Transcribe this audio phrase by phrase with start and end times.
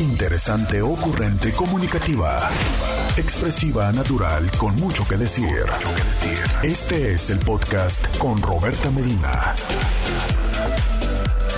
[0.00, 2.48] Interesante, ocurrente, comunicativa.
[3.16, 5.66] Expresiva, natural, con mucho que decir.
[6.62, 9.56] Este es el podcast con Roberta Medina.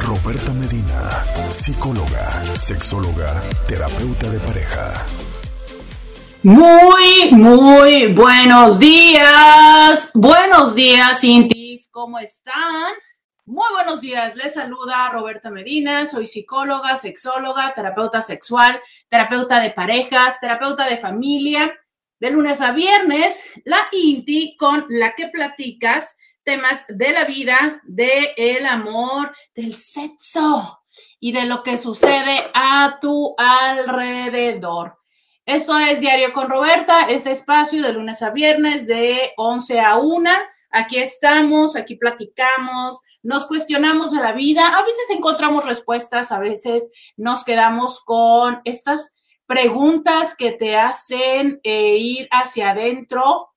[0.06, 5.06] Roberta Medina, psicóloga, sexóloga, terapeuta de pareja.
[6.42, 10.08] Muy, muy buenos días.
[10.14, 11.90] Buenos días, Intis.
[11.90, 12.94] ¿Cómo están?
[13.50, 20.38] Muy buenos días, les saluda Roberta Medina, soy psicóloga, sexóloga, terapeuta sexual, terapeuta de parejas,
[20.38, 21.76] terapeuta de familia.
[22.20, 28.28] De lunes a viernes, la INTI con la que platicas temas de la vida, del
[28.36, 30.84] el amor, del sexo
[31.18, 34.96] y de lo que sucede a tu alrededor.
[35.44, 40.30] Esto es Diario con Roberta, este espacio de lunes a viernes de 11 a 1
[40.70, 46.92] Aquí estamos, aquí platicamos, nos cuestionamos de la vida, a veces encontramos respuestas, a veces
[47.16, 53.50] nos quedamos con estas preguntas que te hacen eh, ir hacia adentro,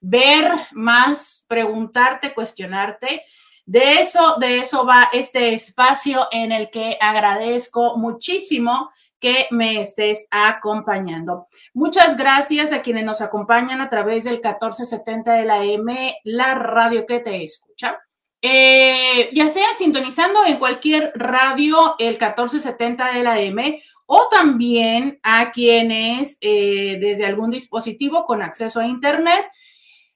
[0.00, 3.22] ver más, preguntarte, cuestionarte.
[3.66, 10.26] De eso, de eso va este espacio en el que agradezco muchísimo que me estés
[10.30, 11.48] acompañando.
[11.74, 17.06] Muchas gracias a quienes nos acompañan a través del 1470 de la M, la radio
[17.06, 18.00] que te escucha.
[18.42, 25.52] Eh, ya sea sintonizando en cualquier radio el 1470 de la M o también a
[25.52, 29.44] quienes eh, desde algún dispositivo con acceso a Internet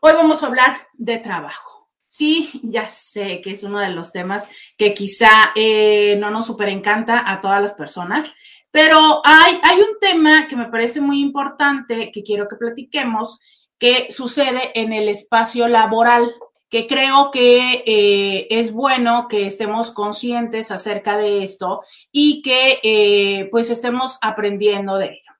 [0.00, 1.79] hoy vamos a hablar de trabajo.
[2.20, 6.68] Sí, ya sé que es uno de los temas que quizá eh, no nos super
[6.68, 8.30] encanta a todas las personas,
[8.70, 13.40] pero hay, un tema que me parece muy importante que quiero que platiquemos,
[13.78, 16.30] que sucede en el espacio laboral,
[16.68, 23.48] que creo que eh, es bueno que estemos conscientes acerca de esto y que eh,
[23.50, 25.32] pues estemos aprendiendo de ello.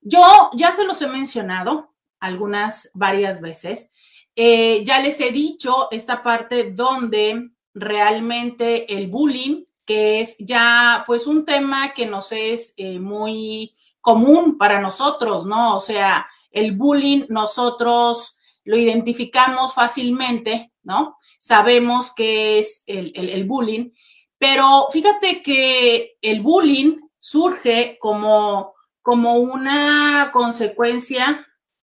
[0.00, 3.92] Yo ya se los he mencionado algunas, varias veces.
[4.40, 11.26] Eh, ya les he dicho esta parte donde realmente el bullying, que es ya pues
[11.26, 15.74] un tema que nos es eh, muy común para nosotros, ¿no?
[15.74, 21.16] O sea, el bullying nosotros lo identificamos fácilmente, ¿no?
[21.40, 23.90] Sabemos que es el, el bullying,
[24.38, 31.44] pero fíjate que el bullying surge como, como una consecuencia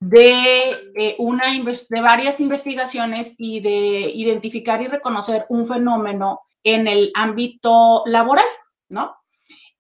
[0.09, 7.11] de, eh, una, de varias investigaciones y de identificar y reconocer un fenómeno en el
[7.15, 8.45] ámbito laboral,
[8.89, 9.15] ¿no?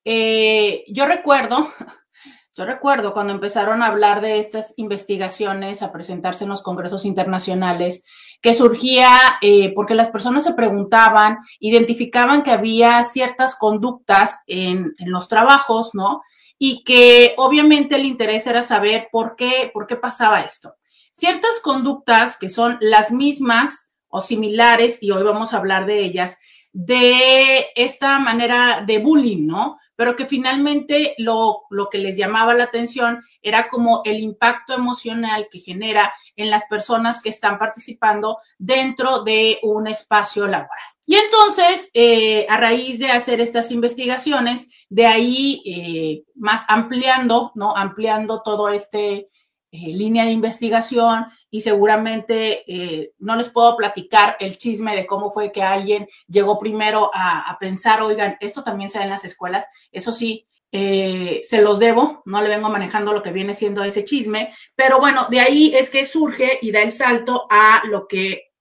[0.05, 1.69] Eh, yo recuerdo,
[2.55, 8.05] yo recuerdo cuando empezaron a hablar de estas investigaciones, a presentarse en los congresos internacionales,
[8.41, 9.09] que surgía
[9.41, 15.91] eh, porque las personas se preguntaban, identificaban que había ciertas conductas en, en los trabajos,
[15.93, 16.21] ¿no?
[16.57, 20.75] Y que obviamente el interés era saber por qué, por qué pasaba esto.
[21.11, 26.39] Ciertas conductas que son las mismas o similares, y hoy vamos a hablar de ellas,
[26.71, 29.77] de esta manera de bullying, ¿no?
[30.03, 35.47] Pero que finalmente lo, lo que les llamaba la atención era como el impacto emocional
[35.49, 40.77] que genera en las personas que están participando dentro de un espacio laboral.
[41.07, 47.73] Y entonces, eh, a raíz de hacer estas investigaciones, de ahí eh, más ampliando, ¿no?
[47.73, 49.29] Ampliando todo este
[49.71, 55.51] eh, línea de investigación y seguramente no les puedo platicar el chisme de cómo fue
[55.51, 60.11] que alguien llegó primero a, pensar, oigan, esto también se da en las escuelas, eso
[60.11, 64.97] sí, se los debo, no le vengo manejando lo que viene siendo ese chisme, pero
[64.97, 68.51] bueno, de ahí es que surge y da el salto a lo que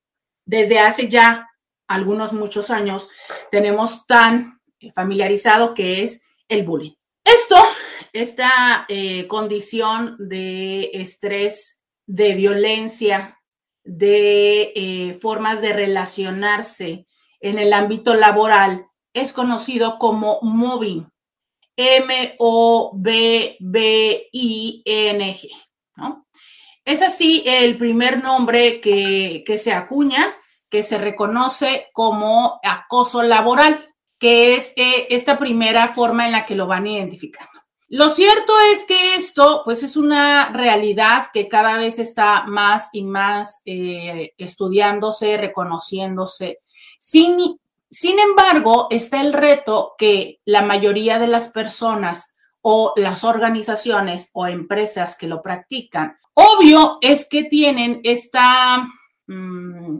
[0.44, 1.48] desde hace ya
[1.88, 3.08] algunos muchos años
[3.50, 4.60] tenemos tan
[4.94, 6.92] familiarizado que es el bullying.
[7.24, 7.56] Esto,
[8.12, 13.38] esta eh, condición de estrés de violencia,
[13.84, 17.06] de eh, formas de relacionarse
[17.40, 21.06] en el ámbito laboral es conocido como mobbing.
[21.76, 22.28] M-O-B-B-I-N-G,
[25.96, 26.26] ¿no?
[26.84, 30.34] Es así el primer nombre que, se acuña,
[30.68, 33.88] que se reconoce como acoso laboral,
[34.18, 37.51] que es eh, esta primera forma en la que lo van identificando.
[37.92, 43.04] Lo cierto es que esto, pues, es una realidad que cada vez está más y
[43.04, 46.60] más eh, estudiándose, reconociéndose.
[46.98, 47.60] Sin,
[47.90, 54.46] sin embargo, está el reto que la mayoría de las personas o las organizaciones o
[54.46, 58.88] empresas que lo practican, obvio es que tienen esta
[59.26, 59.98] mm,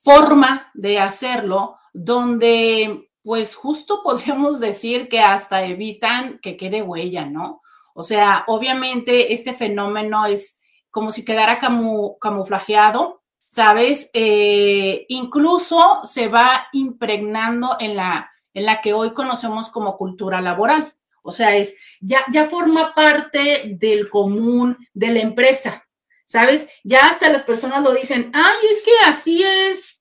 [0.00, 7.60] forma de hacerlo donde, pues justo podemos decir que hasta evitan que quede huella, ¿no?
[7.92, 10.58] O sea, obviamente este fenómeno es
[10.90, 14.08] como si quedara camuflajeado ¿sabes?
[14.14, 20.94] Eh, incluso se va impregnando en la, en la que hoy conocemos como cultura laboral.
[21.22, 25.86] O sea, es, ya, ya forma parte del común de la empresa,
[26.24, 26.68] ¿sabes?
[26.82, 30.00] Ya hasta las personas lo dicen, ay, es que así es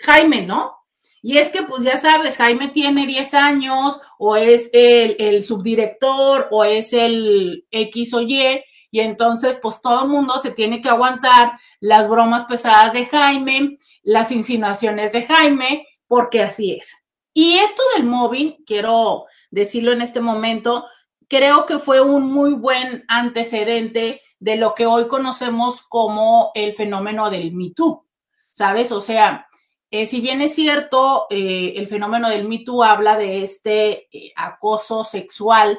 [0.00, 0.77] Jaime, ¿no?
[1.22, 6.64] Y es que, pues ya sabes, Jaime tiene 10 años o es el, subdirector o
[6.64, 11.58] es el X o Y y entonces pues todo el mundo se tiene que aguantar
[11.80, 17.04] las bromas pesadas de Jaime, las insinuaciones de Jaime, porque así es.
[17.34, 20.86] Y esto del móvil, quiero decirlo en este momento,
[21.28, 27.30] creo que fue un muy buen antecedente de lo que hoy conocemos como el fenómeno
[27.30, 28.06] del Me Too,
[28.50, 28.90] ¿sabes?
[28.92, 29.47] O sea,
[29.90, 34.32] eh, si bien es cierto, eh, el fenómeno del Me Too habla de este eh,
[34.36, 35.78] acoso sexual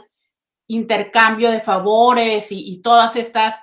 [0.67, 3.61] intercambio de favores y, todas estas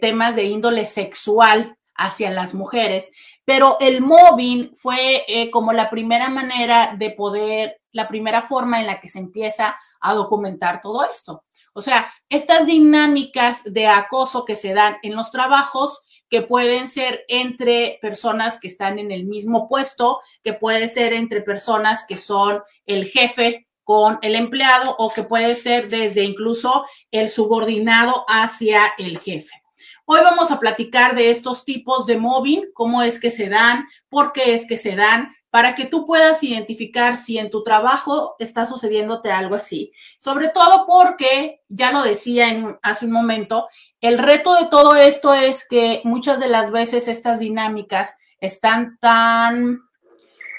[0.00, 3.12] temas de índole sexual hacia las mujeres,
[3.44, 8.98] pero el mobbing fue como la primera manera de poder, la primera forma en la
[8.98, 11.44] que se empieza a documentar todo esto.
[11.78, 17.24] O sea, estas dinámicas de acoso que se dan en los trabajos, que pueden ser
[17.28, 22.62] entre personas que están en el mismo puesto, que puede ser entre personas que son
[22.84, 29.18] el jefe con el empleado o que puede ser desde incluso el subordinado hacia el
[29.20, 29.62] jefe.
[30.04, 34.32] Hoy vamos a platicar de estos tipos de mobbing, cómo es que se dan, por
[34.32, 38.66] qué es que se dan, para que tú puedas identificar si en tu trabajo está
[38.66, 39.92] sucediéndote algo así.
[40.18, 43.68] Sobre todo porque, ya lo decía hace un momento,
[44.00, 49.80] el reto de todo esto es que muchas de las veces estas dinámicas están tan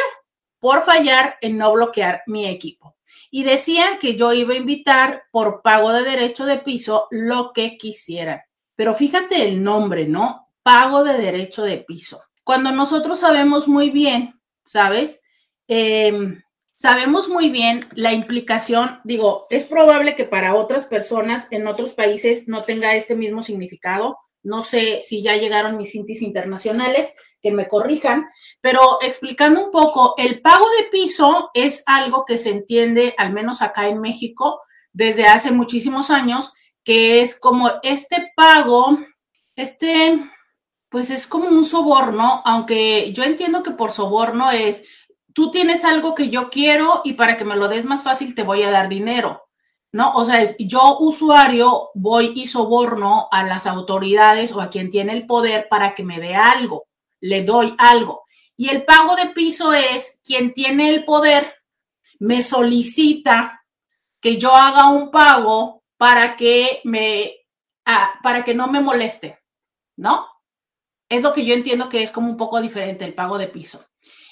[0.59, 2.97] por fallar en no bloquear mi equipo.
[3.31, 7.77] Y decía que yo iba a invitar por pago de derecho de piso lo que
[7.77, 8.41] quisieran.
[8.75, 10.44] Pero fíjate el nombre, ¿no?
[10.65, 12.25] Pago de derecho de piso.
[12.43, 15.23] Cuando nosotros sabemos muy bien ¿sabes?
[15.69, 16.43] Em,
[16.77, 22.49] sabemos muy bien la implicación, digo, es probable que para otras personas en otros países
[22.49, 24.19] no tenga este mismo significado.
[24.43, 28.27] No sé si ya llegaron mis cintis internacionales, que me corrijan,
[28.61, 33.61] pero explicando un poco, el pago de piso es algo que se entiende, al menos
[33.61, 36.53] acá en México, desde hace muchísimos años,
[36.85, 38.99] que es como este pago,
[39.57, 40.21] este,
[40.95, 44.85] pues es como un soborno, aunque yo entiendo que por soborno es,
[45.33, 48.45] tú tienes algo que yo quiero y para que me lo des más fácil te
[48.45, 49.49] voy a dar dinero.
[49.91, 50.13] ¿no?
[50.13, 55.15] O sea, es yo usuario voy y soborno a las autoridades o a quien tiene
[55.15, 56.87] el poder para que me dé algo,
[57.19, 58.23] le doy algo.
[58.57, 61.57] Y el pago de piso es quien tiene el poder
[62.21, 63.65] me solicita
[64.21, 67.33] que yo haga un pago para que me
[67.85, 69.43] ah, para que no me moleste,
[69.97, 70.29] ¿no?
[71.15, 73.85] Es lo que yo entiendo que es como un poco diferente el pago de piso.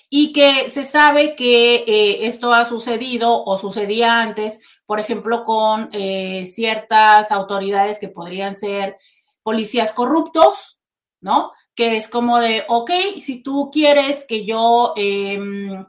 [0.09, 4.61] Y que se sabe que eh, esto ha sucedido o sucedía antes
[4.93, 8.99] por ejemplo, con eh, ciertas autoridades que podrían ser
[9.43, 10.81] policías corruptos,
[11.19, 11.53] ¿no?
[11.75, 15.87] Que es como de, ok, si tú quieres que yo, em,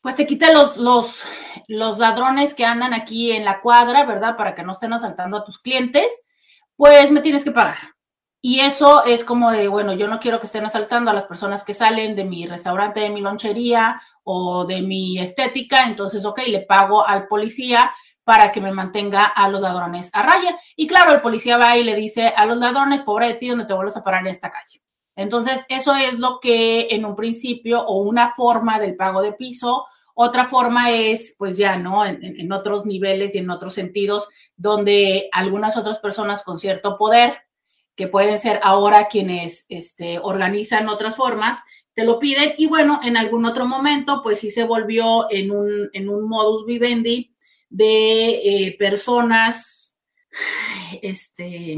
[0.00, 1.20] pues te quite los, los,
[1.66, 4.36] los ladrones que andan aquí en la cuadra, ¿verdad?
[4.36, 6.06] Para que no estén asaltando a tus clientes,
[6.76, 7.97] pues me tienes que pagar.
[8.40, 11.64] Y eso es como de, bueno, yo no quiero que estén asaltando a las personas
[11.64, 16.60] que salen de mi restaurante, de mi lonchería o de mi estética, entonces, ok, le
[16.60, 17.90] pago al policía
[18.28, 20.58] para que me mantenga a los ladrones a raya.
[20.76, 23.64] Y claro, el policía va y le dice a los ladrones, pobre de ti, donde
[23.64, 24.82] te vuelves a parar en esta calle.
[25.16, 29.86] Entonces, eso es lo que en un principio o una forma del pago de piso.
[30.14, 32.04] Otra forma es, pues ya, ¿no?
[32.04, 37.47] En, otros niveles y en otros sentidos, donde algunas otras personas con cierto poder,
[37.98, 41.60] que pueden ser ahora quienes este, organizan otras formas,
[41.94, 45.90] te lo piden y bueno, en algún otro momento, pues sí se volvió en un,
[45.92, 47.34] en un modus vivendi
[47.68, 50.00] de eh, personas,
[51.02, 51.76] este,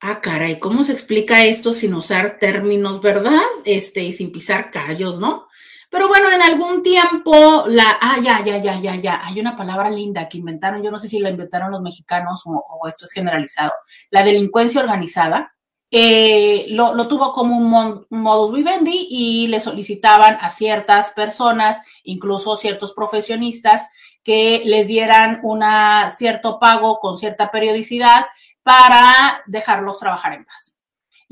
[0.00, 3.40] ah, caray, ¿cómo se explica esto sin usar términos, verdad?
[3.64, 5.46] Este, y sin pisar callos, ¿no?
[5.92, 9.90] Pero bueno, en algún tiempo, la, ah, ya, ya, ya, ya, ya, hay una palabra
[9.90, 13.74] linda que inventaron, yo no sé si la inventaron los mexicanos o, esto es generalizado,
[14.08, 15.52] la delincuencia organizada,
[15.90, 22.56] eh, lo, lo, tuvo como un, modus vivendi y le solicitaban a ciertas personas, incluso
[22.56, 23.90] ciertos profesionistas,
[24.24, 25.62] que les dieran un
[26.10, 28.24] cierto pago con cierta periodicidad
[28.62, 30.71] para dejarlos trabajar en paz.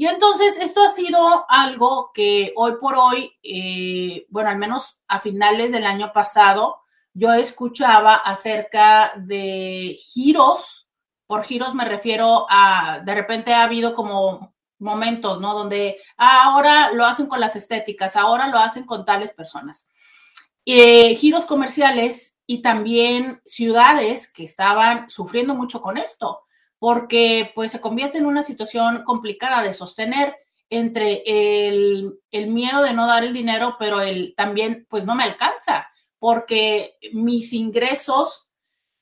[0.00, 5.21] Y entonces esto ha sido algo que hoy por hoy, eh, bueno, al menos a
[5.21, 6.78] finales del año pasado,
[7.12, 10.88] yo escuchaba acerca de giros.
[11.26, 15.52] Por giros me refiero a, de repente ha habido como momentos, ¿no?
[15.52, 19.87] Donde ahora lo hacen con las estéticas, ahora lo hacen con tales personas.
[20.64, 26.45] Eh, giros comerciales y también ciudades que estaban sufriendo mucho con esto,
[26.81, 30.35] porque pues se convierte en una situación complicada de sostener
[30.71, 35.91] entre el, miedo de no dar el dinero, pero el también pues no me alcanza,
[36.19, 38.49] porque mis ingresos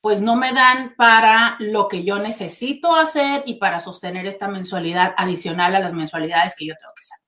[0.01, 5.15] pues no me dan para lo que yo necesito hacer y para sostener esta mensualidad
[5.17, 7.19] adicional a las mensualidades que yo tengo que hacer.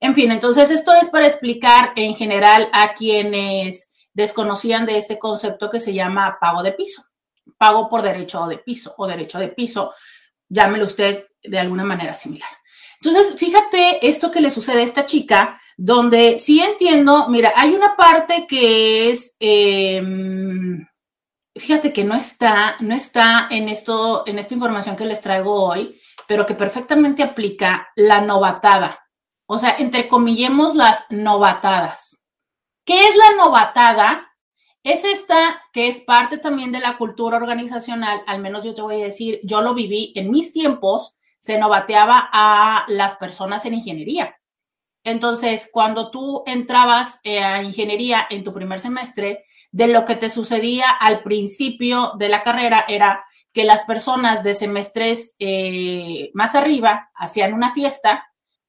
[0.00, 5.70] En fin, entonces esto es para explicar en general a quienes desconocían de este concepto
[5.70, 7.05] que se llama pago de piso,
[7.58, 9.94] pago por derecho de piso o derecho de piso,
[10.48, 12.50] llámelo usted de alguna manera similar.
[13.00, 17.96] Entonces, fíjate esto que le sucede a esta chica, donde sí entiendo, mira, hay una
[17.96, 20.86] parte que es, em,
[21.54, 26.00] fíjate que no está, no está en esto, en esta información que les traigo hoy,
[26.26, 29.06] pero que perfectamente aplica la novatada.
[29.46, 32.24] O sea, entrecomillemos las novatadas.
[32.84, 34.25] ¿Qué es la novatada?
[34.86, 39.02] Es esta que es parte también de la cultura organizacional, al menos yo te voy
[39.02, 44.36] a decir, yo lo viví en mis tiempos, se novateaba a las personas en ingeniería.
[45.02, 50.30] Entonces, cuando tú entrabas eh, a ingeniería en tu primer semestre, de lo que te
[50.30, 57.10] sucedía al principio de la carrera era que las personas de semestres eh, más arriba
[57.16, 58.24] hacían una fiesta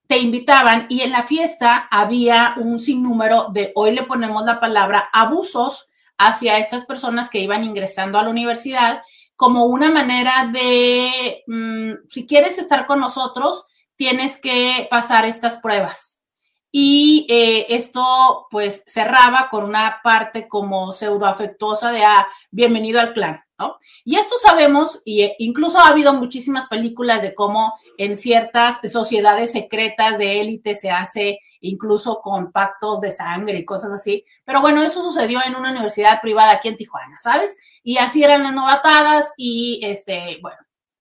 [0.08, 5.10] te invitaban y en la fiesta había un sinnúmero de, hoy le ponemos la palabra,
[5.14, 9.02] abusos hacia estas personas que iban ingresando a la universidad
[9.36, 16.26] como una manera de, mm, si quieres estar con nosotros, tienes que pasar estas pruebas.
[16.72, 23.42] Y eh, esto pues cerraba con una parte como pseudoafectuosa de, ah, bienvenido al clan,
[23.58, 23.78] ¿no?
[24.04, 29.52] Y esto sabemos, y eh, incluso ha habido muchísimas películas de cómo en ciertas sociedades
[29.52, 34.26] secretas de élite se hace incluso con pactos de sangre y cosas así.
[34.46, 37.58] Pero bueno, eso sucedió en una universidad privada aquí en Tijuana, ¿sabes?
[37.84, 40.58] Y así eran las novatadas y, este, bueno,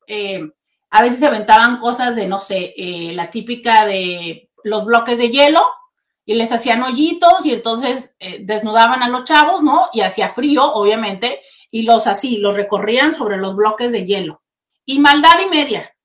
[0.06, 0.48] eh,
[0.90, 5.30] a veces se aventaban cosas de, no sé, eh, la típica de los bloques de
[5.30, 5.66] hielo
[6.24, 9.88] y les hacían hoyitos y entonces eh, desnudaban a los chavos, ¿no?
[9.92, 14.42] Y hacía frío, obviamente, y los así, los recorrían sobre los bloques de hielo.
[14.84, 15.95] Y maldad y media,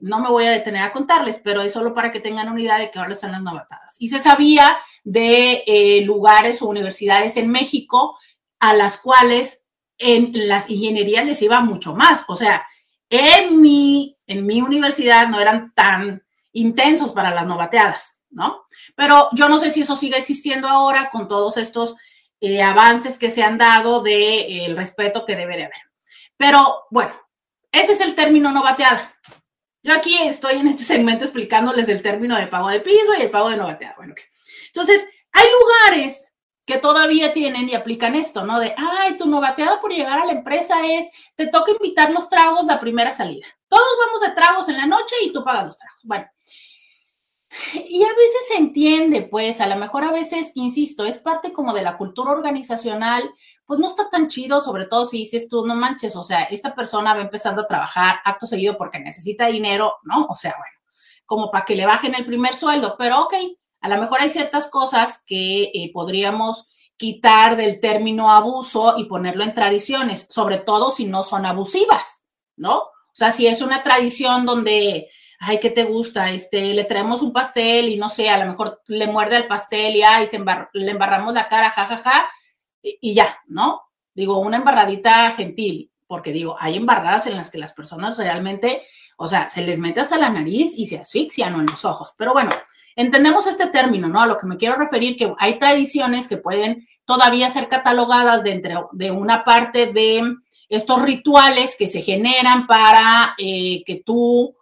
[0.00, 2.78] no me voy a detener a contarles, pero es solo para que tengan una idea
[2.78, 3.96] de que ahora están las novatadas.
[3.98, 8.18] Y se sabía de eh, lugares o universidades en México
[8.58, 12.24] a las cuales en las ingenierías les iba mucho más.
[12.28, 12.66] O sea,
[13.10, 16.22] en mi, en mi universidad no eran tan
[16.52, 18.64] intensos para las novateadas, ¿no?
[18.94, 21.96] Pero yo no sé si eso sigue existiendo ahora con todos estos
[22.40, 25.82] eh, avances que se han dado del de, eh, respeto que debe de haber.
[26.36, 27.12] Pero bueno,
[27.72, 29.14] ese es el término no bateada.
[29.88, 33.30] Yo aquí estoy en este segmento explicándoles el término de pago de piso y el
[33.30, 33.94] pago de no bateada.
[33.96, 34.14] Bueno,
[34.66, 36.26] entonces, hay lugares
[36.66, 38.60] que todavía tienen y aplican esto, ¿no?
[38.60, 42.66] De, ay, tu novateada por llegar a la empresa es, te toca invitar los tragos
[42.66, 43.46] la primera salida.
[43.66, 46.00] Todos vamos de tragos en la noche y tú pagas los tragos.
[46.02, 46.26] Bueno,
[47.72, 51.72] y a veces se entiende, pues, a lo mejor a veces, insisto, es parte como
[51.72, 53.22] de la cultura organizacional,
[53.68, 56.74] pues no está tan chido, sobre todo si dices tú, no manches, o sea, esta
[56.74, 60.24] persona va empezando a trabajar acto seguido porque necesita dinero, ¿no?
[60.30, 60.74] O sea, bueno,
[61.26, 63.34] como para que le bajen el primer sueldo, pero ok,
[63.82, 69.44] a lo mejor hay ciertas cosas que eh, podríamos quitar del término abuso y ponerlo
[69.44, 72.24] en tradiciones, sobre todo si no son abusivas,
[72.56, 72.78] ¿no?
[72.78, 75.10] O sea, si es una tradición donde
[75.40, 76.30] ay, ¿qué te gusta?
[76.30, 79.94] Este, le traemos un pastel y no sé, a lo mejor le muerde el pastel
[79.94, 80.26] y ay,
[80.72, 82.28] le embarramos la cara, jajaja, ja, ja,
[83.00, 83.82] y, ya, ¿no?
[84.14, 89.28] Digo, una embarradita gentil, porque digo, hay embarradas en las que las personas realmente, o
[89.28, 92.14] sea, se les mete hasta la nariz y se asfixian o en los ojos.
[92.16, 92.50] Pero bueno,
[92.96, 94.20] entendemos este término, ¿no?
[94.20, 98.90] A lo que me quiero referir, que hay tradiciones que pueden todavía ser catalogadas dentro
[98.92, 100.22] de una parte de
[100.68, 104.54] estos rituales que se generan para eh, que tú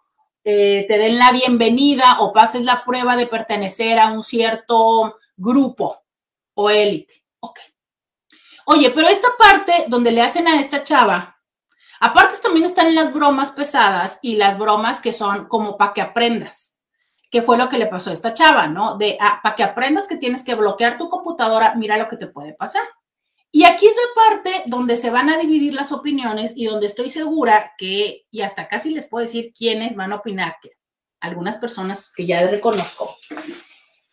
[0.45, 6.03] eh, te den la bienvenida o pases la prueba de pertenecer a un cierto grupo
[6.55, 7.26] o élite.
[8.69, 11.41] Oye, pero esta parte donde le hacen a esta chava,
[12.01, 16.77] aparte también están las bromas pesadas y las bromas que son como para que aprendas.
[17.31, 18.97] ¿Qué fue lo que le pasó a esta chava, no?
[18.97, 22.27] De ah, para que aprendas que tienes que bloquear tu computadora, mira lo que te
[22.27, 22.83] puede pasar.
[23.53, 27.09] Y aquí es la parte donde se van a dividir las opiniones y donde estoy
[27.09, 30.73] segura que, y hasta casi les puedo decir quiénes van a opinar, que
[31.21, 33.16] algunas personas que ya reconozco,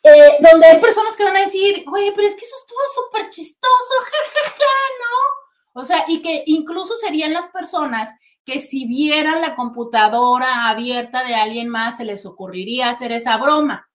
[0.04, 3.30] eh, donde hay personas que van a decir, oye, pero es que eso estuvo súper
[3.30, 3.94] chistoso,
[4.34, 5.82] jajaja, ¿no?
[5.82, 8.14] O sea, y que incluso serían las personas
[8.46, 13.90] que si vieran la computadora abierta de alguien más, se les ocurriría hacer esa broma.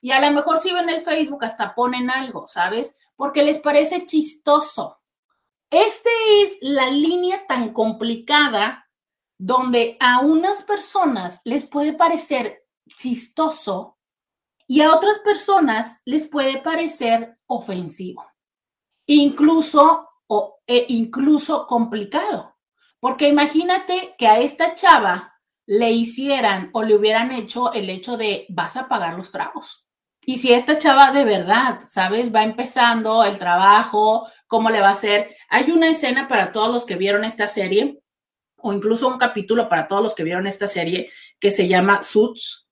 [0.00, 2.96] Y a lo mejor si ven el Facebook hasta ponen algo, ¿sabes?
[3.18, 5.00] porque les parece chistoso.
[5.70, 6.08] Esta
[6.40, 8.88] es la línea tan complicada
[9.36, 12.64] donde a unas personas les puede parecer
[12.96, 13.97] chistoso
[14.68, 18.24] y a otras personas les puede parecer ofensivo,
[19.06, 22.54] incluso o e incluso complicado.
[23.00, 25.34] Porque imagínate que a esta chava
[25.66, 29.86] le hicieran o le hubieran hecho el hecho de vas a pagar los tragos.
[30.24, 32.34] Y si esta chava de verdad, ¿sabes?
[32.34, 35.34] Va empezando el trabajo, ¿cómo le va a hacer?
[35.48, 38.02] Hay una escena para todos los que vieron esta serie,
[38.56, 42.66] o incluso un capítulo para todos los que vieron esta serie, que se llama Suits.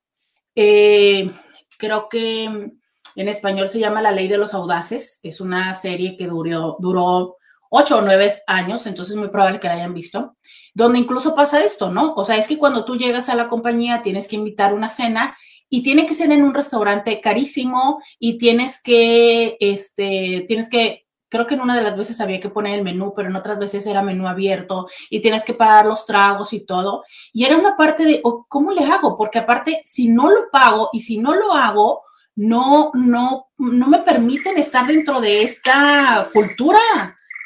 [0.54, 1.30] Eh,
[1.78, 5.20] creo que en español se llama La Ley de los Audaces.
[5.22, 7.36] Es una serie que duró, duró
[7.70, 10.36] ocho o nueve años, entonces es muy probable que la hayan visto,
[10.74, 12.14] donde incluso pasa esto, ¿no?
[12.14, 15.36] O sea, es que cuando tú llegas a la compañía tienes que invitar una cena
[15.68, 21.46] y tiene que ser en un restaurante carísimo y tienes que, este, tienes que, creo
[21.46, 23.86] que en una de las veces había que poner el menú, pero en otras veces
[23.86, 27.04] era menú abierto y tienes que pagar los tragos y todo.
[27.32, 29.16] Y era una parte de, oh, ¿cómo le hago?
[29.16, 32.02] Porque aparte, si no lo pago y si no lo hago,
[32.36, 36.80] no, no, no me permiten estar dentro de esta cultura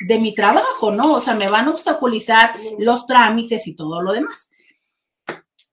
[0.09, 1.15] de mi trabajo, ¿no?
[1.15, 4.51] O sea, me van a obstaculizar los trámites y todo lo demás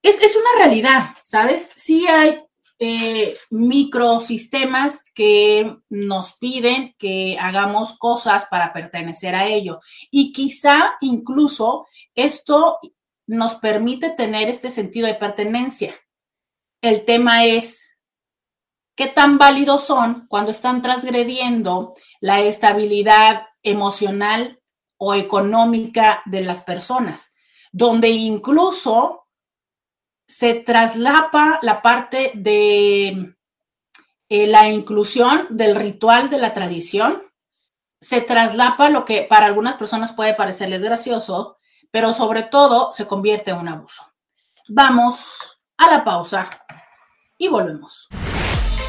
[0.02, 1.72] es, una realidad, ¿sabes?
[1.74, 2.40] Sí hay
[2.80, 9.80] eh, microsistemas que nos piden que hagamos cosas para pertenecer a ello.
[10.10, 12.78] Y quizá incluso esto
[13.26, 15.94] nos permite tener este sentido de pertenencia.
[16.80, 17.98] El tema es
[18.94, 24.60] qué tan válidos son cuando están transgrediendo la estabilidad emocional
[24.96, 27.34] o económica de las personas,
[27.72, 29.27] donde incluso
[30.28, 33.34] se traslapa la parte de
[34.28, 37.22] eh, la inclusión del ritual de la tradición
[37.98, 41.56] se traslapa lo que para algunas personas puede parecerles gracioso,
[41.90, 44.02] pero sobre todo se convierte en un abuso.
[44.68, 46.50] Vamos a la pausa
[47.38, 48.06] y volvemos.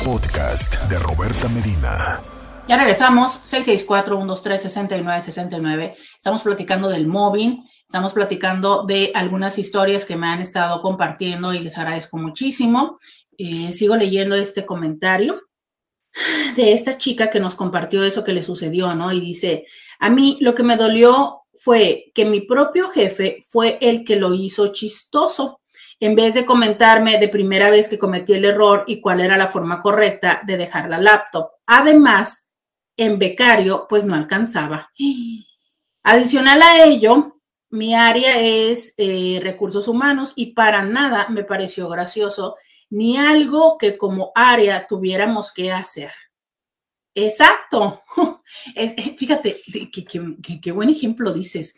[0.04, 2.20] Podcast de Roberta Medina.
[2.68, 5.96] Ya regresamos, 664-123-6969.
[6.18, 11.60] Estamos platicando del mobbing, estamos platicando de algunas historias que me han estado compartiendo y
[11.60, 13.00] les agradezco muchísimo.
[13.36, 15.42] Eh, sigo leyendo este comentario
[16.56, 19.12] de esta chica que nos compartió eso que le sucedió, ¿no?
[19.12, 19.66] Y dice,
[19.98, 24.36] a mí lo que me dolió fue que mi propio jefe fue el que lo
[24.36, 25.62] hizo chistoso,
[26.00, 29.48] en vez de comentarme de primera vez que cometí el error y cuál era la
[29.48, 31.54] forma correcta de dejar la laptop.
[31.66, 32.52] Además,
[32.96, 34.92] en becario, pues no alcanzaba.
[36.04, 37.39] Adicional a ello,
[37.70, 42.56] mi área es eh, recursos humanos y para nada me pareció gracioso
[42.90, 46.12] ni algo que como área tuviéramos que hacer.
[47.16, 48.02] Exacto.
[48.76, 49.62] Es, eh, fíjate,
[50.62, 51.76] qué buen ejemplo dices.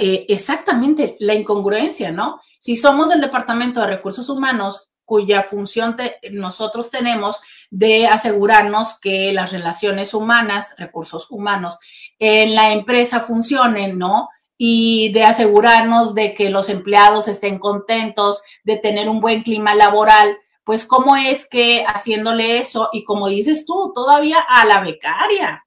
[0.00, 2.40] Eh, exactamente, la incongruencia, ¿no?
[2.58, 5.96] Si somos el Departamento de Recursos Humanos, cuya función
[6.32, 7.38] nosotros tenemos
[7.70, 11.78] de asegurarnos que las relaciones humanas, recursos humanos,
[12.18, 14.30] en la empresa funcionen, ¿no?
[14.56, 20.36] Y de asegurarnos de que los empleados estén contentos, de tener un buen clima laboral,
[20.64, 25.64] pues cómo es que haciéndole eso y como dices tú, todavía a la becaria.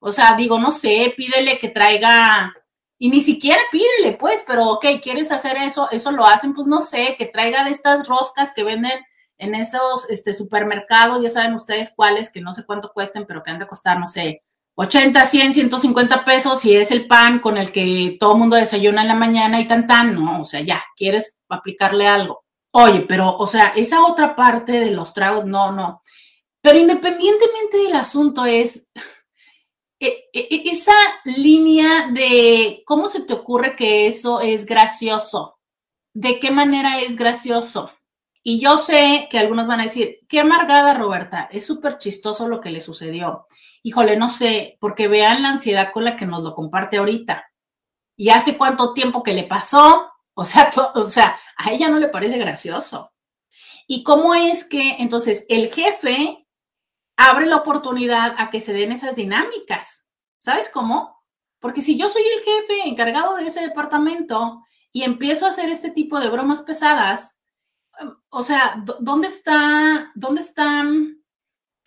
[0.00, 2.52] O sea, digo, no sé, pídele que traiga,
[2.98, 5.88] y ni siquiera pídele, pues, pero ok, ¿quieres hacer eso?
[5.90, 8.98] Eso lo hacen, pues no sé, que traiga de estas roscas que venden
[9.38, 13.52] en esos este, supermercados, ya saben ustedes cuáles, que no sé cuánto cuesten, pero que
[13.52, 14.42] han de costar, no sé,
[14.80, 19.02] 80, 100, 150 pesos y es el pan con el que todo el mundo desayuna
[19.02, 22.44] en la mañana y tan tan, no, o sea, ya, quieres aplicarle algo.
[22.70, 26.00] Oye, pero, o sea, esa otra parte de los tragos, no, no.
[26.60, 28.88] Pero independientemente del asunto es
[29.98, 35.58] e, e, e, esa línea de cómo se te ocurre que eso es gracioso.
[36.14, 37.90] ¿De qué manera es gracioso?
[38.42, 42.60] Y yo sé que algunos van a decir, qué amargada Roberta, es súper chistoso lo
[42.60, 43.46] que le sucedió.
[43.82, 47.50] Híjole, no sé, porque vean la ansiedad con la que nos lo comparte ahorita.
[48.16, 52.08] Y hace cuánto tiempo que le pasó, o sea, o sea, a ella no le
[52.08, 53.12] parece gracioso.
[53.86, 56.46] ¿Y cómo es que entonces el jefe
[57.16, 60.08] abre la oportunidad a que se den esas dinámicas?
[60.38, 61.22] ¿Sabes cómo?
[61.58, 65.90] Porque si yo soy el jefe encargado de ese departamento y empiezo a hacer este
[65.90, 67.37] tipo de bromas pesadas,
[68.30, 70.84] o sea, ¿dónde está, dónde está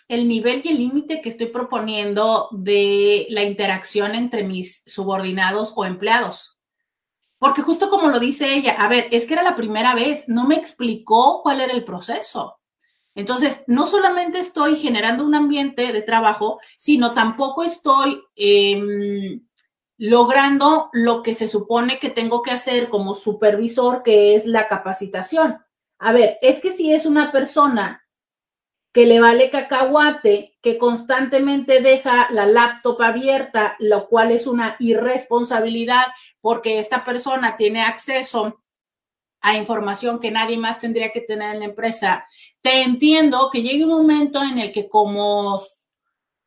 [0.08, 5.86] el nivel y el límite que estoy proponiendo de la interacción entre mis subordinados o
[5.86, 6.58] empleados?
[7.38, 10.46] Porque justo como lo dice ella, a ver, es que era la primera vez, no
[10.46, 12.60] me explicó cuál era el proceso.
[13.16, 19.42] Entonces, no solamente estoy generando un ambiente de trabajo, sino tampoco estoy em,
[19.98, 25.60] logrando lo que se supone que tengo que hacer como supervisor, que es la capacitación.
[26.04, 28.04] A ver, es que si es una persona
[28.92, 36.06] que le vale cacahuate, que constantemente deja la laptop abierta, lo cual es una irresponsabilidad
[36.42, 38.64] porque esta persona tiene acceso
[39.42, 42.26] a información que nadie más tendría que tener en la empresa.
[42.62, 45.62] Te entiendo que llegue un momento en el que como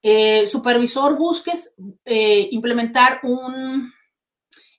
[0.02, 3.92] eh, supervisor busques eh, implementar un,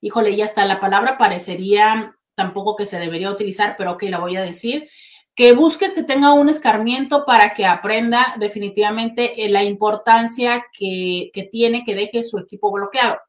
[0.02, 4.36] híjole, ya está, la palabra parecería tampoco que se debería utilizar, pero ok, la voy
[4.36, 4.90] a decir
[5.36, 11.84] que busques que tenga un escarmiento para que aprenda definitivamente eh, la importancia que, tiene
[11.84, 13.20] que deje su equipo bloqueado.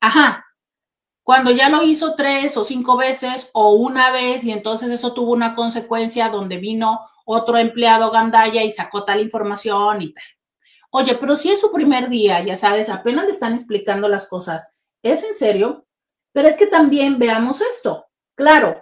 [0.00, 0.46] Ajá,
[1.22, 5.32] cuando ya lo hizo tres o cinco veces o una vez y entonces eso tuvo
[5.32, 10.24] una consecuencia donde vino otro empleado gandaya y sacó tal información y tal.
[10.90, 14.68] Oye, pero si es su primer día, ya sabes, apenas le están explicando las cosas.
[15.02, 15.86] ¿Es en serio?
[16.32, 18.07] Pero es que también veamos esto.
[18.38, 18.80] Claro,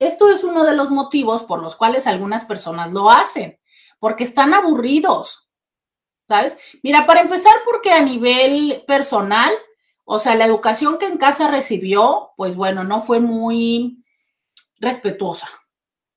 [0.00, 3.60] esto es uno de los motivos por los cuales algunas personas lo hacen,
[4.00, 5.48] porque están aburridos,
[6.26, 6.58] ¿sabes?
[6.82, 9.52] Mira, para empezar, porque a nivel personal,
[10.02, 14.02] o sea, la educación que en casa recibió, pues bueno, no fue muy
[14.80, 15.48] respetuosa,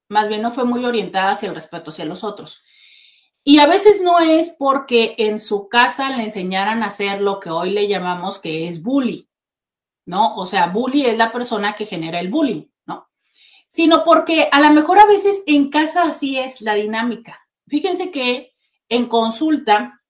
[0.10, 2.64] más bien no fue muy orientada hacia el respeto hacia los otros.
[3.44, 7.52] Y a veces no es porque en su casa le enseñaran a hacer lo que
[7.52, 9.30] hoy le llamamos que es bully,
[10.06, 10.36] ¿no?
[10.36, 12.66] O sea, bully es la persona que genera el bullying
[13.76, 17.46] sino porque a lo mejor a veces en casa así es la dinámica.
[17.68, 18.54] Fíjense que
[18.88, 20.02] en consulta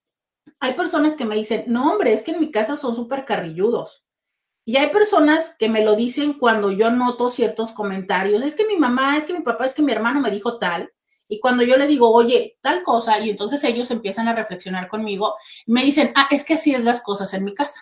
[0.60, 4.06] hay personas que me dicen, no hombre, es que en mi casa son súper carrilludos.
[4.66, 8.78] Y hay personas que me lo dicen cuando yo noto ciertos comentarios, es que mi
[8.78, 10.92] mamá, es que mi papá, es que mi hermano me dijo tal.
[11.28, 15.36] Y cuando yo le digo, oye, tal cosa, y entonces ellos empiezan a reflexionar conmigo,
[15.66, 17.82] me dicen, ah, es que así es las cosas en mi casa.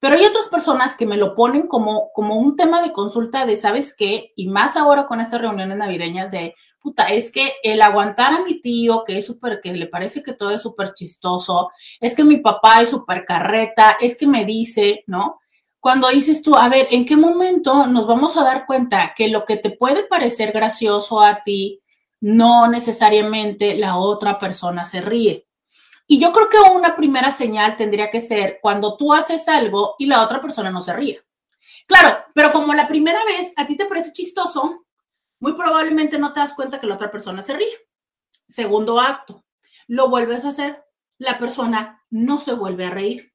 [0.00, 3.56] Pero hay otras personas que me lo ponen como, como un tema de consulta de,
[3.56, 4.32] ¿sabes qué?
[4.36, 8.60] Y más ahora con estas reuniones navideñas de, puta, es que el aguantar a mi
[8.60, 12.36] tío, que es súper, que le parece que todo es súper chistoso, es que mi
[12.36, 15.40] papá es súper carreta, es que me dice, ¿no?
[15.80, 19.44] Cuando dices tú, a ver, ¿en qué momento nos vamos a dar cuenta que lo
[19.44, 21.80] que te puede parecer gracioso a ti,
[22.20, 25.47] no necesariamente la otra persona se ríe?
[26.10, 30.06] Y yo creo que una primera señal tendría que ser cuando tú haces algo y
[30.06, 31.22] la otra persona no se ríe.
[31.86, 34.86] Claro, pero como la primera vez a ti te parece chistoso,
[35.38, 37.76] muy probablemente no te das cuenta que la otra persona se ríe.
[38.48, 39.44] Segundo acto,
[39.86, 40.82] lo vuelves a hacer,
[41.18, 43.34] la persona no se vuelve a reír.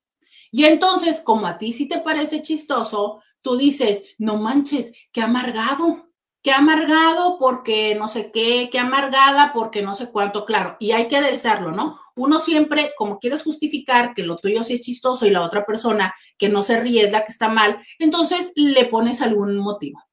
[0.50, 6.10] Y entonces, como a ti sí te parece chistoso, tú dices, no manches, qué amargado,
[6.44, 11.08] qué amargado porque no sé qué, qué amargada porque no sé cuánto, claro, y hay
[11.08, 12.00] que aderezarlo, ¿no?
[12.16, 16.14] uno siempre, como quieres justificar que lo tuyo sí es chistoso y la otra persona
[16.38, 20.04] que no se ríe es la que está mal, entonces le pones algún motivo.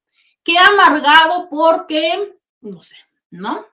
[0.43, 2.97] Qué amargado porque, no sé,
[3.31, 3.67] ¿no?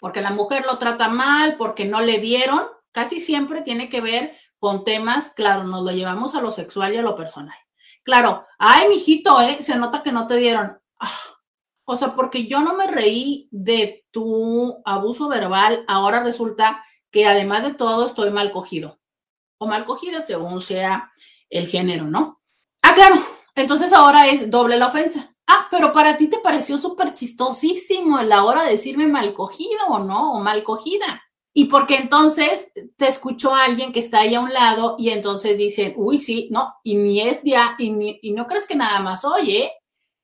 [0.00, 4.36] Porque la mujer lo trata mal, porque no le dieron, casi siempre tiene que ver
[4.58, 7.56] con temas, claro, nos lo llevamos a lo sexual y a lo personal.
[8.02, 9.58] Claro, ay, mijito, ¿eh?
[9.62, 10.78] Se nota que no te dieron.
[10.98, 11.10] Ah,
[11.84, 17.62] o sea, porque yo no me reí de tu abuso verbal, ahora resulta que además
[17.62, 19.00] de todo estoy mal cogido
[19.58, 21.12] o mal cogida según sea
[21.50, 22.40] el género, ¿no?
[22.82, 23.16] Ah, claro,
[23.54, 25.34] entonces ahora es doble la ofensa.
[25.46, 29.98] Ah, pero para ti te pareció súper chistosísimo la hora de decirme mal cogido o
[29.98, 31.22] no, o mal cogida.
[31.54, 35.92] Y porque entonces te escuchó alguien que está ahí a un lado y entonces dicen,
[35.96, 39.70] uy, sí, no, y ni es ya, y, y no crees que nada más oye,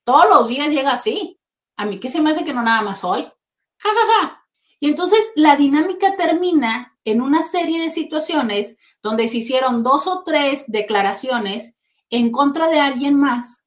[0.03, 1.38] todos los días llega así.
[1.79, 3.21] A mí qué se me hace que no nada más hoy.
[3.21, 4.45] Ja, ja, ja.
[4.81, 10.23] Y entonces la dinámica termina en una serie de situaciones donde se hicieron dos o
[10.25, 11.77] tres declaraciones
[12.09, 13.65] en contra de alguien más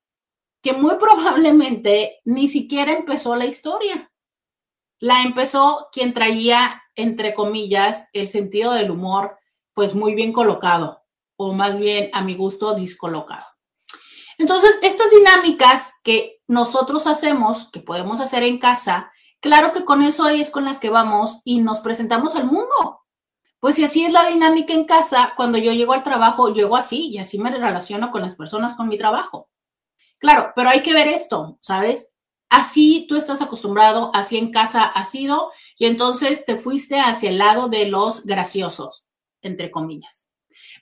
[0.60, 4.12] que muy probablemente ni siquiera empezó la historia.
[5.00, 9.38] La empezó quien traía, entre comillas, el sentido del humor,
[9.72, 11.02] pues muy bien colocado,
[11.36, 13.46] o más bien a mi gusto, discolocado.
[14.42, 19.10] Entonces, estas dinámicas que nosotros hacemos, que podemos hacer en casa,
[19.42, 23.02] Claro que con eso es con las que vamos y nos presentamos al mundo.
[23.58, 27.08] Pues si así es la dinámica en casa, cuando yo llego al trabajo, llego así
[27.08, 29.50] y así me relaciono con las personas con mi trabajo.
[30.18, 32.12] Claro, pero hay que ver esto, ¿sabes?
[32.50, 37.38] Así tú estás acostumbrado, así en casa has sido y entonces te fuiste hacia el
[37.38, 39.08] lado de los graciosos,
[39.40, 40.30] entre comillas.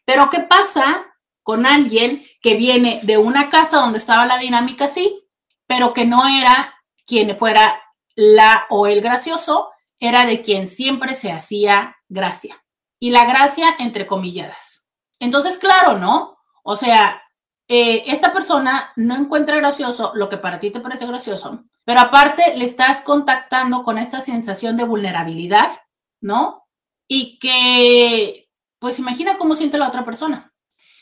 [0.04, 1.06] Pero ¿qué pasa
[1.50, 5.26] con alguien que viene de una casa donde estaba la dinámica así,
[5.66, 7.82] pero que no era quien fuera
[8.14, 12.64] la o el gracioso era de quien siempre se hacía gracia.
[13.00, 14.88] Y la gracia entre comilladas.
[15.18, 16.38] Entonces, claro, ¿no?
[16.62, 17.20] O sea,
[17.66, 22.56] eh, esta persona no encuentra gracioso lo que para ti te parece gracioso, pero aparte
[22.56, 25.72] le estás contactando con esta sensación de vulnerabilidad,
[26.20, 26.68] ¿no?
[27.08, 30.49] Y que, pues imagina cómo siente la otra persona.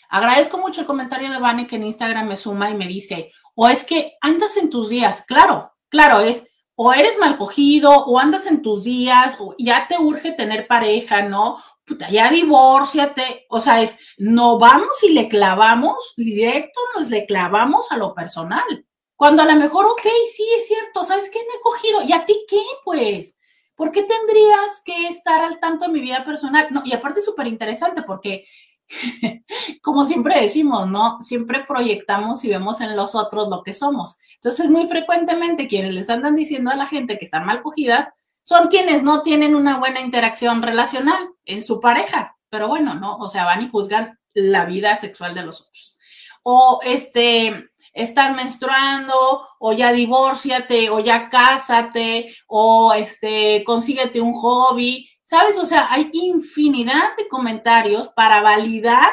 [0.08, 3.68] Agradezco mucho el comentario de Vane que en Instagram me suma y me dice, o
[3.68, 6.48] es que andas en tus días, claro, claro, es
[6.80, 11.22] o eres mal cogido, o andas en tus días, o ya te urge tener pareja,
[11.22, 11.60] ¿no?
[11.84, 13.46] Puta, ya divórciate.
[13.50, 18.86] O sea, es, no vamos y le clavamos directo, nos le clavamos a lo personal.
[19.16, 21.40] Cuando a lo mejor, ok, sí, es cierto, ¿sabes qué?
[21.40, 22.02] No he cogido.
[22.04, 23.36] ¿Y a ti qué, pues?
[23.74, 26.68] ¿Por qué tendrías que estar al tanto de mi vida personal?
[26.70, 28.46] No, y aparte es súper interesante porque
[29.82, 31.20] como siempre decimos, ¿no?
[31.20, 34.16] Siempre proyectamos y vemos en los otros lo que somos.
[34.34, 38.10] Entonces, muy frecuentemente quienes les andan diciendo a la gente que están mal cogidas
[38.42, 42.36] son quienes no tienen una buena interacción relacional en su pareja.
[42.48, 43.16] Pero bueno, ¿no?
[43.18, 45.98] O sea, van y juzgan la vida sexual de los otros.
[46.42, 55.10] O este, están menstruando, o ya divórciate, o ya cásate, o este, consíguete un hobby.
[55.28, 55.58] ¿Sabes?
[55.58, 59.12] O sea, hay infinidad de comentarios para validar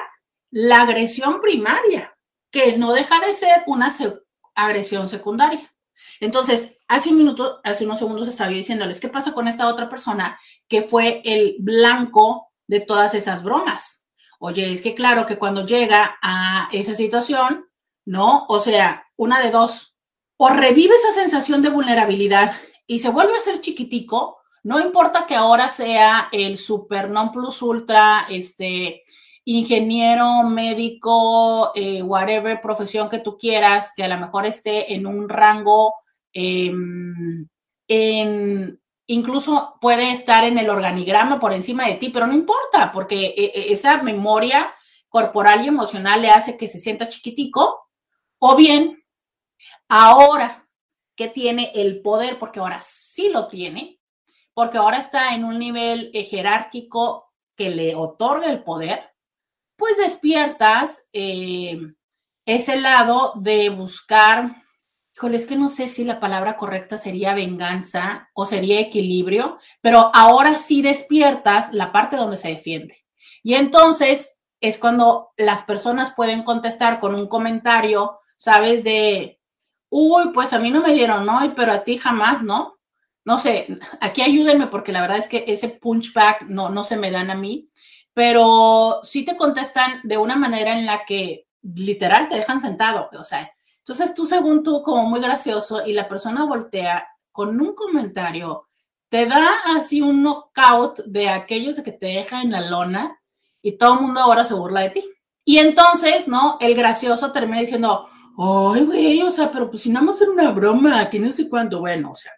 [0.49, 2.17] la agresión primaria,
[2.49, 3.93] que no deja de ser una
[4.55, 5.75] agresión secundaria.
[6.21, 10.39] Entonces, hace un minuto, hace unos segundos estaba diciéndoles qué pasa con esta otra persona
[10.69, 14.07] que fue el blanco de todas esas bromas.
[14.39, 17.67] Oye, es que claro que cuando llega a esa situación,
[18.05, 18.45] ¿no?
[18.47, 19.97] O sea, una de dos,
[20.37, 22.55] o revive esa sensación de vulnerabilidad
[22.87, 27.61] y se vuelve a ser chiquitico, no importa que ahora sea el super non plus
[27.61, 29.03] ultra, este,
[29.43, 35.29] ingeniero, médico, eh, whatever profesión que tú quieras, que a lo mejor esté en un
[35.29, 35.93] rango
[36.33, 37.47] em,
[37.87, 43.35] en incluso puede estar en el organigrama por encima de ti, pero no importa, porque
[43.37, 44.73] eh, eh, esa memoria
[45.09, 47.87] corporal y emocional le hace que se sienta chiquitico,
[48.39, 49.03] o bien
[49.87, 50.67] ahora
[51.15, 53.94] que tiene el poder, porque ahora sí lo tiene,
[54.55, 59.11] porque ahora está en un nivel eh, jerárquico que le otorga el poder,
[59.75, 64.65] pues despiertas ese lado de buscar
[65.15, 70.11] Híjole, es que no sé si la palabra correcta sería venganza o sería equilibrio, pero
[70.13, 73.05] ahora sí despiertas la parte donde se defiende.
[73.41, 78.83] Y entonces es cuando las personas pueden contestar con un comentario, ¿sabes?
[78.83, 79.39] De,
[79.89, 82.74] uy, pues a mí no me dieron hoy, pero a ti jamás, ¿no?
[83.25, 83.67] No sé,
[83.99, 87.35] aquí ayúdenme porque la verdad es que ese punchback no, no se me dan a
[87.35, 87.69] mí,
[88.13, 93.23] pero sí te contestan de una manera en la que literal te dejan sentado, o
[93.23, 98.67] sea, entonces tú según tú como muy gracioso y la persona voltea con un comentario,
[99.09, 103.19] te da así un knockout de aquellos que te deja en la lona
[103.61, 105.05] y todo el mundo ahora se burla de ti.
[105.43, 106.57] Y entonces, ¿no?
[106.59, 108.07] El gracioso termina diciendo,
[108.37, 111.47] ay, güey, o sea, pero pues si nada más era una broma, que no sé
[111.47, 112.31] cuánto, bueno, o sea,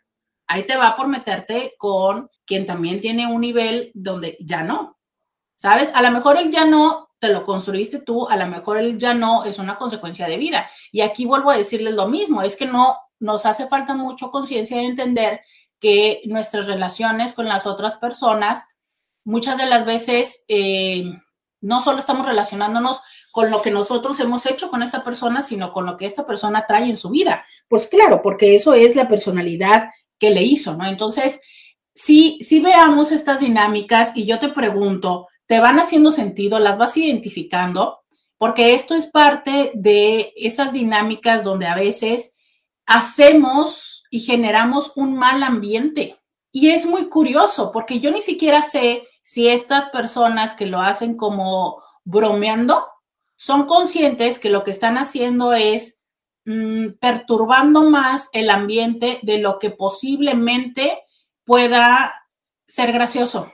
[0.47, 4.97] ahí te va por meterte con quien también tiene un nivel donde ya no,
[5.55, 5.91] ¿sabes?
[5.93, 9.13] A lo mejor él ya no te lo construiste tú, a lo mejor él ya
[9.13, 10.69] no es una consecuencia de vida.
[10.91, 14.77] Y aquí vuelvo a decirles lo mismo, es que no nos hace falta mucho conciencia
[14.77, 15.41] de entender
[15.79, 18.65] que nuestras relaciones con las otras personas,
[19.23, 21.05] muchas de las veces, eh,
[21.59, 25.85] no solo estamos relacionándonos con lo que nosotros hemos hecho con esta persona, sino con
[25.85, 27.45] lo que esta persona trae en su vida.
[27.67, 30.85] Pues claro, porque eso es la personalidad que le hizo, ¿no?
[30.85, 31.39] Entonces,
[31.93, 36.95] si, si veamos estas dinámicas y yo te pregunto, te van haciendo sentido, las vas
[36.97, 37.99] identificando,
[38.37, 42.35] porque esto es parte de esas dinámicas donde a veces
[42.85, 46.19] hacemos y generamos un mal ambiente.
[46.51, 51.17] Y es muy curioso, porque yo ni siquiera sé si estas personas que lo hacen
[51.17, 52.85] como bromeando
[53.35, 55.96] son conscientes que lo que están haciendo es
[56.47, 61.03] mm, perturbando más el ambiente de lo que posiblemente
[61.43, 62.13] pueda
[62.67, 63.53] ser gracioso.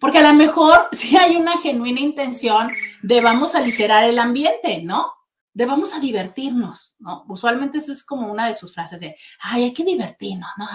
[0.00, 2.68] Porque a lo mejor sí hay una genuina intención
[3.02, 5.12] de vamos a aligerar el ambiente, ¿no?
[5.54, 7.24] De vamos a divertirnos, ¿no?
[7.28, 10.66] Usualmente eso es como una de sus frases de, ay, hay que divertirnos, ¿no?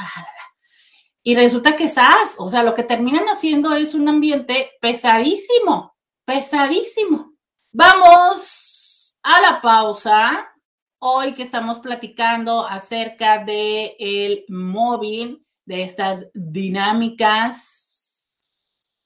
[1.23, 7.33] Y resulta que esas, o sea, lo que terminan haciendo es un ambiente pesadísimo, pesadísimo.
[7.71, 10.47] Vamos a la pausa.
[10.99, 17.77] Hoy que estamos platicando acerca de el móvil, de estas dinámicas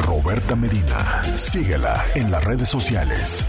[0.00, 3.44] Roberta Medina, síguela en las redes sociales.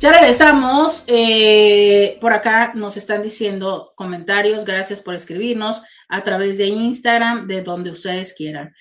[0.00, 1.02] Ya regresamos.
[1.08, 4.64] Eh, por acá nos están diciendo comentarios.
[4.64, 8.74] Gracias por escribirnos a través de Instagram, de donde ustedes quieran.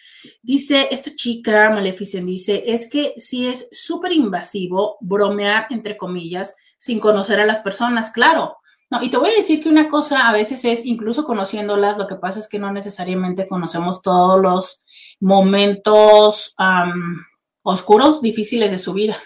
[0.44, 7.00] Dice esta chica, Maleficent, dice, es que sí es súper invasivo bromear, entre comillas, sin
[7.00, 8.58] conocer a las personas, claro.
[8.92, 12.06] No, y te voy a decir que una cosa a veces es, incluso conociéndolas, lo
[12.06, 14.86] que pasa es que no necesariamente conocemos todos los
[15.20, 16.54] momentos
[17.70, 19.18] oscuros, difíciles de su vida.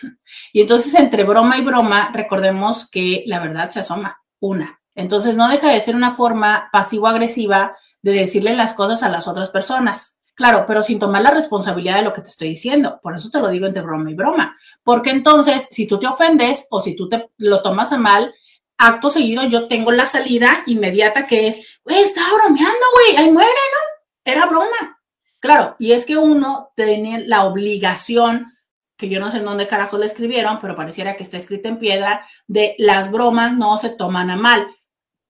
[0.52, 4.82] Y entonces, entre broma y broma, recordemos que la verdad se asoma, una.
[4.96, 9.52] Entonces, no deja de ser una forma pasivo-agresiva de decirle las cosas a las otras
[9.52, 10.20] personas.
[10.34, 13.00] Claro, pero sin tomar la responsabilidad de lo que te estoy diciendo.
[13.04, 14.58] Por eso te lo digo entre broma y broma.
[14.84, 18.34] Porque entonces, si tú te ofendes o si tú te lo tomas a mal,
[18.78, 23.50] acto seguido yo tengo la salida inmediata que es, güey, estaba bromeando, güey, ahí muere,
[23.50, 24.32] ¿no?
[24.32, 25.01] Era broma.
[25.42, 28.54] Claro, y es que uno tiene la obligación,
[28.96, 31.80] que yo no sé en dónde carajo le escribieron, pero pareciera que está escrita en
[31.80, 34.68] piedra, de las bromas no se toman a mal.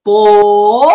[0.02, 0.94] Por,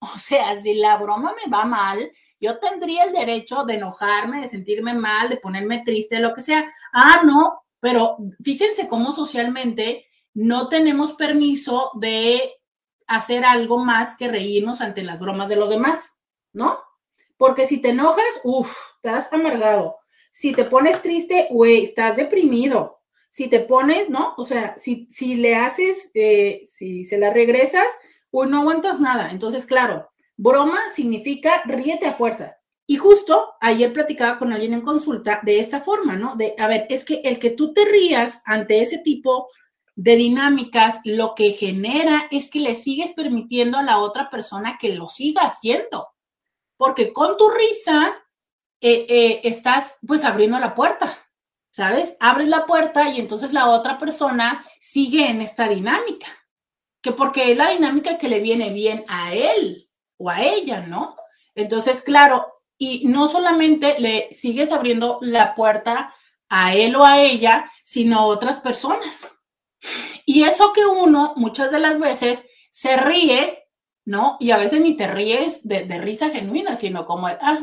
[0.00, 4.48] o sea, si la broma me va mal, yo tendría el derecho de enojarme, de
[4.48, 6.68] sentirme mal, de ponerme triste, lo que sea.
[6.92, 12.52] Ah, no, pero fíjense cómo socialmente no tenemos permiso de
[13.06, 16.18] hacer algo más que reírnos ante las bromas de los demás,
[16.52, 16.80] ¿no?
[17.36, 19.96] Porque si te enojas, uff, estás amargado.
[20.32, 23.00] Si te pones triste, güey, estás deprimido.
[23.30, 24.34] Si te pones, ¿no?
[24.36, 27.86] O sea, si, si le haces, eh, si se la regresas,
[28.30, 29.30] uy, no aguantas nada.
[29.30, 32.56] Entonces, claro, broma significa ríete a fuerza.
[32.86, 36.36] Y justo ayer platicaba con alguien en consulta de esta forma, ¿no?
[36.36, 39.48] De, a ver, es que el que tú te rías ante ese tipo
[39.96, 44.90] de dinámicas, lo que genera es que le sigues permitiendo a la otra persona que
[44.90, 46.08] lo siga haciendo.
[46.84, 48.14] Porque con tu risa
[48.78, 51.16] eh, eh, estás pues abriendo la puerta,
[51.70, 52.14] ¿sabes?
[52.20, 56.26] Abres la puerta y entonces la otra persona sigue en esta dinámica,
[57.00, 61.14] que porque es la dinámica que le viene bien a él o a ella, ¿no?
[61.54, 66.14] Entonces, claro, y no solamente le sigues abriendo la puerta
[66.50, 69.26] a él o a ella, sino a otras personas.
[70.26, 73.62] Y eso que uno muchas de las veces se ríe,
[74.04, 74.36] ¿no?
[74.40, 77.58] Y a veces ni te ríes de, risa genuina, sino como, ah,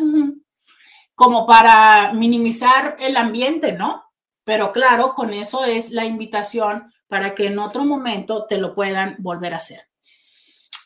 [1.16, 4.04] como para minimizar el ambiente, ¿no?
[4.44, 9.16] Pero claro, con eso es la invitación para que en otro momento te lo puedan
[9.20, 9.88] volver a hacer.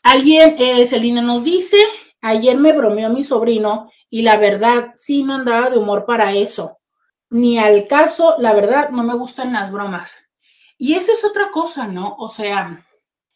[0.04, 1.78] Alguien, eh, Celina nos dice,
[2.22, 6.80] ayer me bromeó mi sobrino y la verdad, sí, no andaba de humor para eso.
[7.30, 10.16] Ni al caso, la verdad, no me gustan las bromas.
[10.78, 12.16] Y eso es otra cosa, ¿no?
[12.20, 12.85] O sea,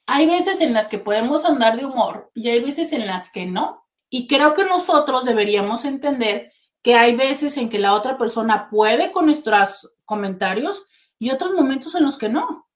[0.10, 3.46] hay veces en las que podemos andar de humor y hay veces en las que
[3.46, 3.86] no.
[4.10, 6.52] Y creo que nosotros deberíamos entender
[6.82, 10.84] que hay veces en que la otra persona puede con nuestros comentarios
[11.20, 12.68] y otros momentos en los que no.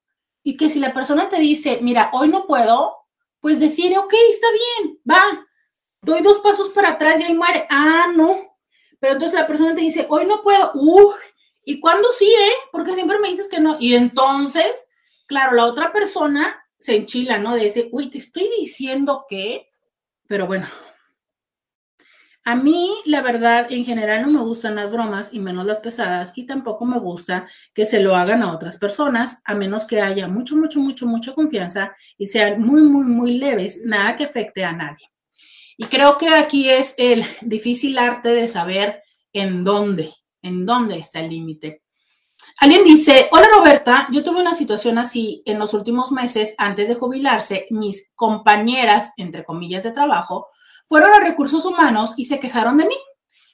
[0.44, 2.98] Y que si la persona te dice, mira, hoy no puedo,
[3.40, 5.46] pues decir, ok, está bien, va,
[6.02, 7.66] doy dos pasos para atrás y ahí muere.
[7.70, 8.40] Ah, no.
[9.00, 10.72] Pero entonces la persona te dice, hoy no puedo.
[10.76, 11.16] Uy,
[11.66, 12.54] ¿y cuándo sí, eh?
[12.72, 13.78] Porque siempre me dices que no.
[13.80, 14.88] Y entonces,
[15.26, 17.56] claro, la otra persona se enchila, ¿no?
[17.56, 19.70] De ese, uy, te estoy diciendo que,
[20.28, 20.68] pero bueno.
[22.44, 26.34] A mí, la verdad, en general no me gustan las bromas y menos las pesadas
[26.36, 30.28] y tampoco me gusta que se lo hagan a otras personas, a menos que haya
[30.28, 34.74] mucho, mucho, mucho, mucha confianza y sean muy, muy, muy leves, nada que afecte a
[34.74, 35.10] nadie.
[35.78, 41.22] Y creo que aquí es el difícil arte de saber en dónde, en dónde está
[41.22, 41.83] el límite.
[42.60, 46.95] Alguien dice, hola Roberta, yo tuve una situación así en los últimos meses antes de
[46.95, 47.68] jubilarse.
[47.72, 50.47] Mis compañeras, entre comillas, de trabajo,
[50.86, 52.97] fueron a recursos humanos y se quejaron de mí.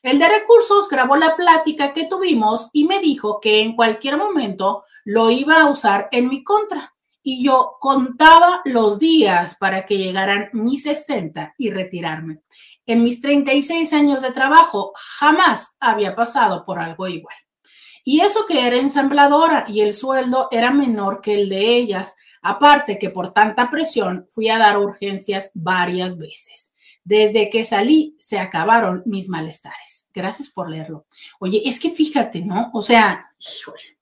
[0.01, 4.83] El de recursos grabó la plática que tuvimos y me dijo que en cualquier momento
[5.03, 10.49] lo iba a usar en mi contra y yo contaba los días para que llegaran
[10.53, 12.41] mis 60 y retirarme.
[12.85, 17.35] En mis 36 años de trabajo jamás había pasado por algo igual.
[18.09, 22.97] Y eso que era ensambladora y el sueldo era menor que el de ellas, aparte
[22.97, 26.73] que por tanta presión fui a dar urgencias varias veces.
[27.03, 30.09] Desde que salí se acabaron mis malestares.
[30.11, 31.05] Gracias por leerlo.
[31.39, 32.71] Oye, es que fíjate, ¿no?
[32.73, 33.99] O sea, híjole.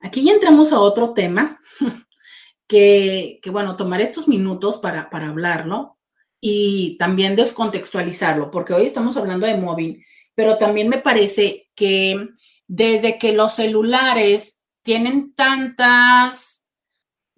[0.00, 1.60] Aquí ya entramos a otro tema
[2.66, 5.98] que, bueno, tomar estos minutos para, para hablarlo
[6.40, 12.30] y también descontextualizarlo, porque hoy estamos hablando de móvil, pero también me parece que
[12.66, 16.66] desde que los celulares tienen tantas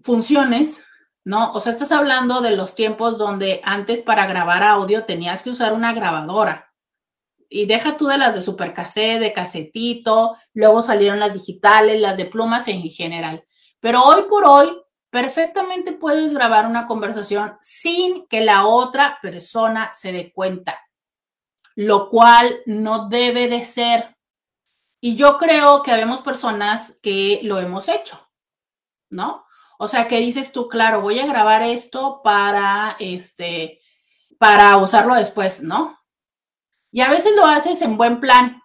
[0.02, 0.84] funciones,
[1.24, 1.52] ¿no?
[1.52, 5.72] O sea, estás hablando de los tiempos donde antes para grabar audio tenías que usar
[5.72, 6.72] una grabadora.
[7.48, 12.24] Y deja tú de las de supercassette, de casetito, luego salieron las digitales, las de
[12.24, 13.44] plumas en general.
[13.80, 14.76] Pero hoy por hoy
[15.10, 20.80] perfectamente puedes grabar una conversación sin que la otra persona se dé cuenta,
[21.74, 24.15] lo cual no debe de ser.
[25.00, 28.30] Y yo creo que habemos personas que lo hemos hecho,
[29.10, 29.44] ¿no?
[29.78, 33.80] O sea, que dices tú, claro, voy a grabar esto para este
[34.38, 35.98] para usarlo después, ¿no?
[36.90, 38.62] Y a veces lo haces en buen plan.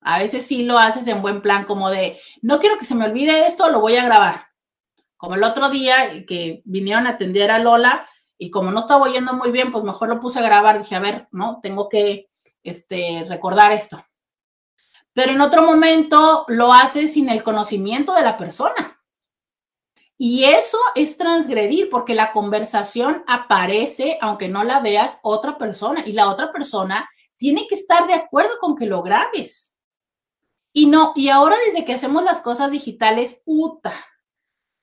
[0.00, 3.06] A veces sí lo haces en buen plan, como de, no quiero que se me
[3.06, 4.46] olvide esto, lo voy a grabar.
[5.16, 8.08] Como el otro día que vinieron a atender a Lola
[8.38, 10.78] y como no estaba oyendo muy bien, pues mejor lo puse a grabar.
[10.78, 11.58] Dije, a ver, ¿no?
[11.62, 12.28] Tengo que
[12.62, 14.04] este, recordar esto.
[15.16, 19.00] Pero en otro momento lo hace sin el conocimiento de la persona.
[20.18, 26.02] Y eso es transgredir porque la conversación aparece, aunque no la veas, otra persona.
[26.06, 27.08] Y la otra persona
[27.38, 29.74] tiene que estar de acuerdo con que lo grabes.
[30.74, 33.94] Y no, y ahora desde que hacemos las cosas digitales, puta,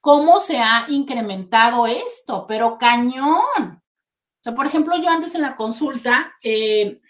[0.02, 3.36] cómo se ha incrementado esto, pero cañón.
[3.60, 7.03] O sea, por ejemplo, yo antes en la consulta, eh,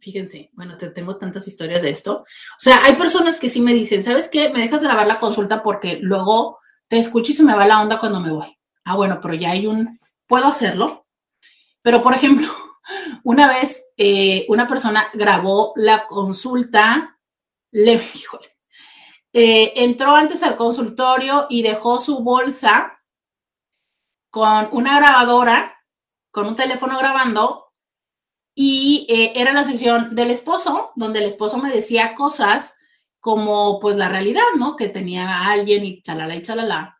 [0.00, 2.20] fíjense, bueno, te tengo tantas historias de esto.
[2.22, 4.48] O sea, hay personas que sí me dicen, ¿sabes qué?
[4.50, 8.00] Me dejas grabar la consulta porque luego te escucho y se me va la onda
[8.00, 8.56] cuando me voy.
[8.84, 11.06] Ah, bueno, pero ya hay un, puedo hacerlo.
[11.82, 12.48] Pero, por ejemplo,
[13.24, 17.18] una vez eh, una persona grabó la consulta,
[17.70, 18.56] le, híjole,
[19.32, 23.00] eh, entró antes al consultorio y dejó su bolsa
[24.30, 25.76] con una grabadora,
[26.30, 27.69] con un teléfono grabando,
[28.62, 32.76] y eh, era la sesión del esposo, donde el esposo me decía cosas
[33.18, 34.76] como pues la realidad, ¿no?
[34.76, 36.98] Que tenía a alguien y chalala y chalala.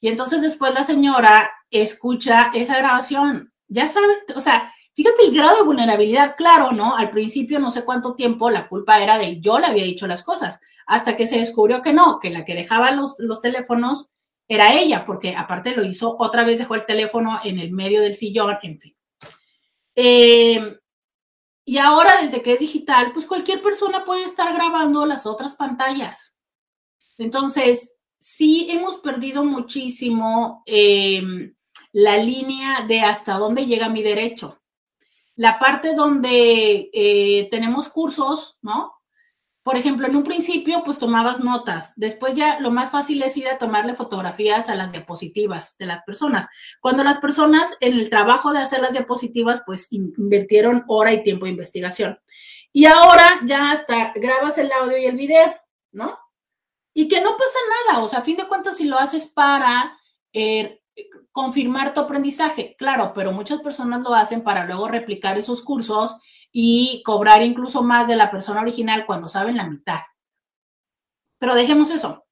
[0.00, 3.52] Y entonces después la señora escucha esa grabación.
[3.68, 6.96] Ya sabe, o sea, Fíjate el grado de vulnerabilidad, claro, ¿no?
[6.96, 10.22] Al principio no sé cuánto tiempo la culpa era de yo le había dicho las
[10.22, 14.08] cosas, hasta que se descubrió que no, que la que dejaba los, los teléfonos
[14.48, 18.16] era ella, porque aparte lo hizo, otra vez dejó el teléfono en el medio del
[18.16, 18.96] sillón, en fin.
[19.94, 20.78] Eh,
[21.64, 26.36] y ahora, desde que es digital, pues cualquier persona puede estar grabando las otras pantallas.
[27.18, 31.22] Entonces, sí hemos perdido muchísimo eh,
[31.92, 34.60] la línea de hasta dónde llega mi derecho.
[35.36, 38.92] La parte donde eh, tenemos cursos, ¿no?
[39.62, 41.92] Por ejemplo, en un principio, pues tomabas notas.
[41.96, 46.02] Después ya lo más fácil es ir a tomarle fotografías a las diapositivas de las
[46.02, 46.48] personas.
[46.80, 51.44] Cuando las personas en el trabajo de hacer las diapositivas, pues invirtieron hora y tiempo
[51.44, 52.18] de investigación.
[52.72, 55.54] Y ahora ya hasta grabas el audio y el video,
[55.92, 56.18] ¿no?
[56.92, 58.02] Y que no pasa nada.
[58.02, 59.96] O sea, a fin de cuentas, si lo haces para
[60.32, 60.82] eh,
[61.30, 66.16] confirmar tu aprendizaje, claro, pero muchas personas lo hacen para luego replicar esos cursos
[66.52, 70.00] y cobrar incluso más de la persona original cuando saben la mitad.
[71.38, 72.26] Pero dejemos eso.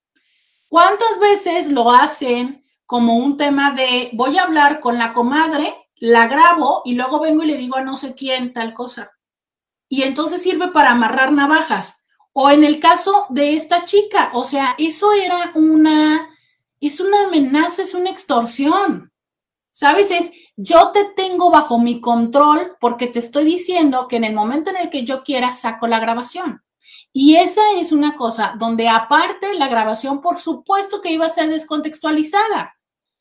[0.69, 6.29] ¿Cuántas veces lo hacen como un tema de voy a hablar con la comadre, la
[6.29, 9.11] grabo y luego vengo y le digo a no sé quién tal cosa?
[9.89, 12.05] Y entonces sirve para amarrar navajas.
[12.33, 16.29] O en el caso de esta chica, o sea, eso era una,
[16.81, 19.13] es una amenaza, es una extorsión.
[19.73, 20.11] ¿Sabes?
[20.11, 24.71] Es, yo te tengo bajo mi control porque te estoy diciendo que en el momento
[24.71, 26.63] en el que yo quiera saco la grabación.
[27.13, 31.49] Y esa es una cosa donde aparte la grabación, por supuesto que iba a ser
[31.49, 32.77] descontextualizada.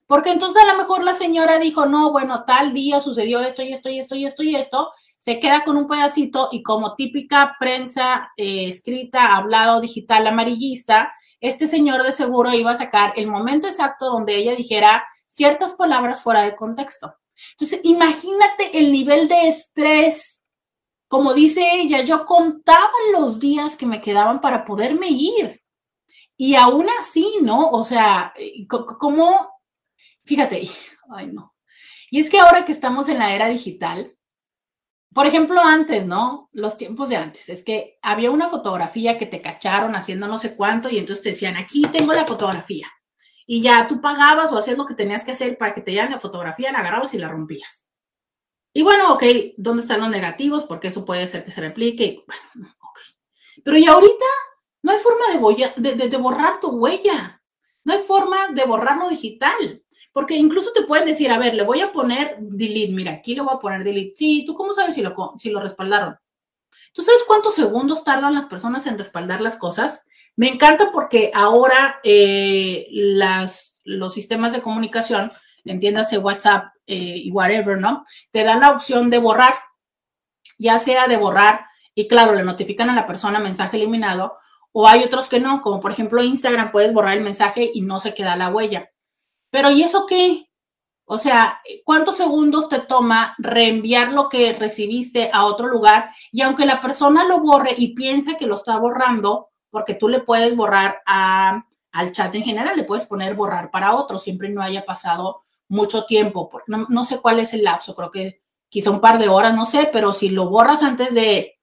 [0.06, 3.74] Porque entonces a lo mejor la señora dijo, no, bueno, tal día sucedió esto y
[3.74, 7.58] esto y esto y esto y esto, se queda con un pedacito y como típica
[7.60, 13.68] prensa eh, escrita, hablado, digital, amarillista, este señor de seguro iba a sacar el momento
[13.68, 17.16] exacto donde ella dijera ciertas palabras fuera de contexto.
[17.52, 20.44] Entonces, imagínate el nivel de estrés.
[21.08, 25.62] Como dice ella, yo contaba los días que me quedaban para poderme ir.
[26.36, 27.70] Y aún así, ¿no?
[27.70, 28.34] O sea,
[28.68, 29.50] como,
[30.26, 30.70] fíjate,
[31.12, 31.56] ay no.
[32.12, 34.16] Y es que ahora que estamos en la era digital,
[35.14, 36.50] por ejemplo, antes, ¿no?
[36.54, 40.56] Los tiempos de antes, es que había una fotografía que te cacharon haciendo no sé
[40.56, 42.88] cuánto y entonces te decían, aquí tengo la fotografía
[43.52, 46.12] y ya tú pagabas o hacías lo que tenías que hacer para que te dieran
[46.12, 47.91] la fotografía, la agarrabas y la rompías.
[48.72, 49.24] Y bueno, ok,
[49.58, 50.66] ¿dónde están los negativos?
[50.66, 52.24] Porque eso puede ser que se replique.
[52.28, 52.76] Bueno,
[53.64, 54.26] Pero y ahorita
[54.84, 57.41] no hay forma de, de, de, borrar tu huella.
[57.84, 59.84] No hay forma de borrarlo digital.
[60.14, 62.93] Porque incluso te pueden decir, a ver, le voy a poner delete.
[62.93, 64.14] Mira, aquí le voy a poner delete.
[64.16, 66.20] Sí, ¿tú cómo sabes si lo, si lo respaldaron?
[66.93, 70.06] ¿Tú sabes cuántos segundos tardan las personas en respaldar las cosas?
[70.40, 72.88] Me encanta porque ahora eh,
[73.84, 75.34] los sistemas de comunicación,
[75.66, 78.06] entiéndase WhatsApp eh, y whatever, ¿no?
[78.32, 79.56] Te dan la opción de borrar,
[80.58, 84.38] ya sea de borrar y claro, le notifican a la persona mensaje eliminado,
[84.72, 88.00] o hay otros que no, como por ejemplo Instagram, puedes borrar el mensaje y no
[88.00, 88.90] se queda la huella.
[89.50, 90.50] Pero ¿y eso qué?
[91.04, 96.12] O sea, ¿cuántos segundos te toma reenviar lo que recibiste a otro lugar?
[96.32, 100.20] Y aunque la persona lo borre y piense que lo está borrando, porque tú le
[100.20, 104.86] puedes borrar al chat en general, le puedes poner borrar para otro, siempre no haya
[104.86, 109.20] pasado mucho tiempo, porque no, sé cuál es el lapso, creo que quizá un par
[109.20, 111.60] de horas, no sé, pero si lo borras antes de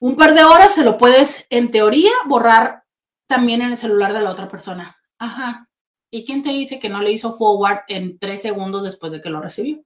[0.00, 2.84] un par de horas, se lo puedes, en teoría, borrar
[3.26, 4.96] también en el celular de la otra persona.
[5.18, 5.68] Ajá.
[6.10, 9.30] ¿Y quién te dice que no le hizo forward en tres segundos después de que
[9.30, 9.82] lo recibió?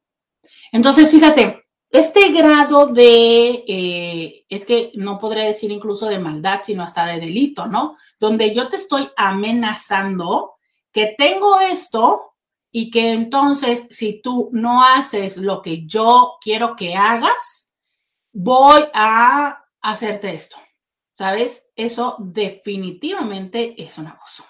[0.73, 6.82] Entonces, fíjate, este grado de, eh, es que no podré decir incluso de maldad, sino
[6.82, 7.97] hasta de delito, ¿no?
[8.18, 10.57] Donde yo te estoy amenazando
[10.93, 12.34] que tengo esto
[12.70, 17.74] y que entonces si tú no haces lo que yo quiero que hagas,
[18.32, 20.57] voy a hacerte esto.
[21.12, 21.66] ¿Sabes?
[21.74, 24.45] Eso definitivamente es un abuso.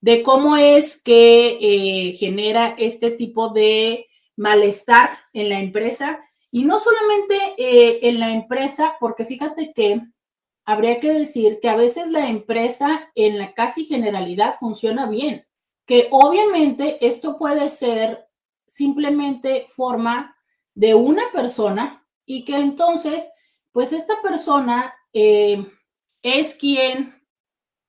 [0.00, 4.06] de cómo es que eh, genera este tipo de
[4.36, 6.18] malestar en la empresa.
[6.50, 10.00] Y no solamente eh, en la empresa, porque fíjate que
[10.64, 15.46] habría que decir que a veces la empresa en la casi generalidad funciona bien,
[15.84, 18.26] que obviamente esto puede ser
[18.66, 20.34] simplemente forma
[20.72, 23.28] de una persona y que entonces,
[23.74, 25.66] pues esta persona eh,
[26.22, 27.22] es quien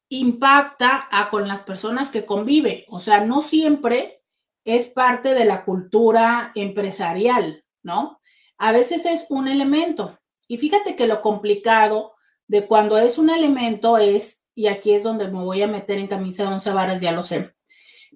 [0.09, 2.85] impacta a con las personas que convive.
[2.89, 4.21] O sea, no siempre
[4.65, 8.19] es parte de la cultura empresarial, ¿no?
[8.57, 10.19] a veces es un elemento.
[10.47, 12.13] Y fíjate que lo complicado
[12.47, 16.07] de cuando es un elemento es, y aquí es donde me voy a meter en
[16.07, 17.53] camisa de once varas, ya lo sé,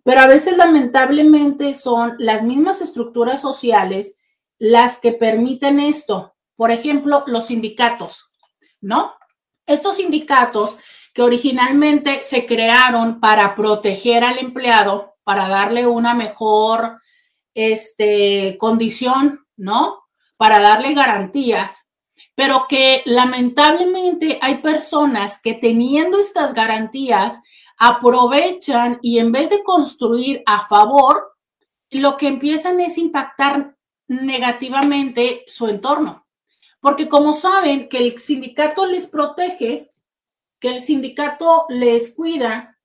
[0.04, 4.16] pero a veces lamentablemente son las mismas estructuras sociales
[4.58, 6.36] las que permiten esto.
[6.60, 8.32] Por ejemplo, los sindicatos,
[8.82, 9.14] ¿no?
[9.66, 10.76] Estos sindicatos
[11.14, 17.00] que originalmente se crearon para proteger al empleado, para darle una mejor
[17.54, 20.04] este, condición, ¿no?
[20.36, 21.96] para darle garantías,
[22.36, 27.42] pero que lamentablemente hay personas que teniendo estas garantías
[27.78, 31.38] aprovechan y en vez de construir a favor,
[31.90, 33.78] lo que empiezan es impactar
[34.10, 36.26] negativamente su entorno.
[36.80, 39.90] Porque como saben que el sindicato les protege,
[40.60, 42.78] que el sindicato les cuida,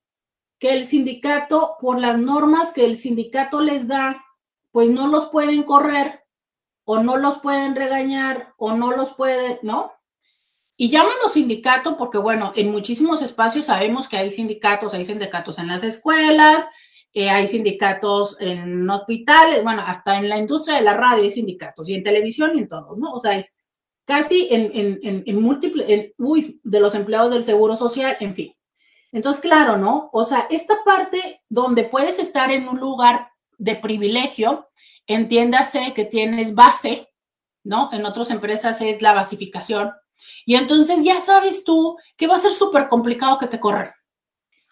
[0.59, 4.25] que el sindicato, por las normas que el sindicato les da,
[4.71, 6.25] pues no los pueden correr,
[6.85, 9.91] o no los pueden regañar o no los pueden, ¿no?
[10.77, 15.67] Y llámanos sindicato porque, bueno, en muchísimos espacios sabemos que hay sindicatos, hay sindicatos en
[15.67, 16.67] las escuelas,
[17.13, 21.89] eh, hay sindicatos en hospitales, bueno, hasta en la industria de la radio hay sindicatos
[21.89, 23.13] y en televisión y en todos, ¿no?
[23.13, 23.55] O sea, es
[24.05, 28.55] casi en, en, en, múltiples, uy, de los empleados del Seguro Social, en fin.
[29.11, 30.09] Entonces, claro, ¿no?
[30.13, 34.69] O sea, esta parte donde puedes estar en un lugar de privilegio,
[35.07, 37.09] entiéndase que tienes base,
[37.63, 37.89] ¿no?
[37.93, 39.91] En otras empresas es la basificación.
[40.45, 43.91] Y entonces ya sabes tú que va a ser súper complicado que te corran.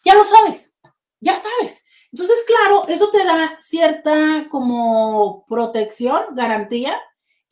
[0.06, 0.74] Ya lo sabes,
[1.20, 1.84] ya sabes.
[2.12, 7.02] Entonces, claro, eso te da cierta como protección, garantía.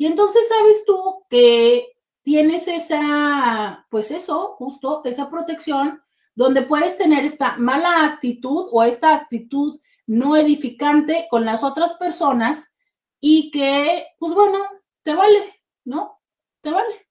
[0.02, 1.94] Y entonces sabes tú que
[2.24, 6.02] tienes esa, pues eso, justo esa protección
[6.34, 12.74] donde puedes tener esta mala actitud o esta actitud no edificante con las otras personas
[13.20, 14.58] y que, pues bueno,
[15.04, 16.20] te vale, ¿no?
[16.62, 17.08] Te vale.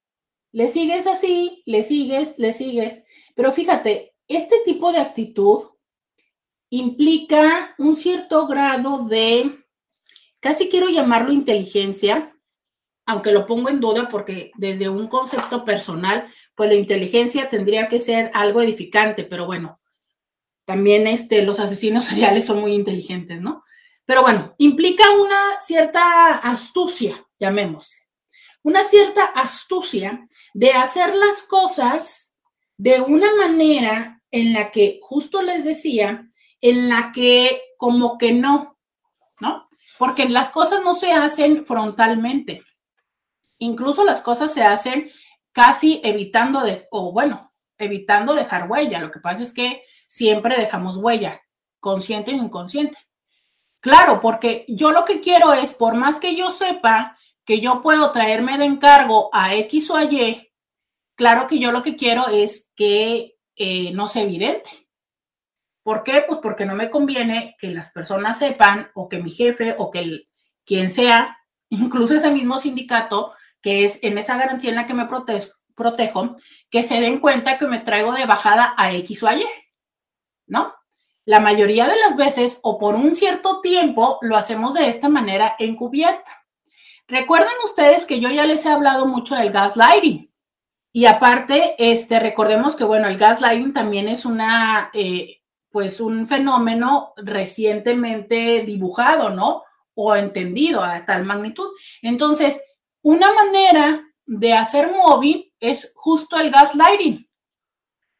[0.51, 3.05] Le sigues así, le sigues, le sigues.
[3.36, 5.62] Pero fíjate, este tipo de actitud
[6.70, 9.64] implica un cierto grado de,
[10.41, 12.30] casi quiero llamarlo inteligencia,
[13.07, 18.01] aunque lo pongo en duda porque desde un concepto personal, pues la inteligencia tendría que
[18.01, 19.80] ser algo edificante, pero bueno,
[20.64, 23.64] también este, los asesinos seriales son muy inteligentes, ¿no?
[24.05, 27.96] Pero bueno, implica una cierta astucia, llamémosle,
[28.62, 32.36] una cierta astucia de hacer las cosas
[32.76, 36.28] de una manera en la que, justo les decía,
[36.61, 38.78] en la que como que no,
[39.40, 39.68] ¿no?
[39.98, 42.62] Porque las cosas no se hacen frontalmente.
[43.61, 45.11] Incluso las cosas se hacen
[45.53, 49.01] casi evitando de, o bueno, evitando dejar huella.
[49.01, 51.43] Lo que pasa es que siempre dejamos huella,
[51.79, 52.99] consciente o inconsciente.
[53.81, 58.13] Claro, porque yo lo que quiero es, por más que yo sepa que yo puedo
[58.13, 60.51] traerme de encargo a X o a Y,
[61.15, 64.71] claro que yo lo que quiero es que eh, no sea evidente.
[65.83, 66.25] ¿Por qué?
[66.27, 70.29] Pues porque no me conviene que las personas sepan o que mi jefe o que
[70.65, 71.39] quien sea,
[71.69, 76.37] incluso ese mismo sindicato, que es en esa garantía en la que me protejo,
[76.71, 79.45] que se den cuenta que me traigo de bajada a X o a Y,
[80.47, 80.75] ¿no?
[81.25, 85.55] La mayoría de las veces o por un cierto tiempo lo hacemos de esta manera
[85.59, 86.45] encubierta.
[87.07, 90.31] Recuerden ustedes que yo ya les he hablado mucho del gaslighting.
[90.93, 95.41] Y aparte, este, recordemos que, bueno, el gaslighting también es una, eh,
[95.71, 99.63] pues un fenómeno recientemente dibujado, ¿no?
[99.95, 101.69] O entendido a tal magnitud.
[102.03, 102.61] Entonces,
[103.03, 107.28] una manera de hacer móvil es justo el gaslighting.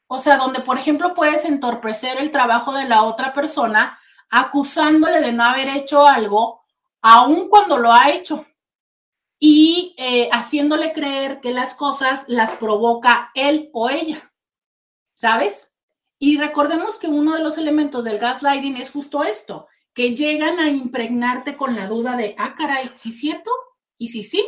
[0.07, 5.33] O sea, donde, por ejemplo, puedes entorpecer el trabajo de la otra persona acusándole de
[5.33, 6.65] no haber hecho algo,
[7.03, 8.47] aun cuando lo ha hecho,
[9.39, 14.33] y eh, haciéndole creer que las cosas las provoca él o ella.
[15.15, 15.73] ¿Sabes?
[16.19, 20.69] Y recordemos que uno de los elementos del gaslighting es justo esto, que llegan a
[20.69, 23.51] impregnarte con la duda de, ah, caray, ¿sí es cierto?
[23.97, 24.47] ¿Y si sí?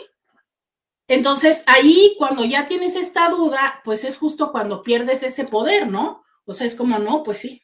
[1.12, 6.24] Entonces, ahí cuando ya tienes esta duda, pues es justo cuando pierdes ese poder, ¿no?
[6.46, 7.62] O sea, es como, no, pues sí.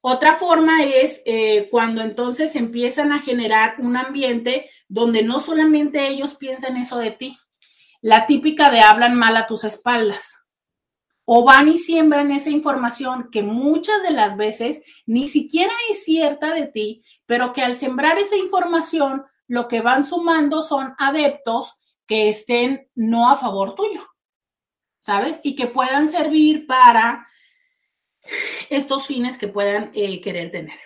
[0.00, 6.36] Otra forma es eh, cuando entonces empiezan a generar un ambiente donde no solamente ellos
[6.36, 7.36] piensan eso de ti,
[8.00, 10.46] la típica de hablan mal a tus espaldas.
[11.24, 16.54] O van y siembran esa información que muchas de las veces ni siquiera es cierta
[16.54, 22.28] de ti, pero que al sembrar esa información lo que van sumando son adeptos que
[22.28, 24.02] estén no a favor tuyo,
[25.00, 25.40] ¿sabes?
[25.42, 27.26] Y que puedan servir para
[28.70, 30.78] estos fines que puedan eh, querer tener.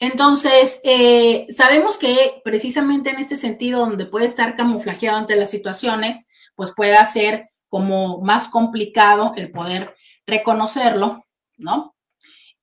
[0.00, 6.26] Entonces, eh, sabemos que precisamente en este sentido, donde puede estar camuflajeado ante las situaciones,
[6.54, 9.94] pues puede ser como más complicado el poder
[10.26, 11.26] reconocerlo,
[11.58, 11.94] ¿no?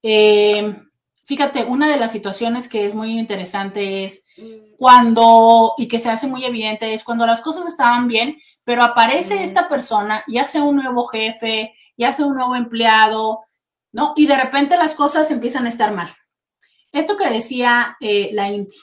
[0.01, 0.75] Eh,
[1.23, 4.25] fíjate, una de las situaciones que es muy interesante es
[4.77, 9.43] cuando, y que se hace muy evidente, es cuando las cosas estaban bien, pero aparece
[9.43, 13.45] esta persona, ya sea un nuevo jefe, ya sea un nuevo empleado,
[13.91, 14.13] ¿no?
[14.15, 16.09] Y de repente las cosas empiezan a estar mal.
[16.91, 18.77] Esto que decía eh, la Inti,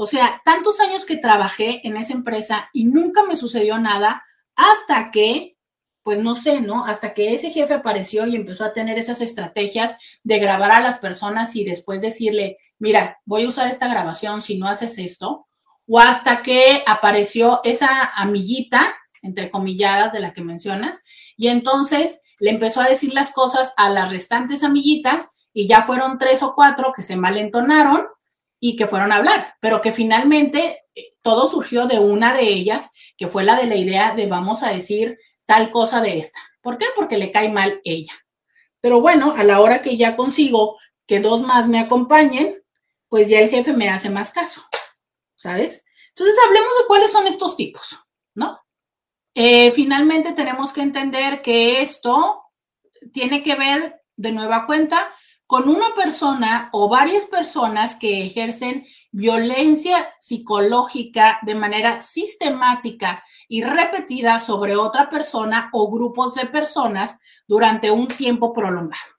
[0.00, 4.22] o sea, tantos años que trabajé en esa empresa y nunca me sucedió nada
[4.54, 5.56] hasta que,
[6.04, 6.84] pues no sé, ¿no?
[6.84, 10.98] Hasta que ese jefe apareció y empezó a tener esas estrategias de grabar a las
[10.98, 15.46] personas y después decirle, mira, voy a usar esta grabación si no haces esto,
[15.86, 21.02] o hasta que apareció esa amiguita, entre comilladas, de la que mencionas,
[21.36, 26.18] y entonces le empezó a decir las cosas a las restantes amiguitas y ya fueron
[26.18, 28.06] tres o cuatro que se malentonaron
[28.60, 32.92] y que fueron a hablar, pero que finalmente eh, todo surgió de una de ellas,
[33.16, 36.38] que fue la de la idea de vamos a decir tal cosa de esta.
[36.60, 36.86] ¿Por qué?
[36.94, 38.12] Porque le cae mal ella.
[38.80, 40.76] Pero bueno, a la hora que ya consigo
[41.06, 42.54] que dos más me acompañen,
[43.08, 44.62] pues ya el jefe me hace más caso,
[45.34, 45.84] ¿sabes?
[46.10, 47.98] Entonces hablemos de cuáles son estos tipos,
[48.34, 48.58] ¿no?
[49.34, 52.42] Eh, finalmente tenemos que entender que esto
[53.12, 55.12] tiene que ver de nueva cuenta
[55.46, 64.40] con una persona o varias personas que ejercen violencia psicológica de manera sistemática y repetida
[64.40, 69.17] sobre otra persona o grupos de personas durante un tiempo prolongado.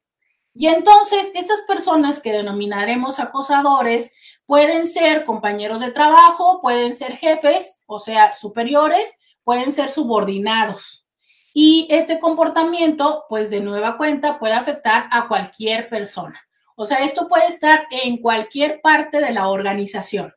[0.60, 4.12] Y entonces estas personas que denominaremos acosadores
[4.45, 9.14] pueden ser compañeros de trabajo, pueden ser jefes, o sea, superiores,
[9.45, 11.07] pueden ser subordinados.
[11.53, 16.41] Y este comportamiento, pues de nueva cuenta, puede afectar a cualquier persona.
[16.76, 20.34] O sea, esto puede estar en cualquier parte de la organización,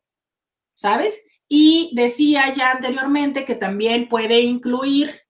[0.72, 1.20] ¿sabes?
[1.48, 5.20] Y decía ya anteriormente que también puede incluir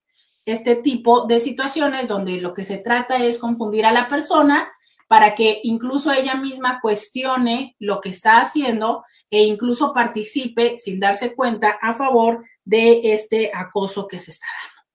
[0.45, 4.71] este tipo de situaciones donde lo que se trata es confundir a la persona
[5.13, 11.35] para que incluso ella misma cuestione lo que está haciendo e incluso participe sin darse
[11.35, 14.89] cuenta a favor de este acoso que se está dando.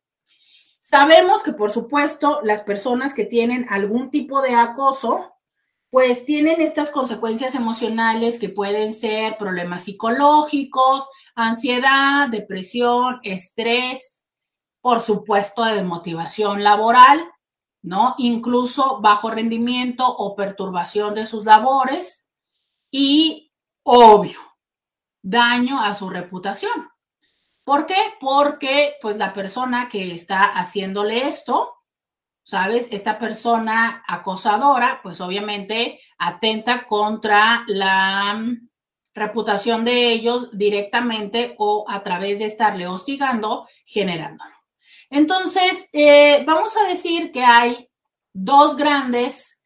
[0.79, 5.35] Sabemos que, por supuesto, las personas que tienen algún tipo de acoso,
[5.91, 14.23] pues tienen estas consecuencias emocionales que pueden ser problemas psicológicos, ansiedad, depresión, estrés,
[14.81, 17.23] por supuesto, de motivación laboral,
[17.81, 18.15] ¿no?
[18.17, 22.31] Incluso bajo rendimiento o perturbación de sus labores
[22.91, 23.51] y
[23.83, 24.39] obvio,
[25.21, 26.89] daño a su reputación.
[27.63, 28.15] ¿Por qué?
[28.19, 31.75] Porque pues la persona que está haciéndole esto,
[32.41, 32.87] ¿sabes?
[32.91, 38.69] Esta persona acosadora, pues obviamente atenta contra la mm,
[39.13, 44.56] reputación de ellos directamente o a través de estarle hostigando, generándolo.
[45.09, 47.89] Entonces, eh, vamos a decir que hay
[48.33, 49.61] dos grandes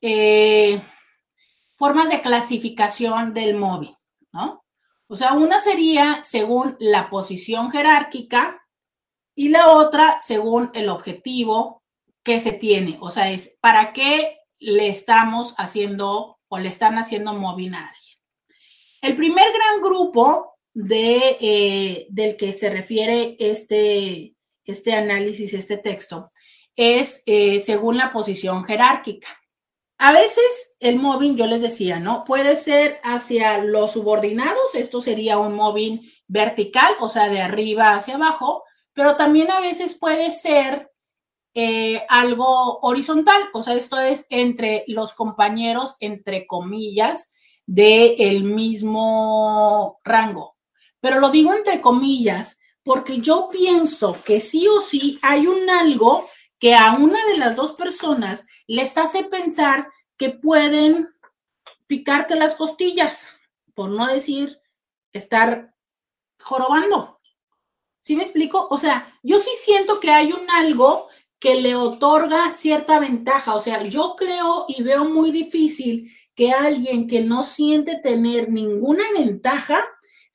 [0.00, 0.80] eh,
[1.74, 3.96] formas de clasificación del móvil,
[4.32, 4.64] ¿no?
[5.08, 8.62] O sea, una sería según la posición jerárquica
[9.34, 11.82] y la otra según el objetivo
[12.22, 12.98] que se tiene.
[13.00, 18.18] O sea, es para qué le estamos haciendo o le están haciendo móvil a alguien.
[19.02, 24.35] El primer gran grupo de, eh, del que se refiere este,
[24.66, 26.32] este análisis, este texto,
[26.74, 29.28] es eh, según la posición jerárquica.
[29.98, 32.24] A veces el móvil, yo les decía, ¿no?
[32.24, 38.16] Puede ser hacia los subordinados, esto sería un móvil vertical, o sea, de arriba hacia
[38.16, 40.90] abajo, pero también a veces puede ser
[41.54, 47.30] eh, algo horizontal, o sea, esto es entre los compañeros, entre comillas,
[47.64, 50.56] del mismo rango.
[51.00, 56.30] Pero lo digo entre comillas porque yo pienso que sí o sí hay un algo
[56.56, 61.08] que a una de las dos personas les hace pensar que pueden
[61.88, 63.26] picarte las costillas,
[63.74, 64.60] por no decir
[65.12, 65.74] estar
[66.40, 67.18] jorobando.
[67.98, 68.68] ¿Sí me explico?
[68.70, 71.08] O sea, yo sí siento que hay un algo
[71.40, 73.56] que le otorga cierta ventaja.
[73.56, 79.02] O sea, yo creo y veo muy difícil que alguien que no siente tener ninguna
[79.12, 79.84] ventaja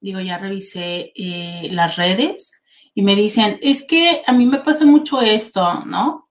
[0.00, 2.52] Digo, ya revisé eh, las redes
[2.94, 6.30] y me dicen, es que a mí me pasa mucho esto, ¿no?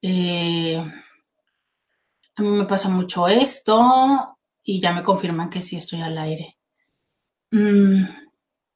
[0.00, 0.80] Eh,
[2.36, 6.58] a mí me pasa mucho esto y ya me confirman que sí estoy al aire.
[7.50, 8.27] Mm.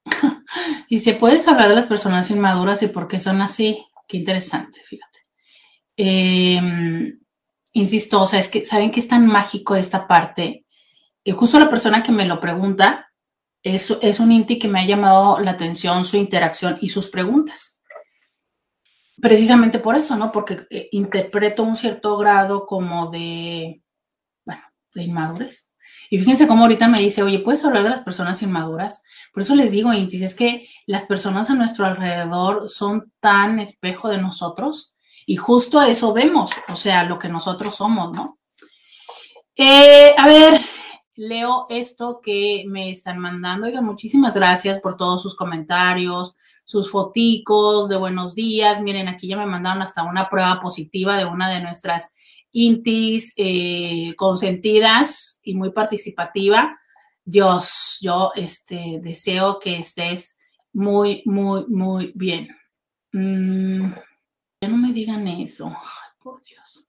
[0.89, 3.83] Y se puedes hablar de las personas inmaduras y por qué son así.
[4.07, 5.21] Qué interesante, fíjate.
[5.97, 7.19] Em,
[7.73, 10.67] insisto, o sea, es que saben que es tan mágico esta parte.
[11.25, 13.11] Y justo la persona que me lo pregunta
[13.63, 17.83] es, es un Inti que me ha llamado la atención su interacción y sus preguntas.
[19.21, 20.33] Precisamente por eso, ¿no?
[20.33, 23.83] Porque eh, interpreto un cierto grado como de,
[24.45, 24.63] bueno,
[24.95, 25.72] de inmadurez.
[26.13, 29.03] Y fíjense cómo ahorita me dice, oye, ¿puedes hablar de las personas inmaduras?
[29.33, 34.11] Por eso les digo, Intis, es que las personas a nuestro alrededor son tan espejo
[34.11, 34.95] de nosotros
[35.25, 38.39] y justo eso vemos, o sea, lo que nosotros somos, ¿no?
[39.57, 40.61] Eh, a ver,
[41.15, 43.67] leo esto que me están mandando.
[43.67, 48.83] Oigan, muchísimas gracias por todos sus comentarios, sus foticos de buenos días.
[48.83, 52.13] Miren, aquí ya me mandaron hasta una prueba positiva de una de nuestras
[52.53, 56.79] intis eh, consentidas y muy participativa.
[57.25, 60.39] Dios, yo este, deseo que estés
[60.73, 62.49] muy, muy, muy bien.
[63.13, 63.93] Mm,
[64.61, 65.77] ya no me digan eso.
[66.19, 66.85] por Dios.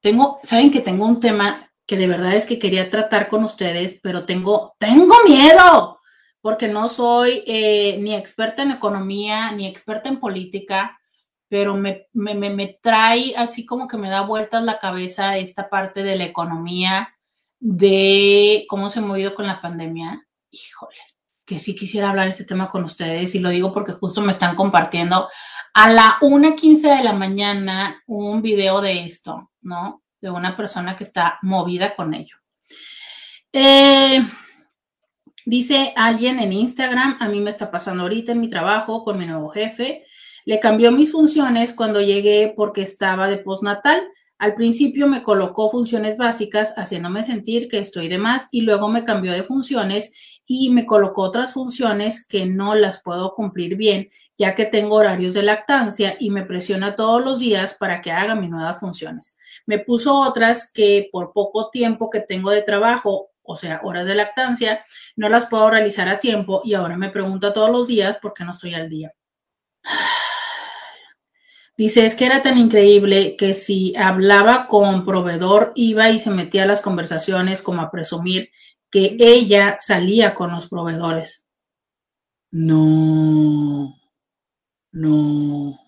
[0.00, 3.98] Tengo, saben que tengo un tema que de verdad es que quería tratar con ustedes,
[4.00, 5.98] pero tengo, tengo miedo,
[6.40, 11.00] porque no soy eh, ni experta en economía, ni experta en política,
[11.48, 16.04] pero me, me, me, trae así como que me da vueltas la cabeza esta parte
[16.04, 17.12] de la economía,
[17.60, 20.26] de cómo se ha movido con la pandemia.
[20.50, 20.96] Híjole,
[21.44, 24.56] que sí quisiera hablar ese tema con ustedes y lo digo porque justo me están
[24.56, 25.28] compartiendo
[25.74, 30.02] a la 1.15 de la mañana un video de esto, ¿no?
[30.20, 32.36] De una persona que está movida con ello.
[33.52, 34.20] Eh,
[35.44, 39.26] dice alguien en Instagram, a mí me está pasando ahorita en mi trabajo con mi
[39.26, 40.06] nuevo jefe.
[40.44, 44.02] Le cambió mis funciones cuando llegué porque estaba de postnatal.
[44.40, 49.04] Al principio me colocó funciones básicas haciéndome sentir que estoy de más y luego me
[49.04, 50.14] cambió de funciones
[50.46, 55.34] y me colocó otras funciones que no las puedo cumplir bien, ya que tengo horarios
[55.34, 59.36] de lactancia y me presiona todos los días para que haga mis nuevas funciones.
[59.66, 64.14] Me puso otras que por poco tiempo que tengo de trabajo, o sea, horas de
[64.14, 64.86] lactancia,
[65.16, 68.44] no las puedo realizar a tiempo y ahora me pregunta todos los días por qué
[68.44, 69.12] no estoy al día.
[71.80, 76.64] Dice, es que era tan increíble que si hablaba con proveedor, iba y se metía
[76.64, 78.50] a las conversaciones como a presumir
[78.90, 81.46] que ella salía con los proveedores.
[82.50, 83.96] No,
[84.92, 85.80] no.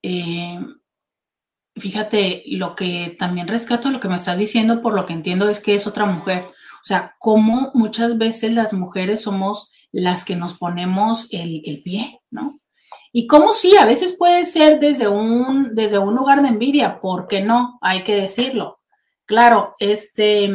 [0.00, 0.58] Eh,
[1.76, 5.60] fíjate, lo que también rescato, lo que me estás diciendo, por lo que entiendo, es
[5.60, 6.44] que es otra mujer.
[6.44, 12.22] O sea, cómo muchas veces las mujeres somos las que nos ponemos el, el pie,
[12.30, 12.61] ¿no?
[13.12, 17.28] Y cómo sí, a veces puede ser desde un, desde un lugar de envidia, ¿por
[17.28, 17.78] qué no?
[17.82, 18.80] Hay que decirlo.
[19.26, 20.50] Claro, este,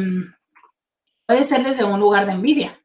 [1.24, 2.82] puede ser desde un lugar de envidia,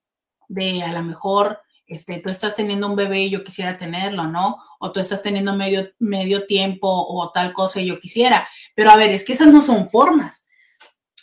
[0.47, 4.57] de a lo mejor este, tú estás teniendo un bebé y yo quisiera tenerlo, ¿no?
[4.79, 8.47] O tú estás teniendo medio, medio tiempo o tal cosa y yo quisiera.
[8.75, 10.47] Pero a ver, es que esas no son formas.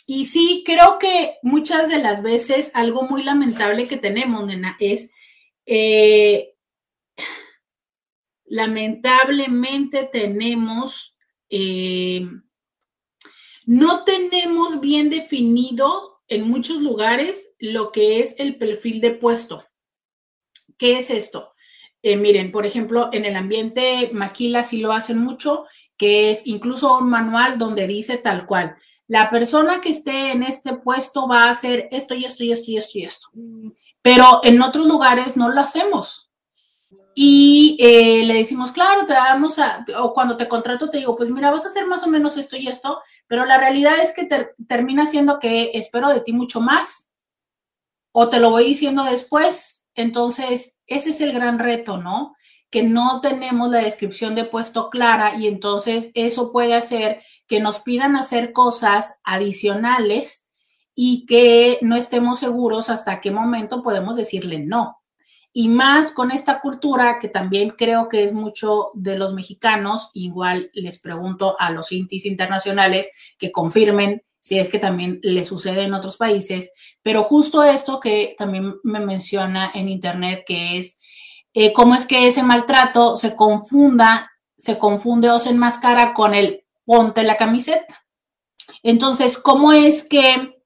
[0.07, 5.11] Y sí, creo que muchas de las veces algo muy lamentable que tenemos, nena, es
[5.65, 6.53] eh,
[8.51, 11.15] lamentablemente tenemos,
[11.49, 12.27] eh,
[13.65, 19.63] no tenemos bien definido en muchos lugares lo que es el perfil de puesto.
[20.77, 21.53] ¿Qué es esto?
[22.03, 25.63] Eh, miren, por ejemplo, en el ambiente maquila sí lo hacen mucho,
[25.95, 28.75] que es incluso un manual donde dice tal cual,
[29.07, 32.69] la persona que esté en este puesto va a hacer esto y esto y esto
[32.71, 33.27] y esto y esto.
[34.01, 36.30] Pero en otros lugares no lo hacemos.
[37.13, 41.29] Y eh, le decimos, claro, te damos a, o cuando te contrato te digo, pues
[41.29, 44.29] mira, vas a hacer más o menos esto y esto, pero la realidad es que
[44.67, 47.11] termina siendo que espero de ti mucho más
[48.13, 49.89] o te lo voy diciendo después.
[49.93, 52.35] Entonces, ese es el gran reto, ¿no?
[52.69, 57.81] Que no tenemos la descripción de puesto clara y entonces eso puede hacer que nos
[57.81, 60.49] pidan hacer cosas adicionales
[60.95, 65.00] y que no estemos seguros hasta qué momento podemos decirle no
[65.53, 70.71] y más con esta cultura que también creo que es mucho de los mexicanos, igual
[70.73, 75.93] les pregunto a los intis internacionales que confirmen si es que también le sucede en
[75.93, 76.71] otros países,
[77.03, 80.99] pero justo esto que también me menciona en internet, que es
[81.53, 86.65] eh, cómo es que ese maltrato se confunda, se confunde o se enmascara con el
[86.85, 88.03] ponte la camiseta.
[88.81, 90.63] Entonces, ¿cómo es que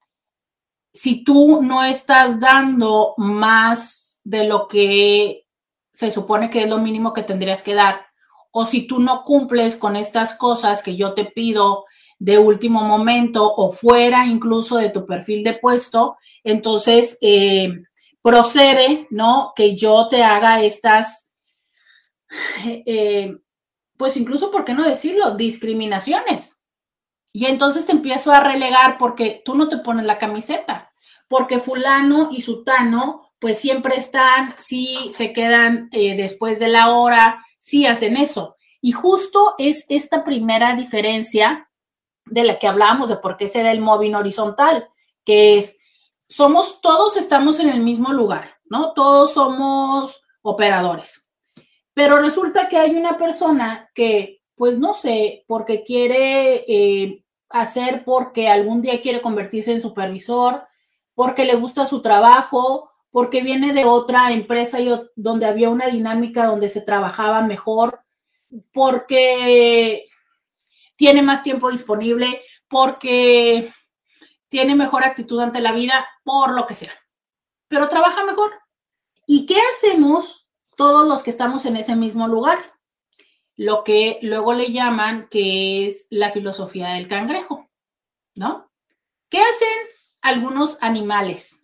[0.94, 5.46] si tú no estás dando más de lo que
[5.92, 8.06] se supone que es lo mínimo que tendrías que dar.
[8.50, 11.84] O si tú no cumples con estas cosas que yo te pido
[12.18, 17.72] de último momento o fuera incluso de tu perfil de puesto, entonces eh,
[18.20, 19.52] procede, ¿no?
[19.54, 21.30] Que yo te haga estas,
[22.64, 23.32] eh,
[23.96, 25.36] pues incluso, ¿por qué no decirlo?
[25.36, 26.60] Discriminaciones.
[27.32, 30.90] Y entonces te empiezo a relegar porque tú no te pones la camiseta,
[31.28, 37.44] porque fulano y sutano pues siempre están, sí se quedan eh, después de la hora,
[37.58, 38.56] sí hacen eso.
[38.80, 41.68] Y justo es esta primera diferencia
[42.24, 44.88] de la que hablábamos de por qué se da el móvil horizontal,
[45.24, 45.78] que es,
[46.28, 48.92] somos, todos estamos en el mismo lugar, ¿no?
[48.92, 51.30] Todos somos operadores.
[51.94, 58.48] Pero resulta que hay una persona que, pues no sé, porque quiere eh, hacer porque
[58.48, 60.66] algún día quiere convertirse en supervisor,
[61.14, 66.44] porque le gusta su trabajo, porque viene de otra empresa y donde había una dinámica
[66.44, 68.02] donde se trabajaba mejor,
[68.74, 70.04] porque
[70.96, 73.72] tiene más tiempo disponible, porque
[74.48, 76.92] tiene mejor actitud ante la vida, por lo que sea.
[77.68, 78.52] Pero trabaja mejor.
[79.26, 80.46] ¿Y qué hacemos
[80.76, 82.74] todos los que estamos en ese mismo lugar?
[83.56, 87.66] Lo que luego le llaman que es la filosofía del cangrejo,
[88.34, 88.70] ¿no?
[89.30, 89.88] ¿Qué hacen
[90.20, 91.55] algunos animales?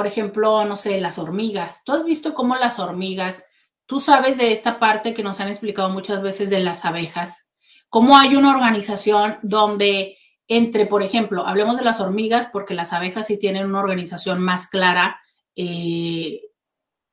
[0.00, 1.84] Por ejemplo, no sé, las hormigas.
[1.84, 3.44] ¿Tú has visto cómo las hormigas,
[3.84, 7.50] tú sabes de esta parte que nos han explicado muchas veces de las abejas,
[7.90, 10.16] cómo hay una organización donde
[10.48, 14.68] entre, por ejemplo, hablemos de las hormigas porque las abejas sí tienen una organización más
[14.68, 15.20] clara,
[15.54, 16.44] eh,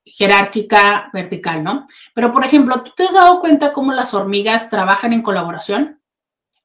[0.06, 1.88] jerárquica, vertical, ¿no?
[2.14, 6.02] Pero, por ejemplo, ¿tú te has dado cuenta cómo las hormigas trabajan en colaboración?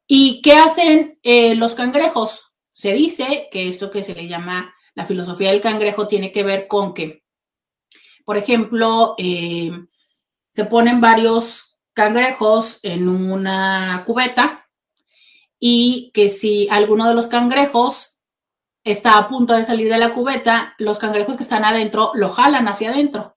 [0.07, 2.53] ¿Y qué hacen eh, los cangrejos?
[2.71, 6.67] Se dice que esto que se le llama la filosofía del cangrejo tiene que ver
[6.69, 7.25] con que,
[8.25, 9.71] por ejemplo, eh,
[10.53, 14.69] se ponen varios cangrejos en una cubeta
[15.59, 18.19] y que si alguno de los cangrejos
[18.85, 22.69] está a punto de salir de la cubeta, los cangrejos que están adentro lo jalan
[22.69, 23.37] hacia adentro.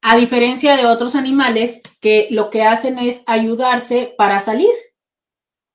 [0.00, 4.72] A diferencia de otros animales que lo que hacen es ayudarse para salir,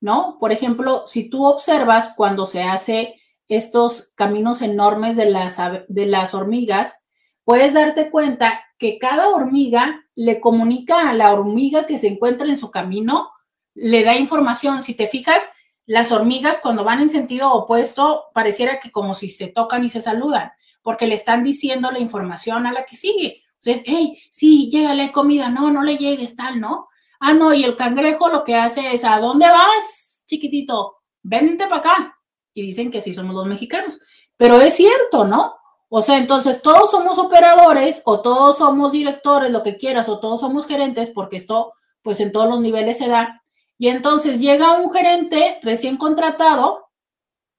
[0.01, 0.37] ¿no?
[0.39, 6.33] Por ejemplo, si tú observas cuando se hace estos caminos enormes de las, de las
[6.33, 7.05] hormigas,
[7.43, 12.57] puedes darte cuenta que cada hormiga le comunica a la hormiga que se encuentra en
[12.57, 13.31] su camino,
[13.73, 14.83] le da información.
[14.83, 15.49] Si te fijas,
[15.85, 20.01] las hormigas cuando van en sentido opuesto pareciera que como si se tocan y se
[20.01, 23.43] saludan, porque le están diciendo la información a la que sigue.
[23.61, 26.89] Entonces, hey, sí, llégale comida, no, no le llegues, tal, ¿no?
[27.19, 30.97] Ah, no, y el cangrejo lo que hace es, ¿a dónde vas, chiquitito?
[31.23, 32.16] Vente para acá.
[32.57, 33.99] Y dicen que sí somos los mexicanos.
[34.35, 35.57] Pero es cierto, ¿no?
[35.89, 40.39] O sea, entonces todos somos operadores o todos somos directores, lo que quieras, o todos
[40.39, 43.43] somos gerentes, porque esto, pues en todos los niveles se da.
[43.77, 46.89] Y entonces llega un gerente recién contratado,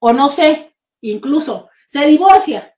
[0.01, 2.75] o no sé, incluso se divorcia,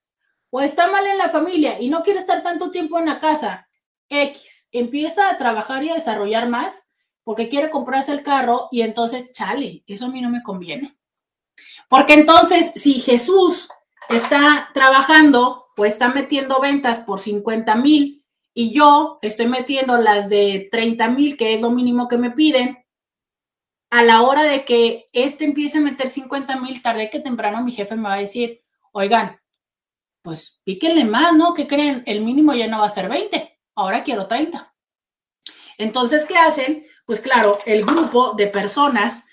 [0.51, 3.67] o está mal en la familia y no quiere estar tanto tiempo en la casa.
[4.11, 6.87] X empieza a trabajar y a desarrollar más
[7.25, 11.00] porque quiere comprarse el carro y entonces, chale, eso a mí no me conviene.
[11.91, 13.69] Porque entonces, si Jesús
[14.09, 18.25] está trabajando o está metiendo ventas por 50 mil
[18.55, 22.79] y yo estoy metiendo las de 30 mil, que es lo mínimo que me piden,
[23.91, 27.73] a la hora de que este empiece a meter 50 mil, tarde que temprano mi
[27.73, 28.63] jefe me va a decir,
[28.93, 29.41] oigan,
[30.23, 31.55] pues píquenle más, ¿no?
[31.55, 32.05] ¿Qué creen?
[32.07, 34.73] El mínimo ya no va a ser 20, ahora quiero 30.
[35.77, 36.87] Entonces, ¿qué hacen?
[37.05, 39.25] Pues claro, el grupo de personas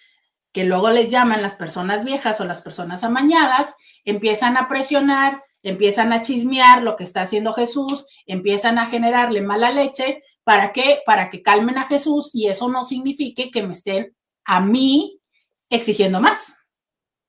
[0.57, 6.11] que luego les llaman las personas viejas o las personas amañadas, empiezan a presionar, empiezan
[6.11, 10.23] a chismear lo que está haciendo Jesús, empiezan a generarle mala leche.
[10.43, 11.01] ¿Para qué?
[11.05, 15.21] Para que calmen a Jesús y eso no signifique que me estén a mí
[15.69, 16.57] exigiendo más.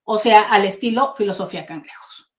[0.04, 2.30] O sea, al estilo filosofía cangrejos.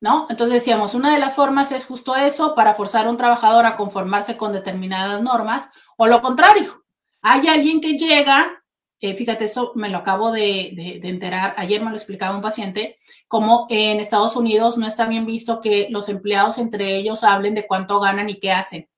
[0.00, 0.28] ¿No?
[0.30, 3.76] Entonces decíamos, una de las formas es justo eso, para forzar a un trabajador a
[3.76, 6.84] conformarse con determinadas normas, o lo contrario,
[7.20, 8.62] hay alguien que llega,
[9.00, 12.98] eh, fíjate, eso me lo acabo de, de, enterar, ayer me lo explicaba un paciente,
[13.28, 17.66] como en Estados Unidos no está bien visto que los empleados entre ellos hablen de
[17.66, 18.88] cuánto ganan y qué hacen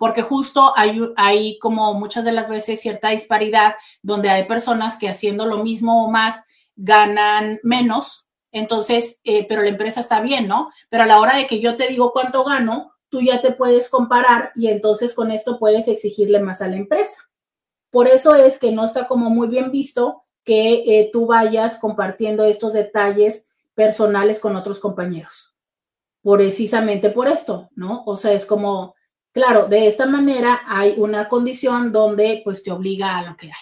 [0.00, 5.10] porque justo hay, hay como muchas de las veces cierta disparidad donde hay personas que
[5.10, 6.42] haciendo lo mismo o más
[6.74, 10.70] ganan menos, entonces, eh, pero la empresa está bien, ¿no?
[10.88, 13.90] Pero a la hora de que yo te digo cuánto gano, tú ya te puedes
[13.90, 17.29] comparar y entonces con esto puedes exigirle más a la empresa.
[17.90, 22.44] Por eso es que no está como muy bien visto que eh, tú vayas compartiendo
[22.44, 25.54] estos detalles personales con otros compañeros.
[26.22, 28.02] Precisamente por esto, ¿no?
[28.06, 28.94] O sea, es como,
[29.32, 33.52] Claro, de esta manera hay una condición donde pues te obliga a lo que hay.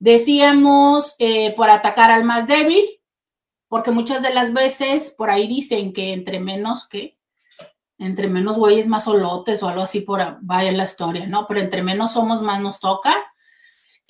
[0.00, 2.84] Decíamos eh, por atacar al más débil,
[3.68, 7.18] porque muchas de las veces por ahí dicen que entre menos que,
[7.98, 11.46] entre menos güeyes más solotes o algo así por vaya la historia, ¿no?
[11.46, 13.14] Pero entre menos somos más nos toca.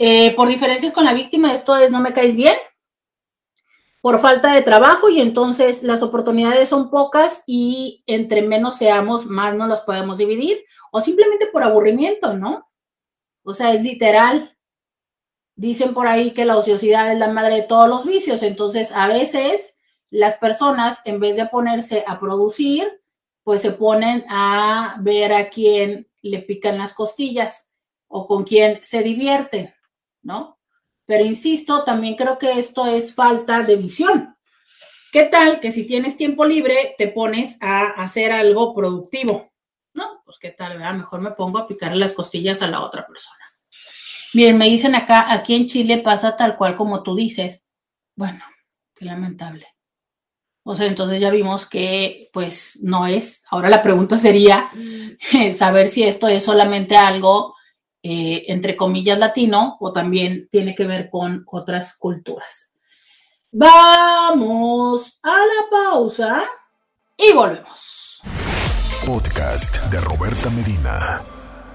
[0.03, 2.57] Eh, por diferencias con la víctima, esto es no me caes bien,
[4.01, 9.55] por falta de trabajo y entonces las oportunidades son pocas y entre menos seamos, más
[9.55, 12.67] nos las podemos dividir o simplemente por aburrimiento, ¿no?
[13.43, 14.57] O sea, es literal.
[15.55, 19.07] Dicen por ahí que la ociosidad es la madre de todos los vicios, entonces a
[19.07, 19.77] veces
[20.09, 23.03] las personas en vez de ponerse a producir,
[23.45, 27.75] pues se ponen a ver a quién le pican las costillas
[28.09, 29.75] o con quién se divierten,
[30.23, 30.59] ¿no?
[31.07, 34.37] Pero insisto, también creo que esto es falta de visión.
[35.13, 39.53] ¿Qué tal que si tienes tiempo libre te pones a hacer algo productivo?
[39.93, 40.95] No, pues qué tal, ¿verdad?
[40.95, 43.45] Mejor me pongo a picarle las costillas a la otra persona.
[44.33, 47.67] Miren, me dicen acá, aquí en Chile pasa tal cual como tú dices.
[48.15, 48.45] Bueno,
[48.95, 49.67] qué lamentable.
[50.63, 53.43] O sea, entonces ya vimos que pues no es.
[53.51, 55.53] Ahora la pregunta sería mm.
[55.57, 57.57] saber si esto es solamente algo,
[58.03, 62.73] eh, entre comillas, latino o también tiene que ver con otras culturas.
[63.53, 66.45] Vamos a la pausa
[67.17, 68.21] y volvemos.
[69.05, 71.23] Podcast de Roberta Medina.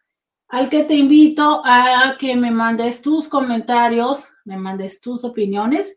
[0.47, 5.95] al que te invito a que me mandes tus comentarios, me mandes tus opiniones.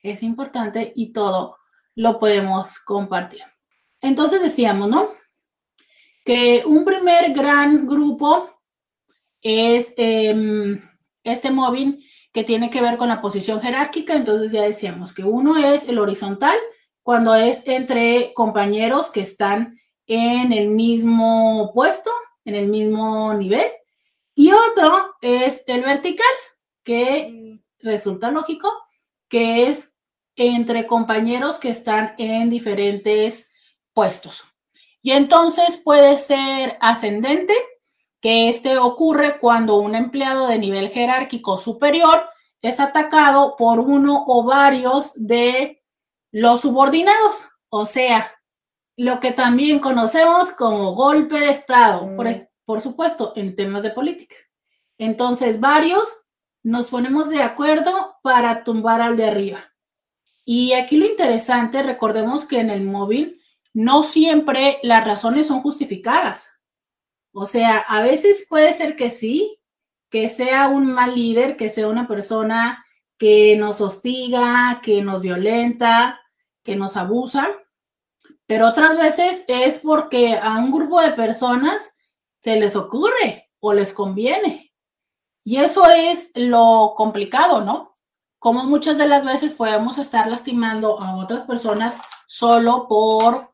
[0.00, 1.58] es importante y todo
[1.96, 3.42] lo podemos compartir.
[4.00, 5.08] Entonces decíamos, ¿no?
[6.24, 8.57] Que un primer gran grupo
[9.42, 10.82] es em,
[11.24, 14.14] este móvil que tiene que ver con la posición jerárquica.
[14.14, 16.56] Entonces ya decíamos que uno es el horizontal,
[17.02, 22.10] cuando es entre compañeros que están en el mismo puesto,
[22.44, 23.66] en el mismo nivel.
[24.34, 26.26] Y otro es el vertical,
[26.84, 28.72] que resulta lógico,
[29.28, 29.94] que es
[30.36, 33.52] entre compañeros que están en diferentes
[33.92, 34.44] puestos.
[35.02, 37.54] Y entonces puede ser ascendente,
[38.20, 42.28] que este ocurre cuando un empleado de nivel jerárquico superior
[42.62, 45.82] es atacado por uno o varios de
[46.32, 48.32] los subordinados, o sea,
[48.96, 52.48] lo que también conocemos como golpe de Estado, por, mm.
[52.64, 54.34] por supuesto, en temas de política.
[54.98, 56.08] Entonces, varios
[56.64, 59.72] nos ponemos de acuerdo para tumbar al de arriba.
[60.44, 63.40] Y aquí lo interesante, recordemos que en el móvil
[63.72, 66.57] no siempre las razones son justificadas.
[67.38, 69.58] O sea, a veces puede ser que sí,
[70.10, 72.84] que sea un mal líder, que sea una persona
[73.18, 76.20] que nos hostiga, que nos violenta,
[76.62, 77.48] que nos abusa,
[78.46, 81.90] pero otras veces es porque a un grupo de personas
[82.42, 84.72] se les ocurre o les conviene.
[85.44, 87.88] Y eso es lo complicado, ¿no?
[88.38, 93.52] como muchas de las veces podemos estar lastimando a otras personas solo por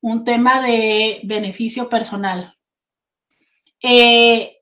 [0.00, 2.56] un tema de beneficio personal.
[3.82, 4.60] Eh,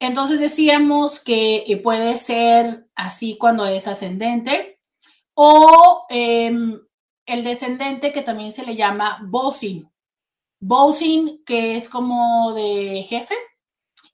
[0.00, 4.80] entonces decíamos que eh, puede ser así cuando es ascendente
[5.34, 6.80] o em,
[7.26, 9.90] el descendente que también se le llama bossing.
[10.60, 13.34] Bossing que es como de jefe.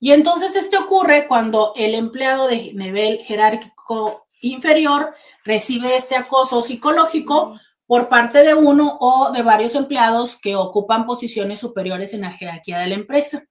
[0.01, 5.15] Y entonces este ocurre cuando el empleado de nivel jerárquico inferior
[5.45, 11.61] recibe este acoso psicológico por parte de uno o de varios empleados que ocupan posiciones
[11.61, 13.45] superiores en la jerarquía de la empresa.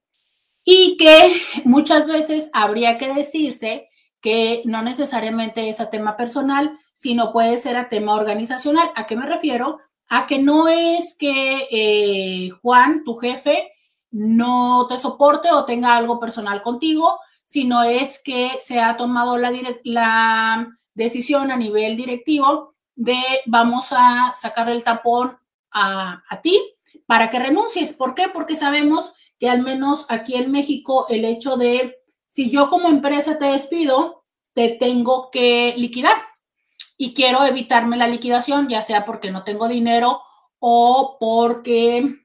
[0.64, 3.88] Y que muchas veces habría que decirse
[4.20, 8.90] que no necesariamente es a tema personal, sino puede ser a tema organizacional.
[8.94, 9.78] ¿A qué me refiero?
[10.08, 13.70] A que no es que eh, Juan, tu jefe,
[14.10, 19.52] no te soporte o tenga algo personal contigo, sino es que se ha tomado la,
[19.82, 25.36] la decisión a nivel directivo de vamos a sacar el tapón
[25.72, 26.60] a, ti
[27.06, 27.92] para que renuncies.
[27.92, 28.28] ¿Por qué?
[28.32, 29.12] Porque sabemos
[29.44, 34.22] que al menos aquí en México el hecho de si yo como empresa te despido,
[34.54, 36.16] te tengo que liquidar
[36.96, 40.22] y quiero evitarme la liquidación, ya sea porque no tengo dinero
[40.60, 42.22] o porque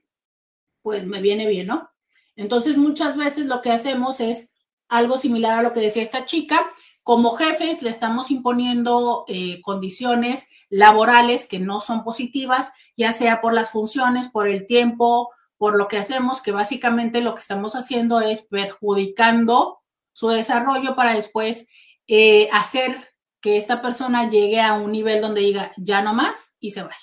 [0.81, 1.89] pues me viene bien, ¿no?
[2.37, 4.49] Entonces muchas veces lo que hacemos es
[4.87, 6.71] algo similar a lo que decía esta chica,
[7.03, 13.53] como jefes le estamos imponiendo eh, condiciones laborales que no son positivas, ya sea por
[13.53, 18.21] las funciones, por el tiempo, por lo que hacemos, que básicamente lo que estamos haciendo
[18.21, 19.81] es perjudicando
[20.13, 21.67] su desarrollo para después
[22.07, 23.09] eh, hacer
[23.41, 26.95] que esta persona llegue a un nivel donde diga ya no más y se vaya.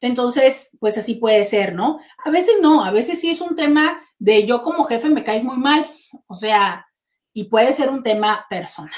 [0.00, 2.00] Entonces, pues así puede ser, ¿no?
[2.24, 5.44] A veces no, a veces sí es un tema de yo como jefe me caes
[5.44, 5.88] muy mal,
[6.26, 6.86] o sea,
[7.32, 8.92] y puede ser un tema personal.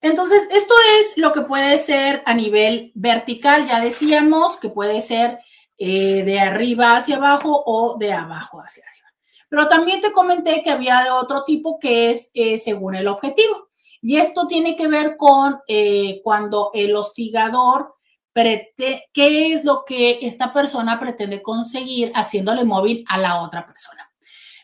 [0.00, 3.66] Entonces, esto es lo que puede ser a nivel vertical.
[3.68, 5.38] Ya decíamos que puede ser
[5.78, 9.12] eh, de arriba hacia abajo o de abajo hacia arriba.
[9.50, 13.68] Pero también te comenté que había de otro tipo que es eh, según el objetivo.
[14.00, 17.94] Y esto tiene que ver con eh, cuando el hostigador,
[18.32, 24.10] ¿qué es lo que esta persona pretende conseguir haciéndole móvil a la otra persona?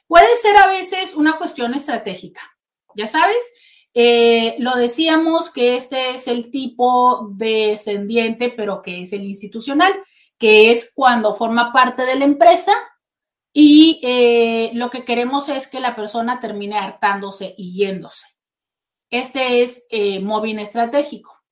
[0.07, 2.43] Puede ser a veces una cuestión estratégica,
[2.95, 3.43] ya sabes,
[4.59, 9.95] lo decíamos que este es el tipo descendiente, pero que es el institucional,
[10.43, 12.73] que es cuando forma parte de la empresa
[13.53, 18.27] y eh, lo que queremos es que la persona termine hartándose y yéndose.
[19.09, 21.45] Este es eh, móvil estratégico.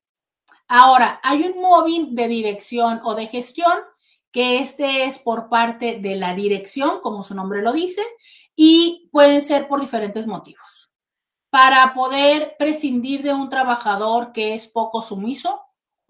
[0.67, 3.79] Ahora, hay un móvil de dirección o de gestión,
[4.33, 8.03] que este es por parte de la dirección, como su nombre lo dice,
[8.57, 10.93] y pueden ser por diferentes motivos.
[11.49, 15.63] Para poder prescindir de un trabajador que es poco sumiso,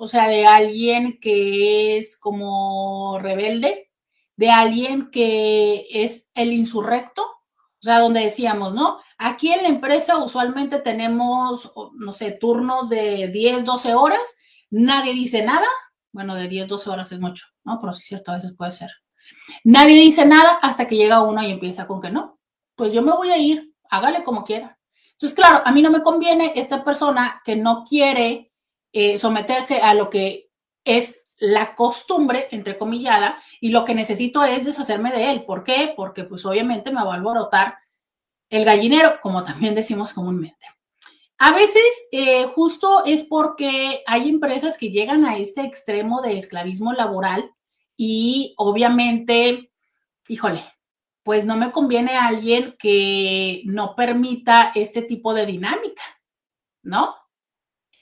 [0.02, 3.90] o sea, de alguien que es como rebelde,
[4.34, 8.98] de alguien que es el insurrecto, o sea, donde decíamos, ¿no?
[9.18, 14.38] Aquí en la empresa usualmente tenemos, no sé, turnos de 10, 12 horas,
[14.70, 15.66] nadie dice nada.
[16.12, 17.78] Bueno, de 10, 12 horas es mucho, ¿no?
[17.78, 18.90] Pero sí cierto, a veces puede ser.
[19.64, 22.40] Nadie dice nada hasta que llega uno y empieza con que no.
[22.74, 24.78] Pues yo me voy a ir, hágale como quiera.
[25.12, 28.49] Entonces, claro, a mí no me conviene esta persona que no quiere
[28.92, 30.50] eh, someterse a lo que
[30.84, 35.44] es la costumbre, entre comillada, y lo que necesito es deshacerme de él.
[35.44, 35.92] ¿Por qué?
[35.96, 37.78] Porque pues obviamente me va a alborotar
[38.50, 40.66] el gallinero, como también decimos comúnmente.
[41.38, 46.92] A veces eh, justo es porque hay empresas que llegan a este extremo de esclavismo
[46.92, 47.50] laboral
[47.96, 49.72] y obviamente,
[50.28, 50.62] híjole,
[51.22, 56.02] pues no me conviene a alguien que no permita este tipo de dinámica,
[56.82, 57.14] ¿no?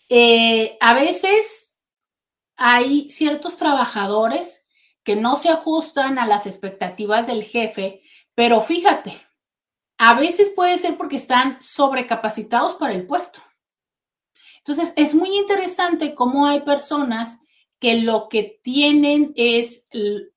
[0.08, 1.76] Eh, a veces
[2.56, 4.66] hay ciertos trabajadores
[5.02, 8.02] que no se ajustan a las expectativas del jefe,
[8.34, 9.20] pero fíjate,
[9.98, 13.40] a veces puede ser porque están sobrecapacitados para el puesto.
[14.58, 17.40] Entonces, es muy interesante cómo hay personas
[17.78, 19.88] que lo que tienen es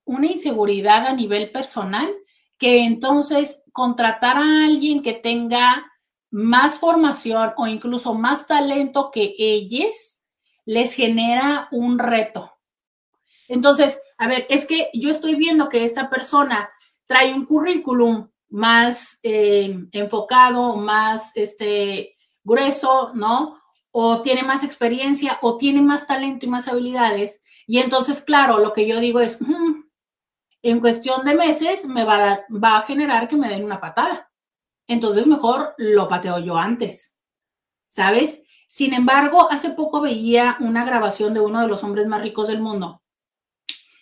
[0.04, 2.08] una inseguridad a nivel personal,
[2.56, 5.91] que entonces contratar a alguien que tenga
[6.32, 10.22] más formación o incluso más talento que ellos
[10.64, 12.50] les genera un reto.
[13.48, 16.70] Entonces, a ver, es que yo estoy viendo que esta persona
[17.06, 23.60] trae un currículum más eh, enfocado, más este, grueso, ¿no?
[23.90, 27.44] O tiene más experiencia, o tiene más talento y más habilidades.
[27.66, 29.38] Y entonces, claro, lo que yo digo es,
[30.62, 33.80] en cuestión de meses me va a, dar, va a generar que me den una
[33.80, 34.31] patada.
[34.86, 37.18] Entonces, mejor lo pateo yo antes,
[37.88, 38.42] ¿sabes?
[38.68, 42.60] Sin embargo, hace poco veía una grabación de uno de los hombres más ricos del
[42.60, 43.02] mundo,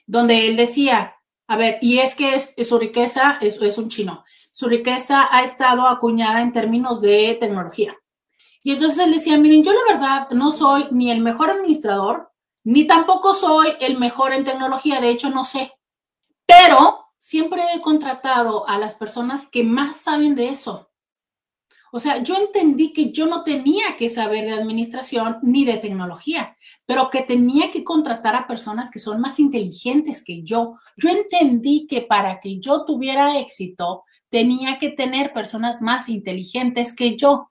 [0.07, 1.17] donde él decía,
[1.47, 5.43] a ver, y es que es, su riqueza es, es un chino su riqueza ha
[5.43, 7.97] estado acuñada en términos de tecnología.
[8.63, 12.31] Y entonces él decía, miren, yo la verdad no soy ni el mejor administrador,
[12.65, 15.73] ni tampoco soy el mejor en tecnología, de hecho no sé,
[16.45, 20.91] pero siempre he contratado a las personas que más saben de eso.
[21.93, 26.57] O sea, yo entendí que yo no tenía que saber de administración ni de tecnología,
[26.87, 30.77] pero que tenía que contratar a personas que son más inteligentes que yo.
[30.97, 37.17] Yo entendí que para que yo tuviera éxito, tenía que tener personas más inteligentes que
[37.17, 37.49] yo.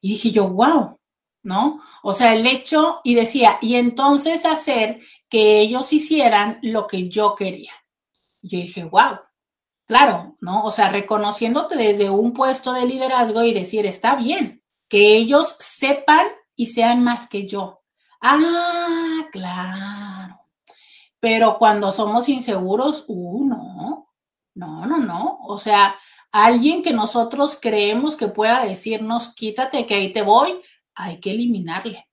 [0.00, 0.98] Y dije yo, wow,
[1.42, 1.82] ¿no?
[2.02, 7.34] O sea, el hecho, y decía, y entonces hacer que ellos hicieran lo que yo
[7.34, 7.72] quería.
[8.42, 9.20] Yo dije, wow,
[9.86, 10.64] claro, ¿no?
[10.64, 16.26] O sea, reconociéndote desde un puesto de liderazgo y decir, está bien, que ellos sepan
[16.56, 17.82] y sean más que yo.
[18.20, 20.40] Ah, claro.
[21.20, 24.08] Pero cuando somos inseguros, uh, no,
[24.54, 25.38] no, no, no.
[25.42, 25.96] O sea,
[26.32, 30.60] alguien que nosotros creemos que pueda decirnos, quítate que ahí te voy,
[30.94, 32.09] hay que eliminarle.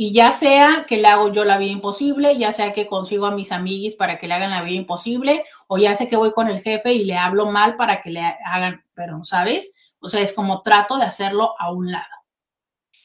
[0.00, 3.32] Y ya sea que le hago yo la vida imposible, ya sea que consigo a
[3.32, 6.46] mis amiguis para que le hagan la vida imposible, o ya sé que voy con
[6.46, 9.96] el jefe y le hablo mal para que le hagan, pero ¿sabes?
[9.98, 12.14] O sea, es como trato de hacerlo a un lado.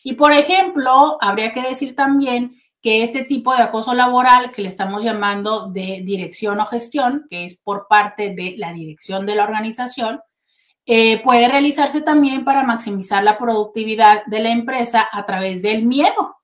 [0.04, 4.68] Y por ejemplo, habría que decir también que este tipo de acoso laboral que le
[4.68, 9.46] estamos llamando de dirección o gestión, que es por parte de la dirección de la
[9.46, 10.22] organización,
[10.86, 16.36] eh, puede realizarse también para maximizar la productividad de la empresa a través del miedo,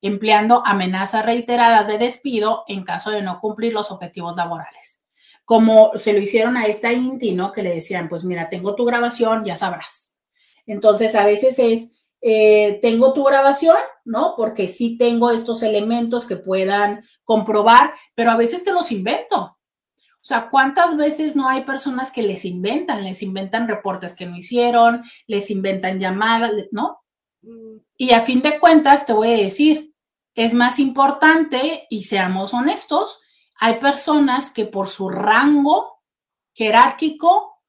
[0.00, 5.04] empleando amenazas reiteradas de despido en caso de no cumplir los objetivos laborales.
[5.44, 7.52] Como se lo hicieron a esta Inti, ¿no?
[7.52, 10.18] Que le decían, pues mira, tengo tu grabación, ya sabrás.
[10.66, 14.34] Entonces, a veces es eh, tengo tu grabación, ¿no?
[14.36, 19.36] Porque sí tengo estos elementos que puedan comprobar, pero a veces te los invento.
[19.38, 23.04] O sea, ¿cuántas veces no hay personas que les inventan?
[23.04, 27.00] Les inventan reportes que no hicieron, les inventan llamadas, ¿no?
[27.96, 29.85] Y a fin de cuentas, te voy a decir,
[30.36, 33.20] es más importante, y seamos honestos,
[33.58, 36.02] hay personas que por su rango
[36.52, 37.62] jerárquico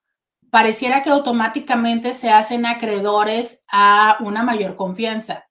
[0.51, 5.45] pareciera que automáticamente se hacen acreedores a una mayor confianza.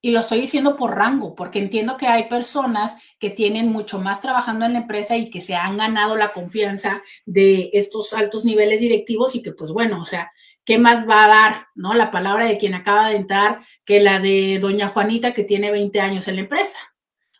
[0.00, 4.20] Y lo estoy diciendo por rango, porque entiendo que hay personas que tienen mucho más
[4.20, 8.80] trabajando en la empresa y que se han ganado la confianza de estos altos niveles
[8.80, 10.30] directivos y que pues bueno, o sea,
[10.66, 11.94] ¿qué más va a dar, no?
[11.94, 16.00] La palabra de quien acaba de entrar que la de doña Juanita que tiene 20
[16.00, 16.78] años en la empresa.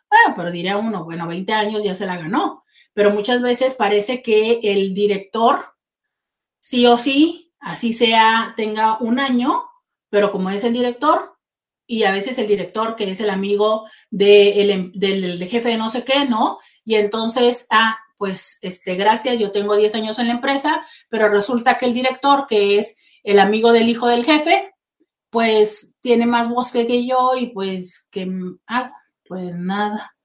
[0.09, 2.63] Bueno, pero diría uno, bueno, 20 años ya se la ganó,
[2.93, 5.59] pero muchas veces parece que el director,
[6.59, 9.65] sí o sí, así sea, tenga un año,
[10.09, 11.37] pero como es el director,
[11.85, 16.05] y a veces el director, que es el amigo em, del, jefe de no sé
[16.05, 16.59] qué, ¿no?
[16.85, 21.77] Y entonces, ah, pues, este, gracias, yo tengo 10 años en la empresa, pero resulta
[21.77, 22.97] que el director, que es
[23.27, 24.73] el amigo del hijo del jefe,
[25.29, 28.25] pues tiene más bosque que yo y pues, que
[28.67, 28.89] ah,
[29.27, 30.15] Pues nada.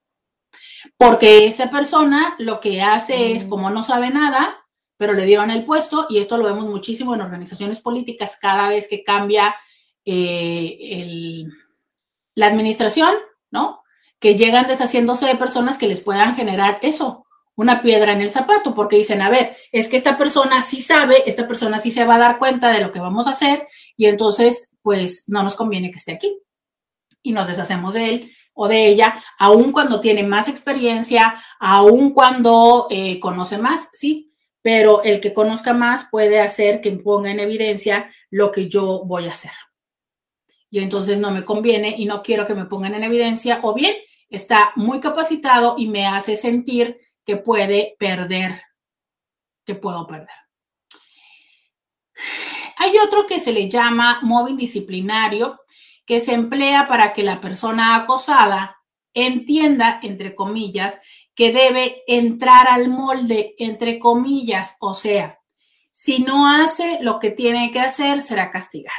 [0.96, 3.48] Porque esa persona lo que hace es, mm.
[3.48, 4.64] como no sabe nada,
[4.96, 8.86] pero le dieron el puesto, y esto lo vemos muchísimo en organizaciones políticas cada vez
[8.86, 9.52] que cambia
[10.04, 11.44] eh,
[12.36, 13.16] la administración,
[13.50, 13.82] ¿no?
[14.20, 17.21] Que llegan deshaciéndose de personas que les puedan generar eso,
[17.56, 21.22] una piedra en el zapato, porque dicen, a ver, es que esta persona sí sabe,
[21.26, 23.66] esta persona sí se va a dar cuenta de lo que vamos a hacer,
[23.96, 26.38] y entonces, pues, no nos conviene que esté aquí.
[27.22, 32.86] Y nos deshacemos de él o de ella, aun cuando tiene más experiencia, aun cuando
[32.90, 38.10] eh, conoce más, sí, pero el que conozca más puede hacer que ponga en evidencia
[38.30, 39.52] lo que yo voy a hacer
[40.72, 43.94] y entonces no me conviene y no quiero que me pongan en evidencia, o bien
[44.30, 48.62] está muy capacitado y me hace sentir que puede perder,
[49.64, 50.28] que puedo perder.
[52.78, 55.60] Hay otro que se le llama móvil disciplinario,
[56.04, 58.76] que se emplea para que la persona acosada
[59.14, 61.00] entienda, entre comillas,
[61.34, 65.38] que debe entrar al molde, entre comillas, o sea,
[65.90, 68.96] si no hace lo que tiene que hacer, será castigada.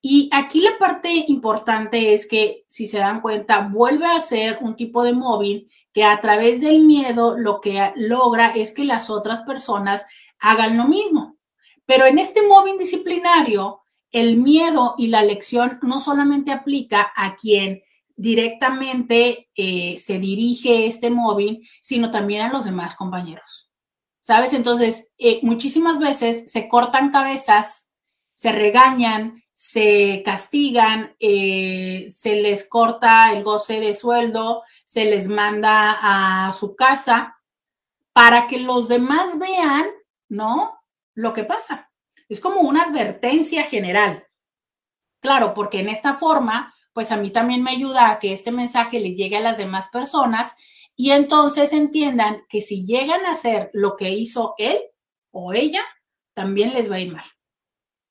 [0.00, 4.76] Y aquí la parte importante es que, si se dan cuenta, vuelve a ser un
[4.76, 9.42] tipo de móvil que a través del miedo lo que logra es que las otras
[9.42, 10.06] personas
[10.38, 11.38] hagan lo mismo.
[11.86, 17.82] Pero en este móvil disciplinario, el miedo y la lección no solamente aplica a quien
[18.16, 23.70] directamente eh, se dirige este móvil, sino también a los demás compañeros.
[24.18, 24.52] ¿Sabes?
[24.52, 27.90] Entonces, eh, muchísimas veces se cortan cabezas,
[28.34, 35.98] se regañan, se castigan, eh, se les corta el goce de sueldo, se les manda
[36.00, 37.36] a su casa
[38.14, 39.86] para que los demás vean,
[40.30, 40.80] ¿no?
[41.14, 41.90] Lo que pasa.
[42.26, 44.26] Es como una advertencia general.
[45.20, 48.98] Claro, porque en esta forma, pues a mí también me ayuda a que este mensaje
[48.98, 50.56] le llegue a las demás personas
[50.96, 54.80] y entonces entiendan que si llegan a hacer lo que hizo él
[55.32, 55.82] o ella,
[56.32, 57.26] también les va a ir mal.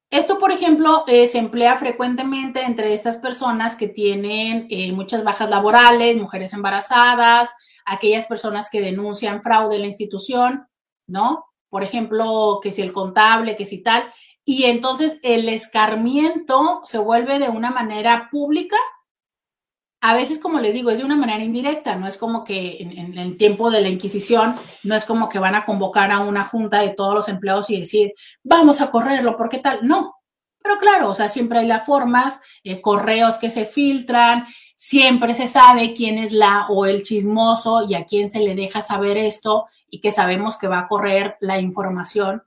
[0.10, 5.50] Esto, por ejemplo, eh, se emplea frecuentemente entre estas personas que tienen eh, muchas bajas
[5.50, 7.50] laborales, mujeres embarazadas,
[7.86, 10.68] aquellas personas que denuncian fraude en la institución,
[11.08, 11.46] ¿no?
[11.70, 14.14] Por ejemplo, que si el contable, que si tal.
[14.46, 18.78] Y entonces el escarmiento se vuelve de una manera pública
[20.00, 23.18] a veces, como les digo, es de una manera indirecta, no es como que en,
[23.18, 26.82] el tiempo de la Inquisición, no es como que van a convocar a una junta
[26.82, 28.14] de todos los empleados y decir,
[28.44, 29.80] vamos a correrlo, ¿por qué tal?
[29.88, 30.16] No,
[30.62, 34.46] pero claro, o sea, siempre hay las formas, eh, correos que se filtran,
[34.76, 38.84] siempre se sabe quién es la o el chismoso y a quién se le deja
[38.84, 42.44] saber esto y que sabemos que va a correr la información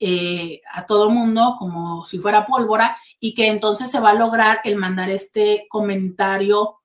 [0.00, 4.60] eh, a todo mundo como si fuera pólvora y que entonces se va a lograr
[4.64, 6.78] el mandar este comentario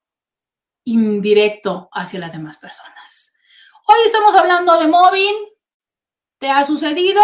[0.89, 3.35] indirecto hacia las demás personas.
[3.85, 5.35] Hoy estamos hablando de móvil.
[6.39, 7.21] ¿Te ha sucedido?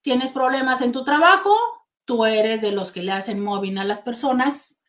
[0.00, 1.56] ¿Tienes problemas en tu trabajo?
[2.04, 4.84] ¿Tú eres de los que le hacen móvil a las personas?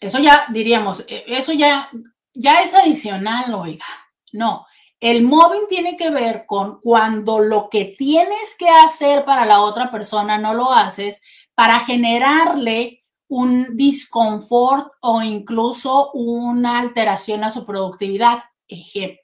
[0.00, 1.90] Eso ya diríamos, e, eso ya,
[2.34, 3.86] ya es adicional, oiga.
[4.32, 4.66] No.
[5.00, 9.90] El mobbing tiene que ver con cuando lo que tienes que hacer para la otra
[9.90, 11.20] persona no lo haces
[11.54, 13.01] para generarle
[13.32, 18.44] un disconfort o incluso una alteración a su productividad.
[18.68, 19.22] Ejemplo,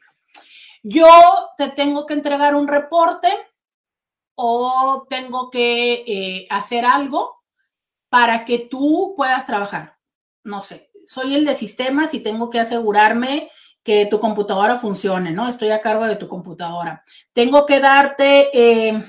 [0.82, 1.06] yo
[1.58, 3.28] te tengo que entregar un reporte
[4.34, 7.42] o tengo que eh, hacer algo
[8.08, 9.98] para que tú puedas trabajar.
[10.42, 13.50] No sé, soy el de sistemas y tengo que asegurarme
[13.82, 15.48] que tu computadora funcione, ¿no?
[15.48, 17.04] Estoy a cargo de tu computadora.
[17.34, 19.04] Tengo que darte eh,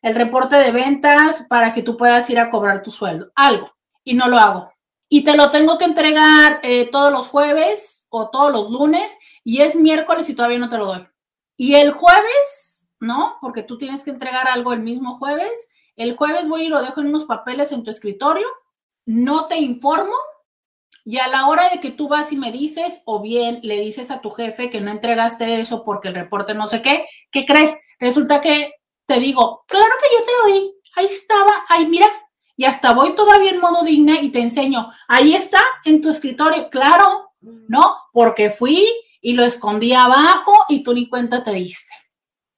[0.00, 3.72] el reporte de ventas para que tú puedas ir a cobrar tu sueldo, algo,
[4.08, 4.72] y no lo hago.
[5.10, 9.14] Y te lo tengo que entregar eh, todos los jueves o todos los lunes
[9.44, 11.06] y es miércoles y todavía no te lo doy.
[11.58, 13.36] Y el jueves, ¿no?
[13.42, 15.68] Porque tú tienes que entregar algo el mismo jueves.
[15.94, 18.46] El jueves voy y lo dejo en unos papeles en tu escritorio,
[19.04, 20.14] no te informo
[21.04, 24.10] y a la hora de que tú vas y me dices, o bien le dices
[24.10, 27.76] a tu jefe que no entregaste eso porque el reporte no sé qué, ¿qué crees?
[27.98, 28.72] Resulta que
[29.06, 32.06] te digo, claro que yo te lo di, ahí estaba, ahí mira,
[32.58, 36.68] y hasta voy todavía en modo digna y te enseño, ahí está en tu escritorio,
[36.70, 37.94] claro, ¿no?
[38.12, 38.84] Porque fui
[39.20, 41.94] y lo escondí abajo y tú ni cuenta te diste.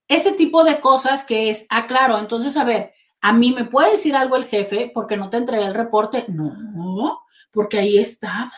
[0.09, 3.93] Ese tipo de cosas que es, ah, claro, entonces, a ver, a mí me puede
[3.93, 6.24] decir algo el jefe porque no te entregué el reporte.
[6.28, 7.20] No,
[7.52, 8.51] porque ahí estaba.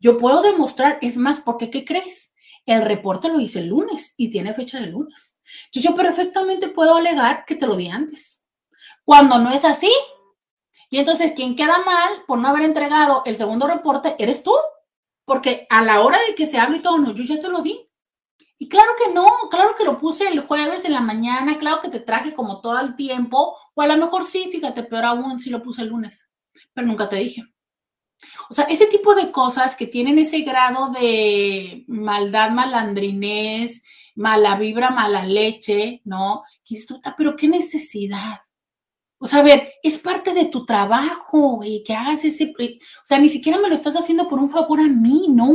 [0.00, 2.34] Yo puedo demostrar, es más, porque ¿qué crees?
[2.66, 5.40] El reporte lo hice el lunes y tiene fecha de lunes.
[5.66, 8.48] Entonces yo perfectamente puedo alegar que te lo di antes.
[9.04, 9.92] Cuando no es así,
[10.98, 14.52] entonces quien queda mal por no haber entregado el segundo reporte eres tú,
[15.24, 17.84] porque a la hora de que se hable todo, no, yo ya te lo di.
[18.58, 21.90] Y claro que no, claro que lo puse el jueves en la mañana, claro que
[21.90, 25.50] te traje como todo el tiempo, o a lo mejor sí, fíjate, peor aún si
[25.50, 26.30] lo puse el lunes,
[26.72, 27.42] pero nunca te dije.
[28.48, 33.82] O sea, ese tipo de cosas que tienen ese grado de maldad, malandrinés,
[34.14, 36.44] mala vibra, mala leche, ¿no?
[36.64, 36.78] Que
[37.16, 38.38] pero qué necesidad.
[39.18, 43.18] O sea, a ver, es parte de tu trabajo y que hagas ese, o sea,
[43.18, 45.54] ni siquiera me lo estás haciendo por un favor a mí, no,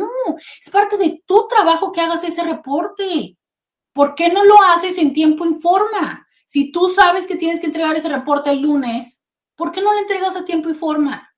[0.59, 3.38] es parte de tu trabajo que hagas ese reporte.
[3.93, 6.27] ¿Por qué no lo haces en tiempo y forma?
[6.45, 9.25] Si tú sabes que tienes que entregar ese reporte el lunes,
[9.55, 11.29] ¿por qué no lo entregas a tiempo y forma?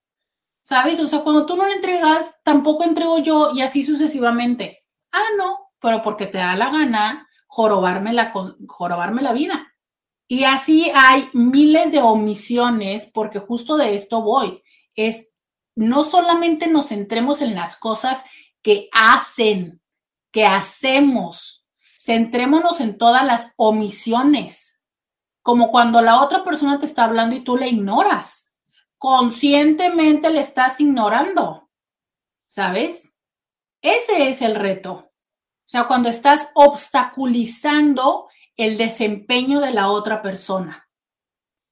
[0.62, 1.00] ¿Sabes?
[1.00, 4.80] O sea, cuando tú no lo entregas, tampoco entrego yo y así sucesivamente.
[5.12, 8.34] Ah, no, pero porque te da la gana jorobarme la,
[8.68, 9.73] jorobarme la vida.
[10.28, 14.64] Y así hay miles de omisiones, porque justo de esto voy.
[14.95, 15.30] Es
[15.76, 18.24] no solamente nos centremos en las cosas
[18.62, 19.82] que hacen,
[20.32, 21.66] que hacemos,
[22.00, 24.84] centrémonos en todas las omisiones,
[25.41, 28.44] como cuando la otra persona te está hablando y tú le ignoras
[29.04, 31.70] conscientemente le estás ignorando.
[32.45, 33.18] ¿Sabes?
[33.82, 34.94] Ese es el reto.
[34.94, 40.88] O sea, cuando estás obstaculizando el desempeño de la otra persona.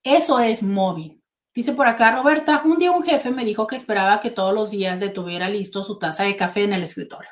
[0.03, 1.21] Eso es móvil.
[1.53, 4.71] Dice por acá Roberta, un día un jefe me dijo que esperaba que todos los
[4.71, 7.29] días le tuviera listo su taza de café en el escritorio.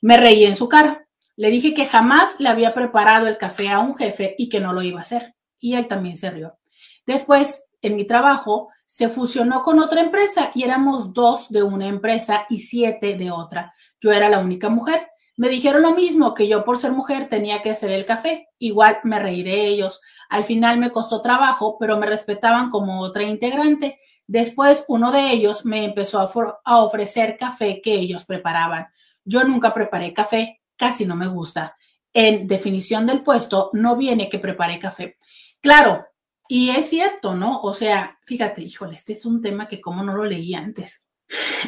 [0.00, 1.06] Me reí en su cara.
[1.34, 4.72] Le dije que jamás le había preparado el café a un jefe y que no
[4.72, 5.34] lo iba a hacer.
[5.58, 6.58] Y él también se rió.
[7.04, 12.46] Después, en mi trabajo, se fusionó con otra empresa y éramos dos de una empresa
[12.48, 13.74] y siete de otra.
[14.00, 15.08] Yo era la única mujer.
[15.36, 18.48] Me dijeron lo mismo, que yo por ser mujer tenía que hacer el café.
[18.58, 20.00] Igual me reí de ellos.
[20.30, 24.00] Al final me costó trabajo, pero me respetaban como otra integrante.
[24.26, 26.20] Después uno de ellos me empezó
[26.64, 28.86] a, ofrecer café que ellos preparaban.
[29.24, 31.76] Yo nunca preparé café, casi no me gusta.
[32.14, 35.18] En definición del puesto no viene que preparé café.
[35.60, 36.06] Claro,
[36.48, 37.60] y es cierto, ¿no?
[37.60, 41.06] O sea, fíjate, híjole, este es un tema que como no lo leí antes.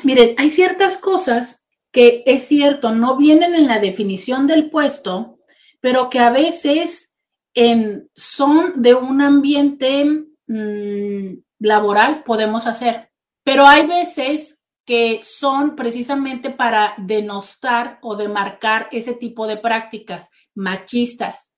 [0.04, 1.67] Miren, hay ciertas cosas
[1.98, 5.38] que es cierto, no vienen en la definición del puesto,
[5.80, 7.16] pero que a veces
[7.54, 10.04] en, son de un ambiente
[10.46, 13.10] mm, laboral podemos hacer.
[13.42, 21.48] Pero hay veces que son precisamente para denostar o demarcar ese tipo de prácticas machistas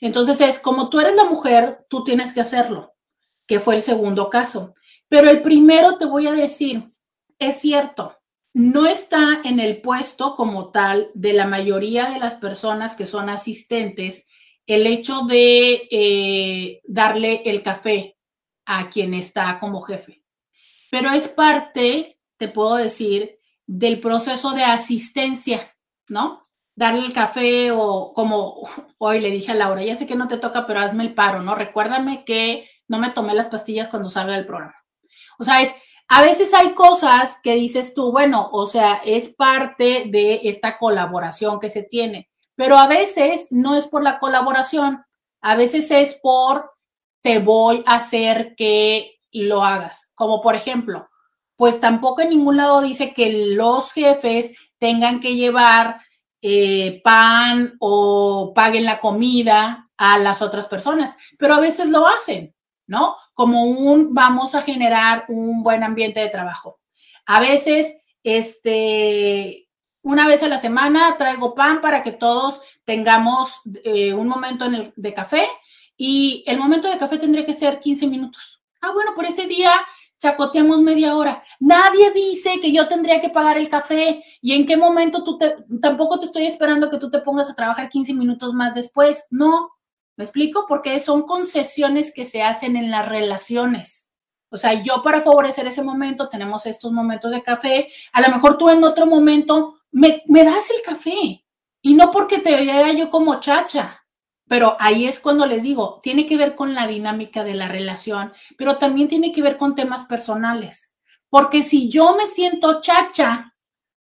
[0.00, 2.94] entonces es como tú eres la mujer, tú tienes que hacerlo,
[3.46, 4.74] que fue el segundo caso.
[5.08, 6.86] Pero el primero te voy a decir,
[7.38, 8.16] es cierto,
[8.52, 13.28] no está en el puesto como tal de la mayoría de las personas que son
[13.28, 14.26] asistentes
[14.66, 18.16] el hecho de eh, darle el café
[18.66, 20.22] a quien está como jefe.
[20.90, 25.76] Pero es parte, te puedo decir, del proceso de asistencia,
[26.08, 26.50] ¿no?
[26.80, 28.68] darle el café o como
[28.98, 31.42] hoy le dije a Laura, ya sé que no te toca, pero hazme el paro,
[31.42, 31.54] ¿no?
[31.54, 34.74] Recuérdame que no me tomé las pastillas cuando salga del programa.
[35.38, 35.74] O sea, es,
[36.12, 41.60] a veces hay cosas que dices tú, bueno, o sea, es parte de esta colaboración
[41.60, 45.04] que se tiene, pero a veces no es por la colaboración,
[45.40, 46.72] a veces es por
[47.22, 50.10] te voy a hacer que lo hagas.
[50.16, 51.08] Como por ejemplo,
[51.54, 56.00] pues tampoco en ningún lado dice que los jefes tengan que llevar
[56.42, 62.52] eh, pan o paguen la comida a las otras personas, pero a veces lo hacen,
[62.90, 63.16] ¿no?
[63.34, 66.80] Como un vamos a generar un buen ambiente de trabajo.
[67.24, 69.68] A veces, este,
[70.02, 74.74] una vez a la semana traigo pan para que todos tengamos eh, un momento en
[74.74, 75.46] el, de café
[75.96, 78.60] y el momento de café tendría que ser 15 minutos.
[78.80, 79.70] Ah, bueno, por ese día
[80.18, 81.44] chacoteamos media hora.
[81.60, 85.58] Nadie dice que yo tendría que pagar el café y en qué momento tú te,
[85.80, 89.28] tampoco te estoy esperando que tú te pongas a trabajar 15 minutos más después.
[89.30, 89.70] No,
[90.20, 90.66] ¿me explico?
[90.68, 94.12] Porque son concesiones que se hacen en las relaciones.
[94.50, 97.88] O sea, yo para favorecer ese momento tenemos estos momentos de café.
[98.12, 101.44] A lo mejor tú en otro momento me, me das el café
[101.80, 104.00] y no porque te vea yo como chacha
[104.50, 108.32] pero ahí es cuando les digo, tiene que ver con la dinámica de la relación,
[108.58, 110.96] pero también tiene que ver con temas personales.
[111.28, 113.54] Porque si yo me siento chacha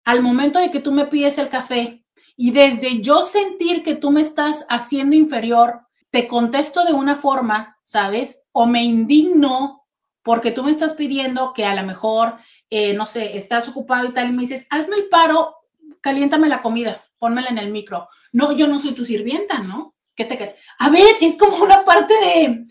[0.06, 2.02] al momento de que tú me pides el café
[2.34, 7.78] y desde yo sentir que tú me estás haciendo inferior, te contesto de una forma,
[7.82, 8.46] ¿sabes?
[8.52, 9.86] O me indigno
[10.22, 12.38] porque tú me estás pidiendo que a lo mejor,
[12.70, 15.56] eh, no sé, estás ocupado y tal, y me dices, hazme el paro,
[16.00, 18.08] caliéntame la comida, pónmela en el micro.
[18.32, 19.94] No, yo no soy tu sirvienta, ¿no?
[20.24, 22.66] te A ver, es como una parte de,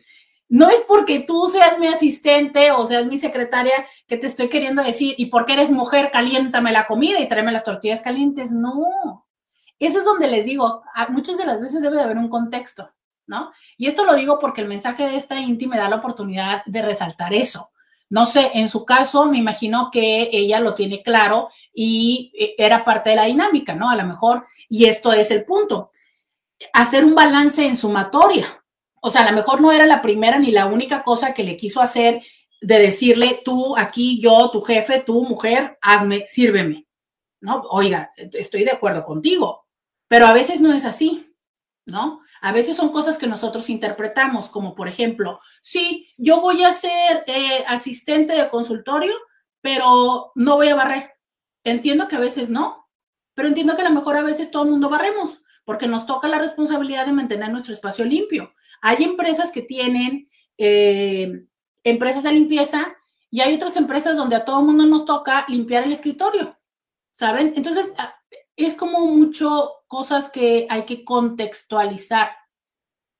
[0.50, 4.84] no es porque tú seas mi asistente o seas mi secretaria que te estoy queriendo
[4.84, 8.52] decir, y porque eres mujer, caliéntame la comida y tráeme las tortillas calientes.
[8.52, 9.26] No.
[9.80, 12.92] Eso es donde les digo, muchas de las veces debe de haber un contexto,
[13.28, 13.52] ¿no?
[13.78, 16.82] Y esto lo digo porque el mensaje de esta Inti me da la oportunidad de
[16.82, 17.70] resaltar eso.
[18.10, 22.86] No sé, en su caso me imagino que ella lo tiene claro y eh, era
[22.86, 23.90] parte de la dinámica, ¿no?
[23.90, 25.92] A lo mejor, y esto es el punto
[26.74, 28.64] hacer un balance en sumatoria.
[29.02, 31.58] O sea, a lo mejor no era la primera ni la única cosa que le
[31.58, 32.22] quiso hacer
[32.62, 36.88] de decirle tú aquí, yo, tu jefe, tu mujer, hazme, sírveme.
[37.40, 37.62] ¿No?
[37.70, 39.68] Oiga, estoy de acuerdo contigo,
[40.08, 41.27] pero a veces no es así,
[41.88, 42.22] ¿no?
[42.42, 47.24] A veces son cosas que nosotros interpretamos, como por ejemplo, sí, yo voy a ser
[47.26, 49.16] eh, asistente de consultorio,
[49.62, 51.12] pero no voy a barrer.
[51.64, 52.88] Entiendo que a veces no,
[53.34, 56.28] pero entiendo que a lo mejor a veces todo el mundo barremos porque nos toca
[56.28, 58.54] la responsabilidad de mantener nuestro espacio limpio.
[58.82, 61.46] Hay empresas que tienen eh,
[61.84, 62.96] empresas de limpieza
[63.30, 66.58] y hay otras empresas donde a todo el mundo nos toca limpiar el escritorio,
[67.14, 67.54] ¿saben?
[67.56, 67.94] Entonces,
[68.56, 72.32] es como mucho cosas que hay que contextualizar.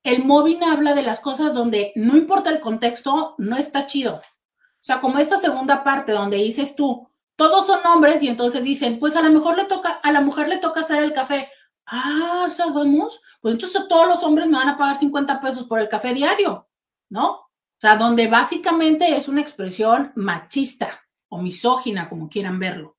[0.04, 4.16] El móvil habla de las cosas donde no importa el contexto, no está chido.
[4.16, 9.00] O sea, como esta segunda parte donde dices tú, todos son hombres y entonces dicen,
[9.00, 11.50] pues a lo mejor le toca, a la mujer le toca hacer el café.
[11.86, 15.80] Ah, o vamos, pues entonces todos los hombres me van a pagar 50 pesos por
[15.80, 16.68] el café diario,
[17.10, 17.32] ¿no?
[17.32, 22.97] O sea, donde básicamente es una expresión machista o misógina, como quieran verlo.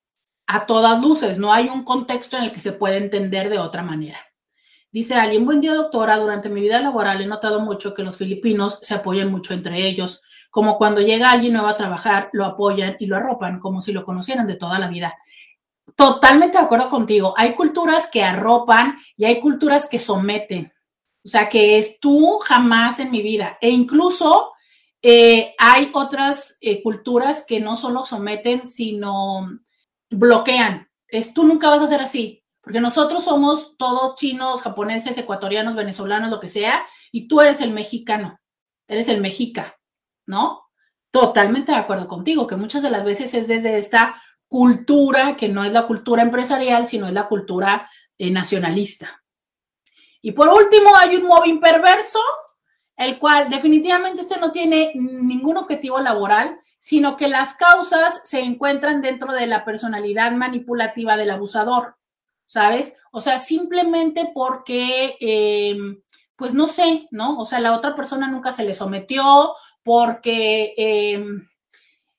[0.50, 3.82] A todas luces, no hay un contexto en el que se pueda entender de otra
[3.82, 4.18] manera.
[4.90, 8.78] Dice alguien, buen día doctora, durante mi vida laboral he notado mucho que los filipinos
[8.80, 13.04] se apoyan mucho entre ellos, como cuando llega alguien nuevo a trabajar, lo apoyan y
[13.04, 15.14] lo arropan como si lo conocieran de toda la vida.
[15.94, 17.34] Totalmente de acuerdo contigo.
[17.36, 20.72] Hay culturas que arropan y hay culturas que someten.
[21.22, 23.58] O sea, que es tú jamás en mi vida.
[23.60, 24.52] E incluso
[25.02, 29.60] eh, hay otras eh, culturas que no solo someten, sino
[30.10, 30.88] bloquean.
[31.06, 32.44] Es tú nunca vas a ser así.
[32.68, 37.70] Porque nosotros somos todos chinos, japoneses, ecuatorianos, venezolanos, lo que sea, y tú eres el
[37.70, 38.38] mexicano,
[38.86, 39.78] eres el mexica,
[40.26, 40.66] ¿no?
[41.10, 45.64] Totalmente de acuerdo contigo, que muchas de las veces es desde esta cultura que no
[45.64, 49.22] es la cultura empresarial, sino es la cultura eh, nacionalista.
[50.20, 52.20] Y por último, hay un móvil perverso,
[52.96, 59.00] el cual definitivamente este no tiene ningún objetivo laboral, sino que las causas se encuentran
[59.02, 61.96] dentro de la personalidad manipulativa del abusador,
[62.44, 62.96] ¿sabes?
[63.10, 66.00] O sea, simplemente porque, em,
[66.36, 67.38] pues no sé, ¿no?
[67.38, 71.48] O sea, la otra persona nunca se le sometió, porque em,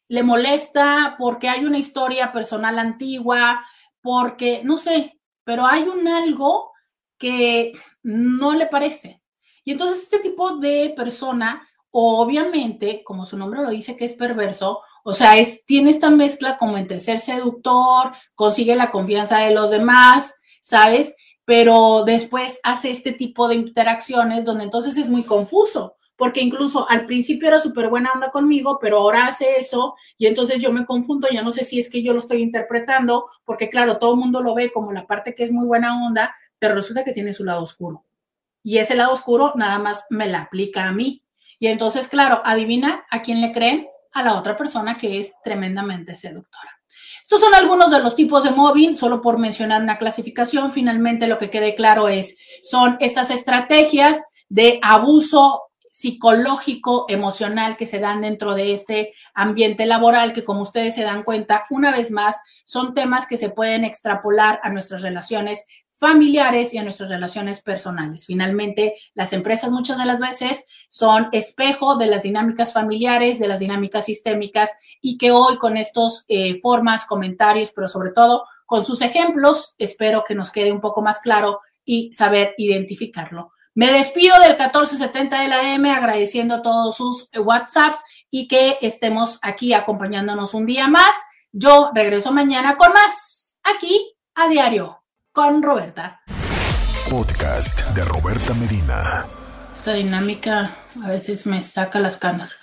[0.08, 3.64] le molesta porque hay una historia personal antigua,
[4.02, 6.72] porque, no sé, pero hay un algo
[7.18, 7.74] que
[8.04, 9.22] no le parece.
[9.64, 14.82] Y entonces este tipo de persona, obviamente, como su nombre lo dice, que es perverso,
[15.04, 19.72] o sea, es, tiene esta mezcla como entre ser seductor, consigue la confianza de los
[19.72, 21.16] demás, ¿sabes?
[21.50, 27.08] pero después hace este tipo de interacciones donde entonces es muy confuso, porque incluso al
[27.08, 31.28] principio era súper buena onda conmigo, pero ahora hace eso y entonces yo me confundo,
[31.32, 34.42] ya no sé si es que yo lo estoy interpretando, porque claro, todo el mundo
[34.42, 37.44] lo ve como la parte que es muy buena onda, pero resulta que tiene su
[37.44, 38.06] lado oscuro.
[38.62, 41.24] Y ese lado oscuro nada más me la aplica a mí.
[41.60, 46.16] Y entonces, claro, adivina a quién le creen, a la otra persona que es tremendamente
[46.16, 46.80] seductora.
[47.22, 50.72] Estos son algunos de los tipos de mobbing, solo por mencionar una clasificación.
[50.72, 58.00] Finalmente, lo que quede claro es, son estas estrategias de abuso psicológico, emocional que se
[58.00, 62.40] dan dentro de este ambiente laboral, que como ustedes se dan cuenta, una vez más,
[62.66, 65.66] son temas que se pueden extrapolar a nuestras relaciones
[66.00, 68.26] familiares y a nuestras relaciones personales.
[68.26, 73.60] Finalmente, las empresas muchas de las veces son espejo de las dinámicas familiares, de las
[73.60, 74.72] dinámicas sistémicas
[75.02, 80.24] y que hoy con estos eh, formas, comentarios, pero sobre todo con sus ejemplos, espero
[80.26, 83.52] que nos quede un poco más claro y saber identificarlo.
[83.76, 88.00] Me despido del 1470 de la M agradeciendo todos sus WhatsApps
[88.32, 91.14] y que estemos aquí acompañándonos un día más.
[91.52, 94.99] Yo regreso mañana con más aquí a diario
[95.40, 96.20] con Roberta.
[97.10, 99.26] Podcast de Roberta Medina.
[99.74, 102.60] Esta dinámica a veces me saca las canas.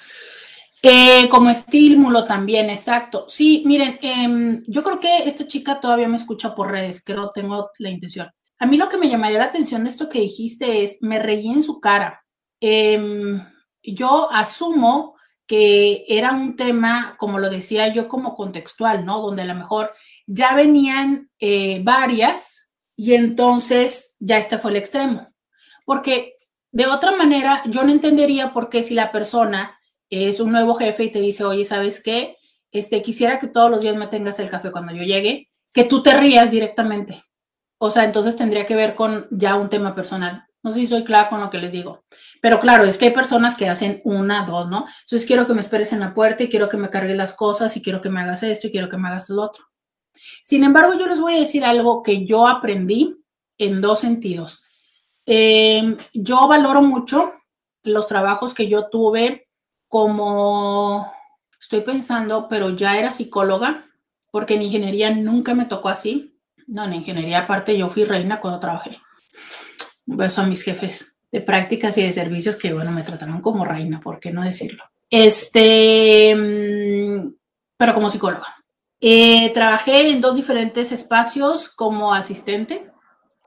[0.83, 3.25] Eh, como estímulo también, exacto.
[3.29, 7.71] Sí, miren, em, yo creo que esta chica todavía me escucha por redes, creo, tengo
[7.79, 8.31] la intención.
[8.59, 11.49] A mí lo que me llamaría la atención de esto que dijiste es, me reí
[11.49, 12.23] en su cara.
[12.61, 13.43] Em,
[13.83, 15.17] yo asumo
[15.47, 19.23] que era un tema, como lo decía yo, como contextual, ¿no?
[19.23, 19.95] Donde a lo mejor
[20.27, 22.56] ya venían eh, varias
[22.97, 25.29] y entonces ya este fue el extremo.
[25.85, 26.37] Porque
[26.73, 29.79] de otra manera, yo no entendería por qué si la persona
[30.11, 32.37] es un nuevo jefe y te dice, oye, ¿sabes qué?
[32.71, 36.03] Este, quisiera que todos los días me tengas el café cuando yo llegue, que tú
[36.03, 37.23] te rías directamente.
[37.79, 40.47] O sea, entonces tendría que ver con ya un tema personal.
[40.63, 42.05] No sé si soy clara con lo que les digo.
[42.41, 44.87] Pero claro, es que hay personas que hacen una, dos, ¿no?
[45.03, 47.77] Entonces quiero que me esperes en la puerta y quiero que me cargues las cosas
[47.77, 49.65] y quiero que me hagas esto y quiero que me hagas lo otro.
[50.43, 53.17] Sin embargo, yo les voy a decir algo que yo aprendí
[53.59, 54.63] en dos sentidos.
[55.25, 57.33] Eh, yo valoro mucho
[57.83, 59.49] los trabajos que yo tuve
[59.89, 61.13] como,
[61.61, 63.87] estoy pensando, pero ya era psicóloga,
[64.31, 66.39] porque en ingeniería nunca me tocó así.
[66.67, 68.99] No, en ingeniería aparte yo fui reina cuando trabajé.
[70.07, 73.65] Un beso a mis jefes de prácticas y de servicios que, bueno, me trataron como
[73.65, 74.85] reina, ¿por qué no decirlo?
[75.11, 77.35] Este, mm,
[77.77, 78.56] pero como psicóloga.
[79.01, 82.91] Eh, trabajé en dos diferentes espacios como asistente.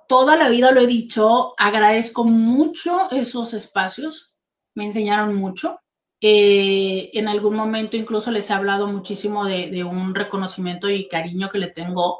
[0.07, 4.33] Toda la vida lo he dicho, agradezco mucho esos espacios,
[4.75, 5.79] me enseñaron mucho.
[6.21, 11.49] Eh, en algún momento incluso les he hablado muchísimo de, de, un reconocimiento y cariño
[11.49, 12.19] que le tengo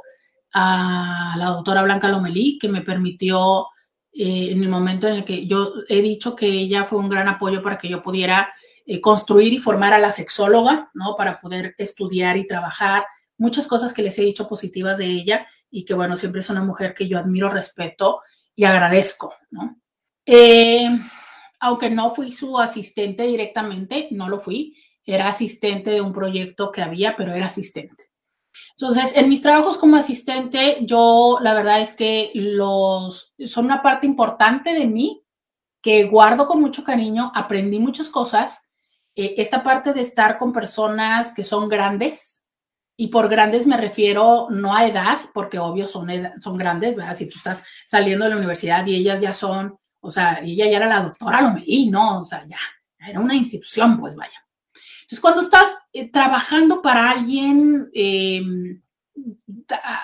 [0.54, 3.68] a la doctora Blanca Lomelí, que me permitió
[4.14, 7.28] eh, en el momento en el que yo he dicho que ella fue un gran
[7.28, 8.54] apoyo para que yo pudiera
[8.86, 11.16] eh, construir y formar a la sexóloga, ¿no?
[11.16, 13.06] Para poder estudiar y trabajar.
[13.40, 16.64] Muchas cosas que les he dicho positivas de ella y que, bueno, siempre es una
[16.64, 18.22] mujer que yo admiro, respeto
[18.56, 19.82] y agradezco, ¿no?
[20.28, 20.88] Eh,
[21.60, 26.84] aunque no fui su asistente directamente, no lo fui, era asistente de un proyecto que
[26.84, 28.12] había, pero era asistente.
[28.80, 34.06] Entonces, en mis trabajos como asistente, yo la verdad es que los son una parte
[34.06, 35.24] importante de mí
[35.82, 38.70] que guardo con mucho cariño, aprendí muchas cosas.
[39.16, 42.39] Eh, esta parte de estar con personas que son grandes,
[43.02, 47.16] y por grandes me refiero no a edad, porque obvio son, son grandes, ¿verdad?
[47.16, 50.76] Si tú estás saliendo de la universidad y ellas ya son, o sea, ella ya
[50.76, 52.20] era la doctora lo Lomelí, ¿no?
[52.20, 52.60] O sea, ya,
[53.00, 54.46] era una institución, pues vaya.
[55.04, 58.44] Entonces, cuando estás eh, trabajando para alguien eh,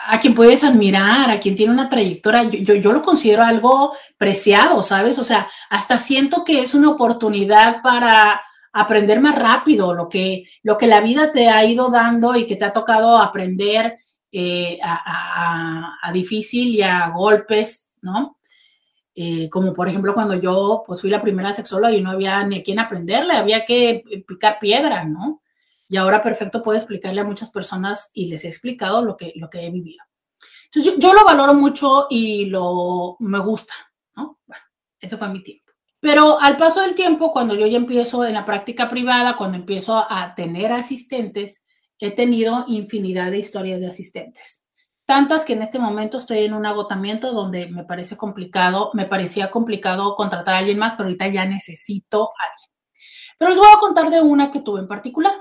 [0.08, 4.82] a, quien puedes admirar, a quien tiene una trayectoria, yo, yo, lo considero algo preciado,
[4.84, 5.20] ¿sabes?
[5.20, 8.42] O sea, hasta siento que es una oportunidad para
[8.76, 12.58] aprender más rápido lo que, lo que la vida te ha ido dando y que
[12.58, 14.00] te ha tocado aprender
[14.34, 18.38] eh, a, difícil y a golpes, ¿no?
[19.16, 22.60] Eh, como por ejemplo cuando yo pues fui la primera sexóloga y no había ni
[22.60, 25.42] a quién aprenderle, había que picar piedra, ¿no?
[25.88, 29.50] Y ahora perfecto puedo explicarle a muchas personas y les he explicado lo que, lo
[29.50, 30.04] que he vivido.
[30.66, 33.74] Entonces yo, yo lo valoro mucho y lo me gusta,
[34.18, 34.40] ¿no?
[34.46, 34.64] Bueno,
[35.00, 35.65] ese fue mi tiempo.
[36.06, 40.06] Pero al paso del tiempo, cuando yo ya empiezo en la práctica privada, cuando empiezo
[40.08, 41.66] a tener asistentes,
[41.98, 44.66] he tenido infinidad de historias de asistentes
[45.06, 49.52] tantas que en este momento estoy en un agotamiento donde me parece complicado, me parecía
[49.52, 52.70] complicado contratar a alguien más, pero ahorita ya necesito a alguien.
[53.38, 55.34] Pero les voy a contar de una que tuve en particular,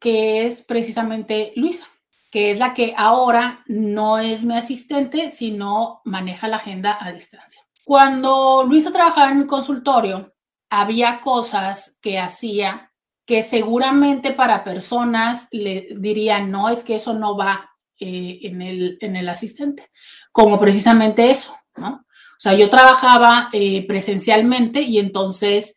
[0.00, 1.86] que es precisamente Luisa.
[2.30, 7.61] que es la que ahora no es mi asistente, sino maneja la agenda a distancia.
[7.84, 10.34] Cuando Luisa trabajaba en mi consultorio,
[10.70, 12.92] había cosas que hacía
[13.26, 18.98] que seguramente para personas le dirían, no, es que eso no va eh, en, el,
[19.00, 19.90] en el asistente,
[20.32, 22.04] como precisamente eso, ¿no?
[22.36, 25.76] O sea, yo trabajaba eh, presencialmente y entonces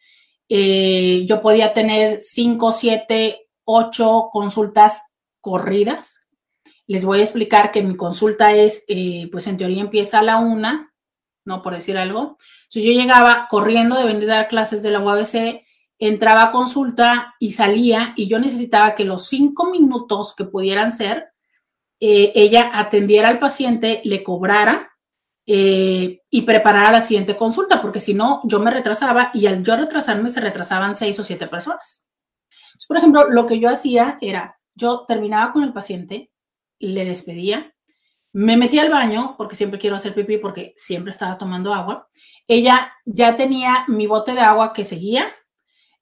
[0.49, 5.01] eh, yo podía tener cinco, siete, ocho consultas
[5.39, 6.25] corridas
[6.87, 8.85] les voy a explicar que mi consulta es,
[9.31, 10.93] pues en teoría empieza a la una,
[11.45, 11.61] ¿no?
[11.61, 12.37] Por decir algo.
[12.65, 15.63] Entonces yo llegaba corriendo de venir a dar clases de la UABC,
[15.97, 21.29] entraba a consulta y salía y yo necesitaba que los cinco minutos que pudieran ser,
[21.99, 24.91] eh, ella atendiera al paciente, le cobrara
[25.45, 29.77] eh, y preparara la siguiente consulta, porque si no, yo me retrasaba y al yo
[29.77, 32.07] retrasarme se retrasaban seis o siete personas.
[32.87, 36.31] por ejemplo, lo que yo hacía era, yo terminaba con el paciente,
[36.79, 37.74] le despedía,
[38.35, 42.09] me metí al baño porque siempre quiero hacer pipí porque siempre estaba tomando agua.
[42.49, 45.33] Ella ya tenía mi bote de agua que seguía,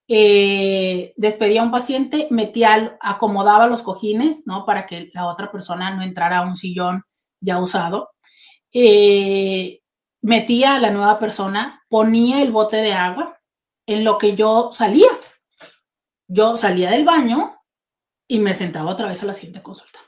[0.08, 4.66] eh, despedía a un paciente, metía, acomodaba los cojines, ¿no?
[4.66, 7.04] Para que la otra persona no entrara a un sillón
[7.40, 8.10] ya usado.
[8.72, 9.82] Eh,
[10.24, 13.40] metía a la nueva persona, ponía el bote de agua
[13.86, 15.10] en lo que yo salía.
[16.28, 17.60] Yo salía del baño
[18.28, 20.00] y me sentaba otra vez a la siguiente consulta.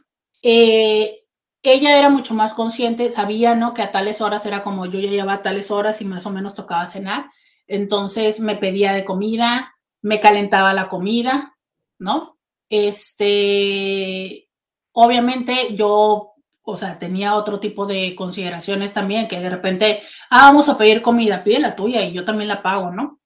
[0.41, 1.24] Eh,
[1.73, 3.73] ella era mucho más consciente, sabía, ¿no?
[3.73, 6.31] Que a tales horas era como yo ya llevaba a tales horas y más o
[6.31, 7.31] menos tocaba cenar.
[7.67, 11.57] Entonces me pedía de comida, me calentaba la comida,
[11.97, 12.37] ¿no?
[12.69, 14.49] Este,
[14.91, 20.69] obviamente yo, o sea, tenía otro tipo de consideraciones también, que de repente, ah, vamos
[20.69, 23.19] a pedir comida, pide la tuya y yo también la pago, ¿no?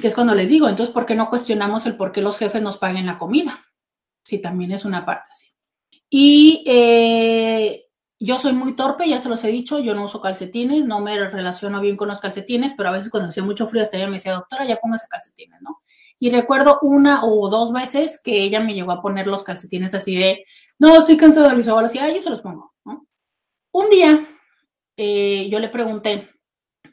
[0.00, 2.62] Que es cuando les digo, entonces, ¿por qué no cuestionamos el por qué los jefes
[2.62, 3.64] nos paguen la comida?
[4.24, 5.51] Si también es una parte así.
[6.14, 7.86] Y eh,
[8.20, 11.18] yo soy muy torpe, ya se los he dicho, yo no uso calcetines, no me
[11.18, 14.16] relaciono bien con los calcetines, pero a veces cuando hacía mucho frío hasta ella me
[14.16, 15.80] decía, doctora, ya póngase calcetines, ¿no?
[16.18, 20.14] Y recuerdo una o dos veces que ella me llegó a poner los calcetines así
[20.14, 20.44] de,
[20.78, 23.06] no, estoy cansada de los así, ah, yo se los pongo, ¿no?
[23.72, 24.28] Un día
[24.98, 26.28] eh, yo le pregunté,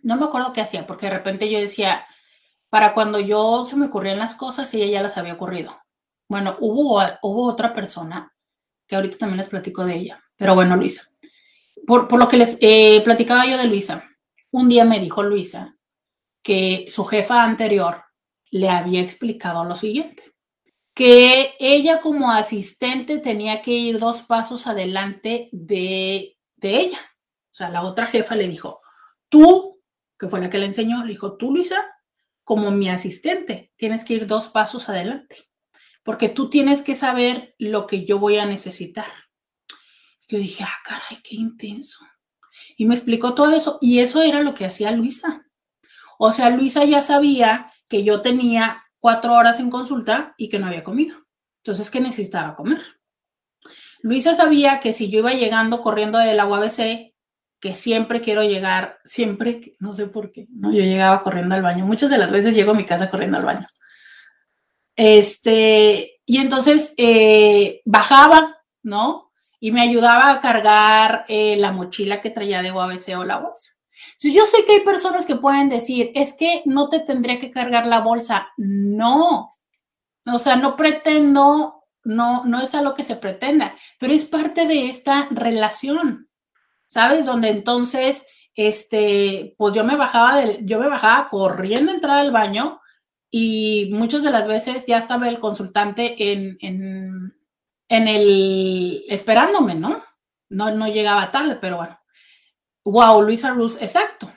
[0.02, 2.06] no me acuerdo qué hacía, porque de repente yo decía,
[2.70, 5.78] para cuando yo se me ocurrían las cosas, ella ya las había ocurrido.
[6.30, 8.34] Bueno, hubo, hubo otra persona
[8.90, 10.24] que ahorita también les platico de ella.
[10.36, 11.10] Pero bueno, Luisa,
[11.86, 14.04] por, lo que les eh, platicaba yo de Luisa,
[14.52, 15.78] un día me dijo Luisa
[16.42, 18.04] que su jefa anterior
[18.50, 20.24] le había explicado lo siguiente,
[20.96, 27.00] que ella como asistente tenía que ir dos pasos adelante de, de ella.
[27.52, 28.82] O sea, la otra jefa le dijo,
[29.30, 29.82] tú,
[30.18, 31.86] que fue la que le enseñó, le dijo, tú, Luisa,
[32.44, 35.49] como mi asistente, tienes que ir dos pasos adelante
[36.04, 39.08] porque tú tienes que saber lo que yo voy a necesitar.
[40.28, 42.00] Yo dije, ah, caray, qué intenso.
[42.78, 45.46] Y me explicó todo eso y eso era lo que hacía Luisa.
[46.18, 50.68] O sea, Luisa ya sabía que yo tenía cuatro horas en consulta y que no
[50.68, 51.18] había comido.
[51.64, 52.82] Entonces, ¿qué necesitaba comer?
[54.02, 57.14] Luisa sabía que si yo iba llegando corriendo de la UABC,
[57.60, 61.86] que siempre quiero llegar, siempre, no sé por qué, no, yo llegaba corriendo al baño.
[61.86, 63.68] Muchas de las veces llego a mi casa corriendo al baño.
[65.02, 69.32] Este, y entonces eh, bajaba, ¿no?
[69.62, 73.72] Y me ayudaba a cargar eh, la mochila que traía de UABC o la bolsa.
[74.12, 77.50] Entonces, yo sé que hay personas que pueden decir, es que no te tendría que
[77.50, 78.50] cargar la bolsa.
[78.58, 79.50] No,
[80.26, 84.68] o sea, no pretendo, no, no es a lo que se pretenda, pero es parte
[84.68, 86.28] de esta relación,
[86.88, 87.26] ¿sabes?
[87.26, 92.32] Donde entonces, este, pues yo me bajaba, de, yo me bajaba corriendo a entrar al
[92.32, 92.79] baño
[93.32, 97.34] y muchas de las veces ya estaba el consultante en, en,
[97.88, 100.04] en el esperándome, ¿no?
[100.50, 100.72] ¿no?
[100.72, 102.00] No llegaba tarde, pero bueno.
[102.84, 104.32] Wow, Luisa Ruz, exacto.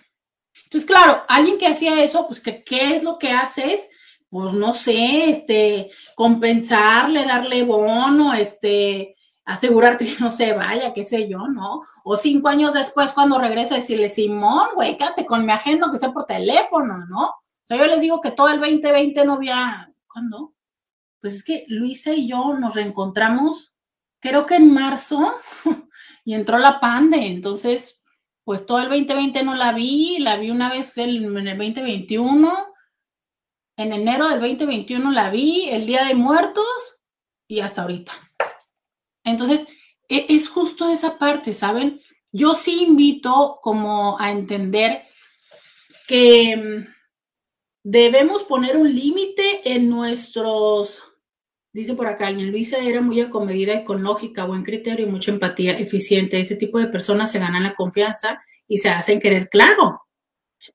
[0.64, 3.88] Entonces, claro, alguien que hacía eso, pues, ¿qué, ¿qué es lo que haces?
[4.28, 11.28] Pues no sé, este, compensarle, darle bono, este, asegurarte que no se vaya, qué sé
[11.28, 11.82] yo, ¿no?
[12.04, 16.12] O cinco años después, cuando regresa, decirle, Simón, güey, quédate con mi agenda, que sea
[16.12, 17.34] por teléfono, ¿no?
[17.62, 20.54] O sea, yo les digo que todo el 2020 no había, ¿cuándo?
[21.20, 23.74] Pues es que Luisa y yo nos reencontramos,
[24.20, 25.34] creo que en marzo,
[26.24, 28.02] y entró la pande, entonces,
[28.44, 32.66] pues todo el 2020 no la vi, la vi una vez en el 2021,
[33.76, 36.66] en enero del 2021 la vi, el Día de Muertos,
[37.46, 38.12] y hasta ahorita.
[39.24, 39.66] Entonces,
[40.08, 42.00] e, es justo esa parte, ¿saben?
[42.32, 45.04] Yo sí invito como a entender
[46.08, 46.86] que
[47.82, 51.02] debemos poner un límite en nuestros
[51.74, 55.30] Dice por acá, alguien, Luisa era muy acomedida y con lógica, buen criterio y mucha
[55.30, 56.38] empatía, eficiente.
[56.38, 60.02] Ese tipo de personas se ganan la confianza y se hacen querer claro.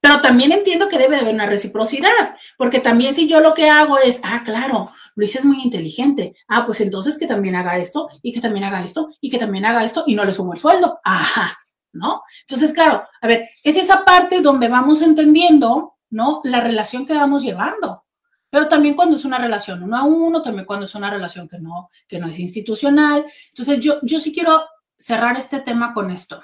[0.02, 4.00] Pero también entiendo que debe haber una reciprocidad, porque también si yo lo que hago
[4.00, 8.34] es, ah, claro, Luisa es muy inteligente, ah, pues entonces que también haga esto y
[8.34, 11.00] que también haga esto y que también haga esto y no le subo el sueldo.
[11.04, 11.56] Ajá,
[11.94, 12.24] ¿no?
[12.42, 16.42] Entonces, claro, a ver, es esa parte donde vamos entendiendo, ¿no?
[16.44, 18.06] La relación que vamos llevando.
[18.50, 21.60] Pero también cuando es una relación uno a uno, también cuando es una relación que
[21.60, 23.26] no, que no es institucional.
[23.50, 24.64] Entonces, yo, yo sí quiero
[24.98, 26.42] cerrar este tema con esto.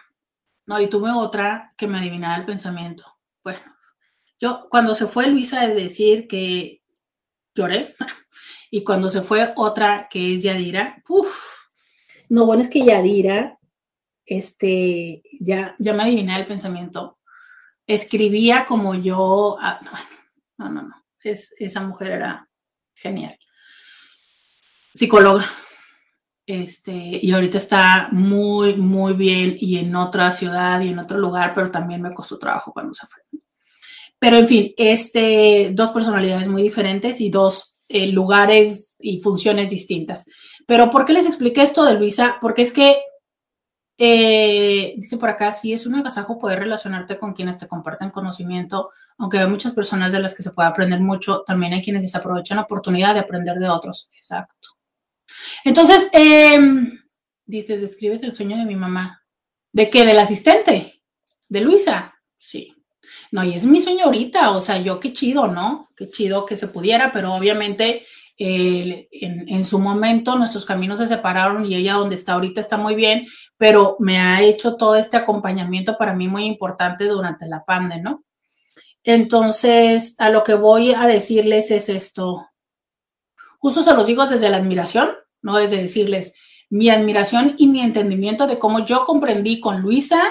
[0.65, 3.05] No, y tuve otra que me adivinaba el pensamiento.
[3.43, 3.59] Bueno,
[4.39, 6.81] yo cuando se fue Luisa de decir que
[7.55, 7.95] lloré,
[8.71, 11.53] y cuando se fue otra que es Yadira, uff,
[12.29, 13.59] no, bueno, es que Yadira,
[14.25, 17.19] este, ya, ya me adiviné el pensamiento.
[17.87, 19.79] Escribía como yo, ah,
[20.57, 22.49] no, no, no esa mujer era
[22.93, 23.37] genial.
[24.93, 25.45] Psicóloga.
[26.45, 31.53] Este, y ahorita está muy, muy bien y en otra ciudad y en otro lugar,
[31.55, 33.21] pero también me costó trabajo cuando se fue.
[34.19, 40.25] Pero en fin, este, dos personalidades muy diferentes y dos eh, lugares y funciones distintas.
[40.67, 42.37] Pero ¿por qué les expliqué esto de Luisa?
[42.41, 42.97] Porque es que
[43.97, 48.91] eh, dice por acá, sí es un agasajo poder relacionarte con quienes te comparten conocimiento,
[49.17, 52.57] aunque hay muchas personas de las que se puede aprender mucho, también hay quienes desaprovechan
[52.57, 54.09] la oportunidad de aprender de otros.
[54.13, 54.69] Exacto.
[55.63, 56.59] Entonces, eh,
[57.45, 59.23] dices, describes el sueño de mi mamá.
[59.71, 60.05] ¿De qué?
[60.05, 61.01] ¿Del asistente?
[61.49, 62.15] ¿De Luisa?
[62.37, 62.73] Sí.
[63.31, 65.89] No, y es mi sueño ahorita, o sea, yo qué chido, ¿no?
[65.95, 68.05] Qué chido que se pudiera, pero obviamente
[68.45, 73.27] en, su momento nuestros caminos se separaron y ella donde está ahorita está muy bien,
[73.57, 78.23] pero me ha hecho todo este acompañamiento para mí muy importante durante la pandemia, ¿no?
[79.03, 82.45] Entonces, a lo que voy a decirles es esto.
[83.59, 85.11] Justo se los digo desde la admiración,
[85.41, 86.33] no desde decirles
[86.69, 90.21] mi admiración y mi entendimiento de cómo yo comprendí con Luisa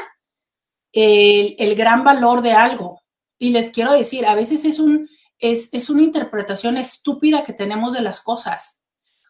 [0.93, 3.01] el, el gran valor de algo.
[3.39, 5.09] Y les quiero decir, a veces es un,
[5.43, 8.85] es, una interpretación estúpida que tenemos de las cosas.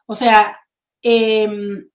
[0.06, 0.60] O sea,
[1.00, 1.88] em,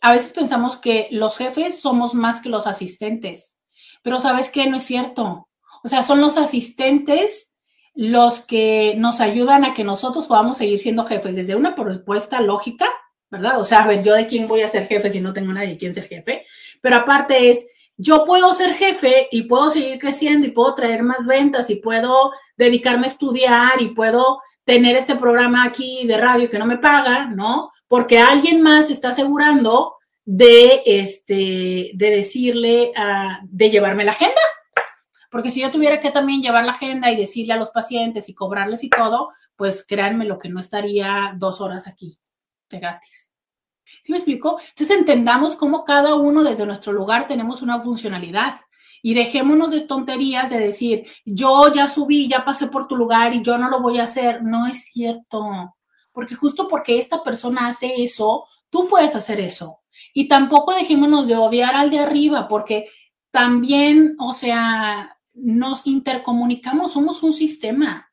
[0.00, 3.58] a veces pensamos que los jefes somos más que los asistentes,
[4.02, 5.48] pero sabes que no es cierto.
[5.84, 7.54] O sea, son los asistentes
[7.94, 12.88] los que nos ayudan a que nosotros podamos seguir siendo jefes desde una propuesta lógica,
[13.30, 13.60] ¿verdad?
[13.60, 15.70] O sea, a ver, yo de quién voy a ser jefe si no tengo nadie
[15.70, 16.44] de quién ser jefe,
[16.80, 17.66] pero aparte es,
[18.00, 22.32] yo puedo ser jefe y puedo seguir creciendo y puedo traer más ventas y puedo
[22.56, 27.26] dedicarme a estudiar y puedo tener este programa aquí de radio que no me paga,
[27.26, 27.70] ¿no?
[27.88, 34.40] Porque alguien más está asegurando de, este, de decirle, uh, de llevarme la agenda.
[35.30, 38.34] Porque si yo tuviera que también llevar la agenda y decirle a los pacientes y
[38.34, 42.18] cobrarles y todo, pues créanme lo que no estaría dos horas aquí
[42.70, 43.19] de gratis.
[44.02, 44.58] ¿Sí me explico?
[44.68, 48.60] Entonces entendamos cómo cada uno desde nuestro lugar tenemos una funcionalidad
[49.02, 53.42] y dejémonos de tonterías de decir, yo ya subí, ya pasé por tu lugar y
[53.42, 54.42] yo no lo voy a hacer.
[54.42, 55.74] No es cierto,
[56.12, 59.80] porque justo porque esta persona hace eso, tú puedes hacer eso.
[60.12, 62.90] Y tampoco dejémonos de odiar al de arriba, porque
[63.30, 68.12] también, o sea, nos intercomunicamos, somos un sistema.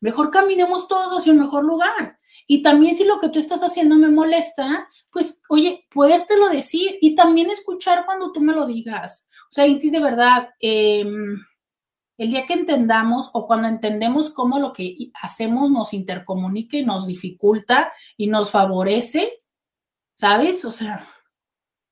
[0.00, 2.19] Mejor caminemos todos hacia un mejor lugar.
[2.52, 7.14] Y también si lo que tú estás haciendo me molesta, pues, oye, podértelo decir y
[7.14, 9.28] también escuchar cuando tú me lo digas.
[9.48, 11.40] O sea, Intis, de verdad, em,
[12.18, 17.06] el día que entendamos o cuando entendemos cómo lo que hacemos nos intercomunica y nos
[17.06, 19.32] dificulta y nos favorece,
[20.14, 20.64] ¿sabes?
[20.64, 21.08] O sea,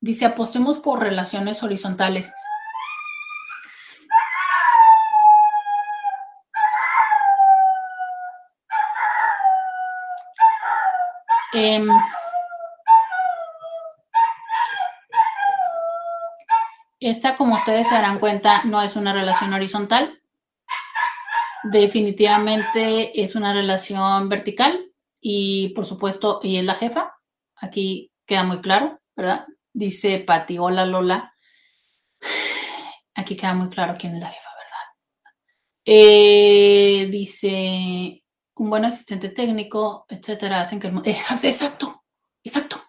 [0.01, 2.33] dice, apostemos por relaciones horizontales.
[11.53, 11.81] Eh,
[17.01, 20.21] Esta, como ustedes se darán cuenta, no es una relación horizontal.
[21.63, 27.15] Definitivamente es una relación vertical y, por supuesto, ella es la jefa.
[27.55, 29.47] Aquí queda muy claro, ¿verdad?
[29.71, 31.33] Dice Pati, hola Lola.
[33.15, 34.85] Aquí queda muy claro quién es la jefa, ¿verdad?
[35.85, 38.23] Eh, dice,
[38.59, 40.97] un buen asistente técnico, etcétera, hacen que el...
[41.05, 42.03] Eh, exacto,
[42.43, 42.81] exacto.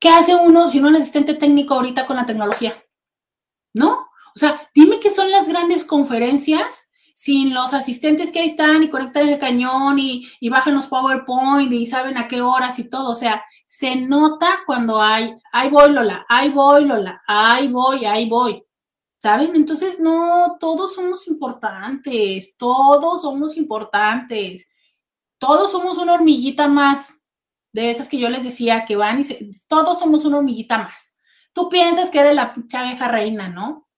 [0.00, 2.74] ¿Qué hace uno si no es asistente técnico ahorita con la tecnología?
[3.74, 4.08] ¿no?
[4.34, 8.90] O sea, dime qué son las grandes conferencias sin los asistentes que ahí están y
[8.90, 13.10] conectan el cañón y, bajan los PowerPoint y saben a qué horas y todo.
[13.10, 18.28] O sea, se nota cuando hay, ahí voy Lola, ahí voy Lola, ahí voy, ahí
[18.28, 18.64] voy.
[19.20, 19.56] ¿Saben?
[19.56, 24.67] Entonces, no, todos somos importantes, todos somos importantes,
[25.38, 27.18] todos somos una hormiguita más,
[27.72, 31.14] de esas que yo les decía que van y se, todos somos una hormiguita más.
[31.52, 33.88] Tú piensas que eres la abeja reina, ¿no?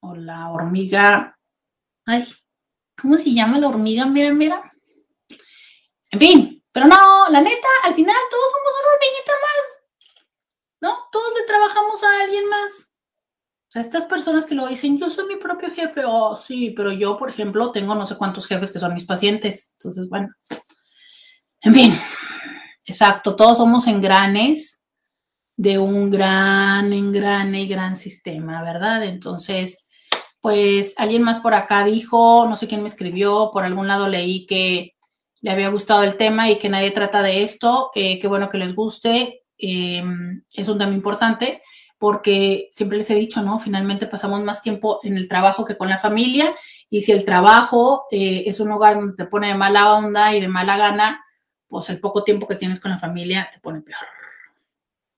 [0.00, 1.38] O la hormiga,
[2.06, 2.26] ay,
[3.00, 4.06] ¿cómo se llama la hormiga?
[4.06, 4.72] Mira, mira.
[6.10, 9.80] En fin, pero no, la neta, al final todos somos una hormiguita más.
[10.82, 11.08] ¿No?
[11.12, 12.72] Todos le trabajamos a alguien más.
[12.82, 16.90] O sea, estas personas que lo dicen, yo soy mi propio jefe, oh, sí, pero
[16.90, 19.72] yo, por ejemplo, tengo no sé cuántos jefes que son mis pacientes.
[19.78, 20.28] Entonces, bueno.
[21.62, 21.98] En fin,
[22.86, 24.82] exacto, todos somos engranes
[25.56, 29.04] de un gran engrane y gran sistema, ¿verdad?
[29.04, 29.86] Entonces,
[30.40, 34.46] pues alguien más por acá dijo, no sé quién me escribió, por algún lado leí
[34.46, 34.94] que
[35.42, 37.90] le había gustado el tema y que nadie trata de esto.
[37.94, 39.42] Eh, qué bueno que les guste.
[39.58, 41.62] Em, es un tema importante
[41.98, 43.58] porque siempre les he dicho, ¿no?
[43.58, 46.54] Finalmente pasamos más tiempo en el trabajo que con la familia
[46.88, 50.40] y si el trabajo eh, es un lugar donde te pone de mala onda y
[50.40, 51.22] de mala gana,
[51.70, 53.96] pues el poco tiempo que tienes con la familia te pone peor.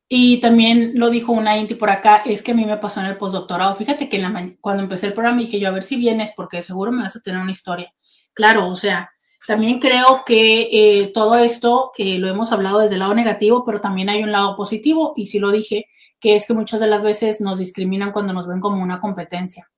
[0.08, 3.06] Y también lo dijo una Inti por acá, es que a mí me pasó en
[3.06, 3.74] el postdoctorado.
[3.74, 4.22] Fíjate que
[4.60, 7.20] cuando empecé el programa dije yo, a ver si vienes, porque seguro me vas a
[7.20, 7.94] tener una historia.
[8.34, 9.10] Claro, o sea,
[9.46, 13.80] también creo que eh, todo esto eh, lo hemos hablado desde el lado negativo, pero
[13.80, 15.86] también hay un lado positivo, y sí lo dije,
[16.20, 19.70] que es que muchas de las veces nos discriminan cuando nos ven como una competencia.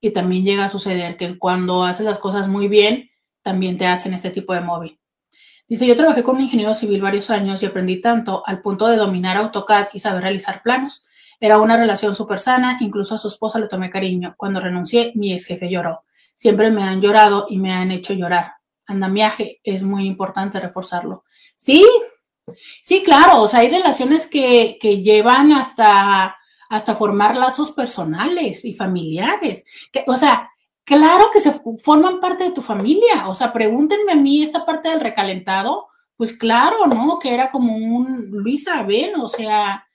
[0.00, 3.10] Y también llega a suceder que cuando haces las cosas muy bien,
[3.42, 4.99] también te hacen este tipo de móvil.
[5.70, 8.96] Dice, yo trabajé con un ingeniero civil varios años y aprendí tanto al punto de
[8.96, 11.06] dominar AutoCAD y saber realizar planos.
[11.40, 14.34] Era una relación súper sana, incluso a su esposa le tomé cariño.
[14.36, 16.04] Cuando renuncié, mi ex jefe lloró.
[16.34, 18.60] Siempre me han llorado y me han hecho llorar
[18.90, 21.24] andamiaje, es muy importante reforzarlo.
[21.56, 21.86] Sí,
[22.82, 26.36] sí, claro, o sea, hay relaciones que, llevan hasta,
[26.68, 29.64] hasta formar lazos personales y familiares.
[29.92, 30.49] Que, o sea,
[30.90, 33.28] claro que se forman parte de tu familia.
[33.28, 35.86] O sea, pregúntenme a mí esta parte del recalentado,
[36.16, 37.20] pues claro, ¿no?
[37.20, 39.86] Que era como un Luisa, ven, o sea,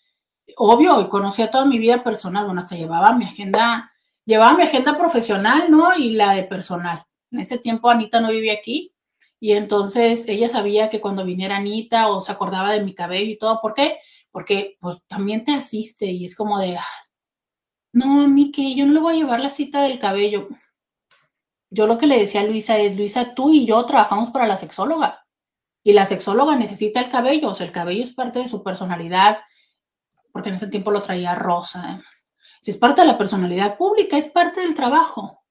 [0.55, 3.91] obvio, y conocía toda mi vida personal, bueno, hasta llevaba mi agenda,
[4.23, 5.93] llevaba mi agenda profesional, ¿no?
[5.97, 7.05] Y la de personal.
[7.29, 8.93] En ese tiempo Anita no vivía aquí
[9.41, 13.37] y entonces ella sabía que cuando viniera Anita o se acordaba de mi cabello y
[13.37, 13.97] todo, ¿por qué?
[14.31, 16.79] Porque pues también te asiste y es como de,
[17.91, 20.47] no, a mí que yo no le voy a llevar la cita del cabello.
[21.75, 24.55] Yo lo que le decía a Luisa es, Luisa, tú y yo trabajamos para la
[24.55, 25.25] sexóloga
[25.83, 29.39] y la sexóloga necesita el cabello, o sea, el cabello es parte de su personalidad,
[30.31, 32.01] porque en ese tiempo lo traía rosa.
[32.61, 35.43] Si es parte de la personalidad pública, es parte del trabajo.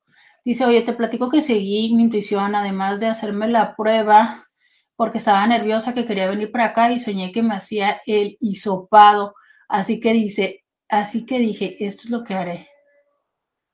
[0.47, 4.47] Dice, oye, te platico que seguí mi intuición, además de hacerme la prueba,
[4.97, 9.35] porque estaba nerviosa que quería venir para acá y soñé que me hacía el hisopado.
[9.69, 12.69] Así que dice, así que dije, esto es lo que haré.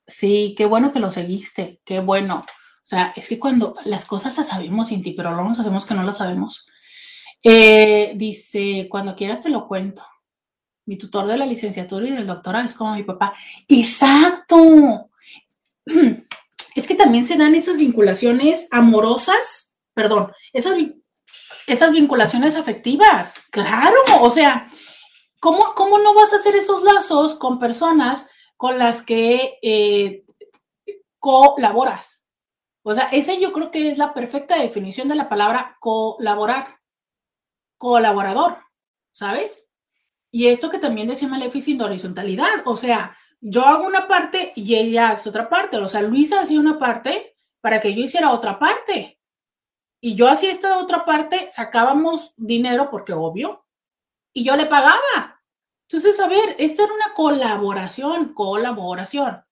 [0.07, 2.43] Sí, qué bueno que lo seguiste, qué bueno.
[2.83, 5.93] O sea, es que cuando las cosas las sabemos, ti, pero luego nos hacemos que
[5.93, 6.65] no las sabemos.
[7.43, 10.03] Eh, dice, cuando quieras te lo cuento.
[10.85, 13.33] Mi tutor de la licenciatura y del doctorado es como mi papá.
[13.67, 15.09] Exacto.
[16.75, 20.75] es que también se dan esas vinculaciones amorosas, perdón, esas,
[21.67, 23.35] esas vinculaciones afectivas.
[23.51, 24.69] Claro, o sea,
[25.39, 28.27] ¿cómo, ¿cómo, no vas a hacer esos lazos con personas
[28.61, 30.23] con las que eh,
[31.17, 32.27] colaboras?
[32.83, 36.77] O sea, ese yo creo que es la perfecta definición de la palabra colaborar,
[37.79, 38.59] colaborador,
[39.11, 39.65] ¿sabes?
[40.29, 44.75] Y esto que también decía Maleficent de horizontalidad, o sea, yo hago una parte y
[44.75, 45.77] ella hace otra parte.
[45.77, 49.19] O sea, Luisa hacía una parte para que yo hiciera otra parte.
[49.99, 53.65] Y yo hacía esta otra parte, sacábamos dinero porque obvio,
[54.31, 55.40] y yo le pagaba.
[55.91, 59.43] Entonces, a ver, esta era una colaboración, colaboración.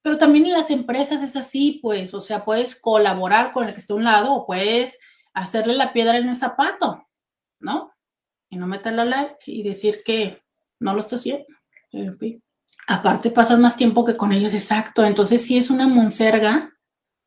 [0.00, 3.80] Pero también en las empresas es así, pues, o sea, puedes colaborar con el que
[3.80, 4.98] esté a un lado o puedes
[5.34, 7.06] hacerle la piedra en el zapato,
[7.60, 7.92] ¿no?
[8.48, 10.42] Y no meterla y decir que
[10.80, 11.44] no lo está haciendo.
[12.88, 15.04] Aparte pasas más tiempo que con ellos, exacto.
[15.04, 16.72] Entonces sí es una monserga,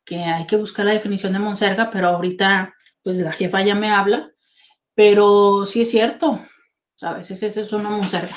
[0.04, 2.74] que hay que buscar la definición de monserga, pero ahorita
[3.04, 4.32] pues la jefa ya me habla,
[4.94, 6.40] pero sí es cierto,
[7.02, 8.36] a veces eso es una monserga.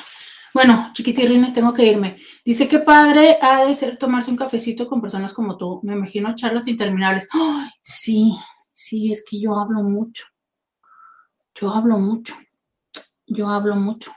[0.53, 2.18] Bueno, chiquitirrines, tengo que irme.
[2.44, 5.80] Dice que padre ha de ser tomarse un cafecito con personas como tú.
[5.84, 7.27] Me imagino charlas interminables.
[7.31, 7.69] ¡Ay!
[7.84, 8.36] sí,
[8.72, 10.26] sí, es que yo hablo mucho.
[11.53, 12.36] Yo hablo mucho.
[13.27, 14.11] Yo hablo mucho.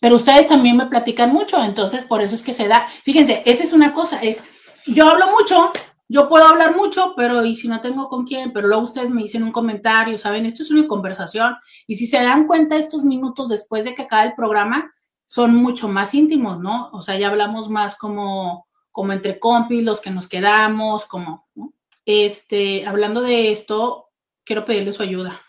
[0.00, 2.88] Pero ustedes también me platican mucho, entonces por eso es que se da.
[3.04, 4.42] Fíjense, esa es una cosa, es,
[4.86, 5.72] yo hablo mucho,
[6.12, 9.22] yo puedo hablar mucho, pero y si no tengo con quién, pero luego ustedes me
[9.22, 10.44] dicen un comentario, ¿saben?
[10.44, 11.54] Esto es una conversación.
[11.86, 14.92] Y si se dan cuenta, estos minutos después de que acabe el programa
[15.24, 16.90] son mucho más íntimos, ¿no?
[16.92, 21.74] O sea, ya hablamos más como, como entre compis, los que nos quedamos, como, ¿no?
[22.04, 24.08] Este, hablando de esto,
[24.42, 25.40] quiero pedirle su ayuda.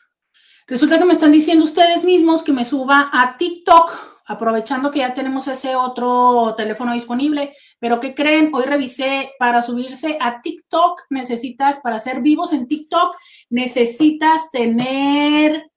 [0.68, 5.14] Resulta que me están diciendo ustedes mismos que me suba a TikTok, aprovechando que ya
[5.14, 7.56] tenemos ese otro teléfono disponible.
[7.80, 8.50] Pero ¿qué creen?
[8.54, 13.16] Hoy revisé, para subirse a TikTok necesitas, para ser vivos en TikTok,
[13.50, 15.70] necesitas tener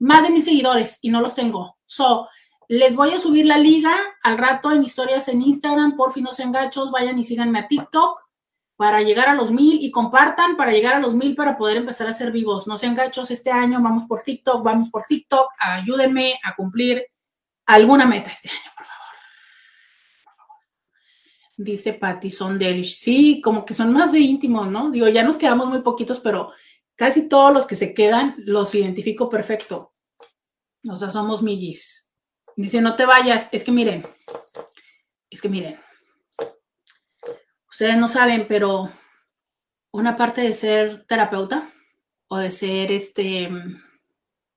[0.00, 1.76] más de mil seguidores y no los tengo.
[1.86, 2.26] So,
[2.68, 3.92] les voy a subir la liga
[4.22, 7.68] al rato en historias en Instagram, por fin no sean gachos, vayan y síganme a
[7.68, 8.20] TikTok
[8.76, 12.06] para llegar a los mil y compartan para llegar a los mil para poder empezar
[12.06, 12.66] a ser vivos.
[12.66, 17.04] No sean gachos este año, vamos por TikTok, vamos por TikTok, ayúdenme a cumplir
[17.74, 19.06] alguna meta este año, por favor.
[20.24, 20.56] Por favor.
[21.56, 22.98] Dice Patty, son delish.
[22.98, 24.90] Sí, como que son más de íntimos, ¿no?
[24.90, 26.52] Digo, ya nos quedamos muy poquitos, pero
[26.96, 29.94] casi todos los que se quedan los identifico perfecto.
[30.88, 32.08] O sea, somos millis.
[32.56, 33.48] Dice, no te vayas.
[33.52, 34.06] Es que miren,
[35.30, 35.78] es que miren
[37.80, 38.90] Ustedes no saben, pero
[39.90, 41.72] una parte de ser terapeuta
[42.28, 43.48] o de ser este,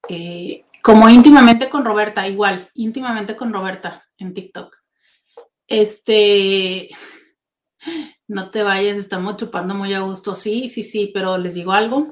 [0.10, 4.76] eh, como íntimamente con Roberta, igual, íntimamente con Roberta en TikTok.
[5.66, 6.90] Este,
[8.28, 10.36] no te vayas, estamos chupando muy a gusto.
[10.36, 12.06] Sí, sí, sí, pero les digo algo.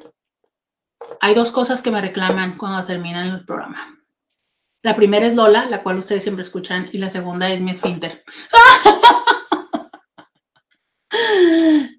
[1.20, 4.00] Hay dos cosas que me reclaman cuando terminan el programa.
[4.84, 8.24] La primera es Lola, la cual ustedes siempre escuchan, y la segunda es mi esfínter.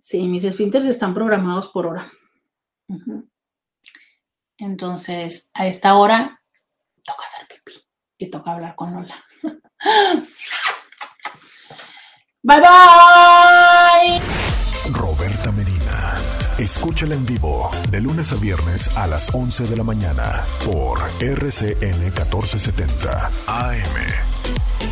[0.00, 2.12] Sí, mis esfínteres están programados por hora.
[4.58, 6.41] Entonces, a esta hora
[7.04, 7.72] toca hacer pipí
[8.18, 9.24] y toca hablar con Lola.
[12.42, 14.20] bye bye.
[14.92, 16.14] Roberta Medina.
[16.58, 22.00] Escúchala en vivo de lunes a viernes a las 11 de la mañana por RCN
[22.00, 24.91] 1470 AM.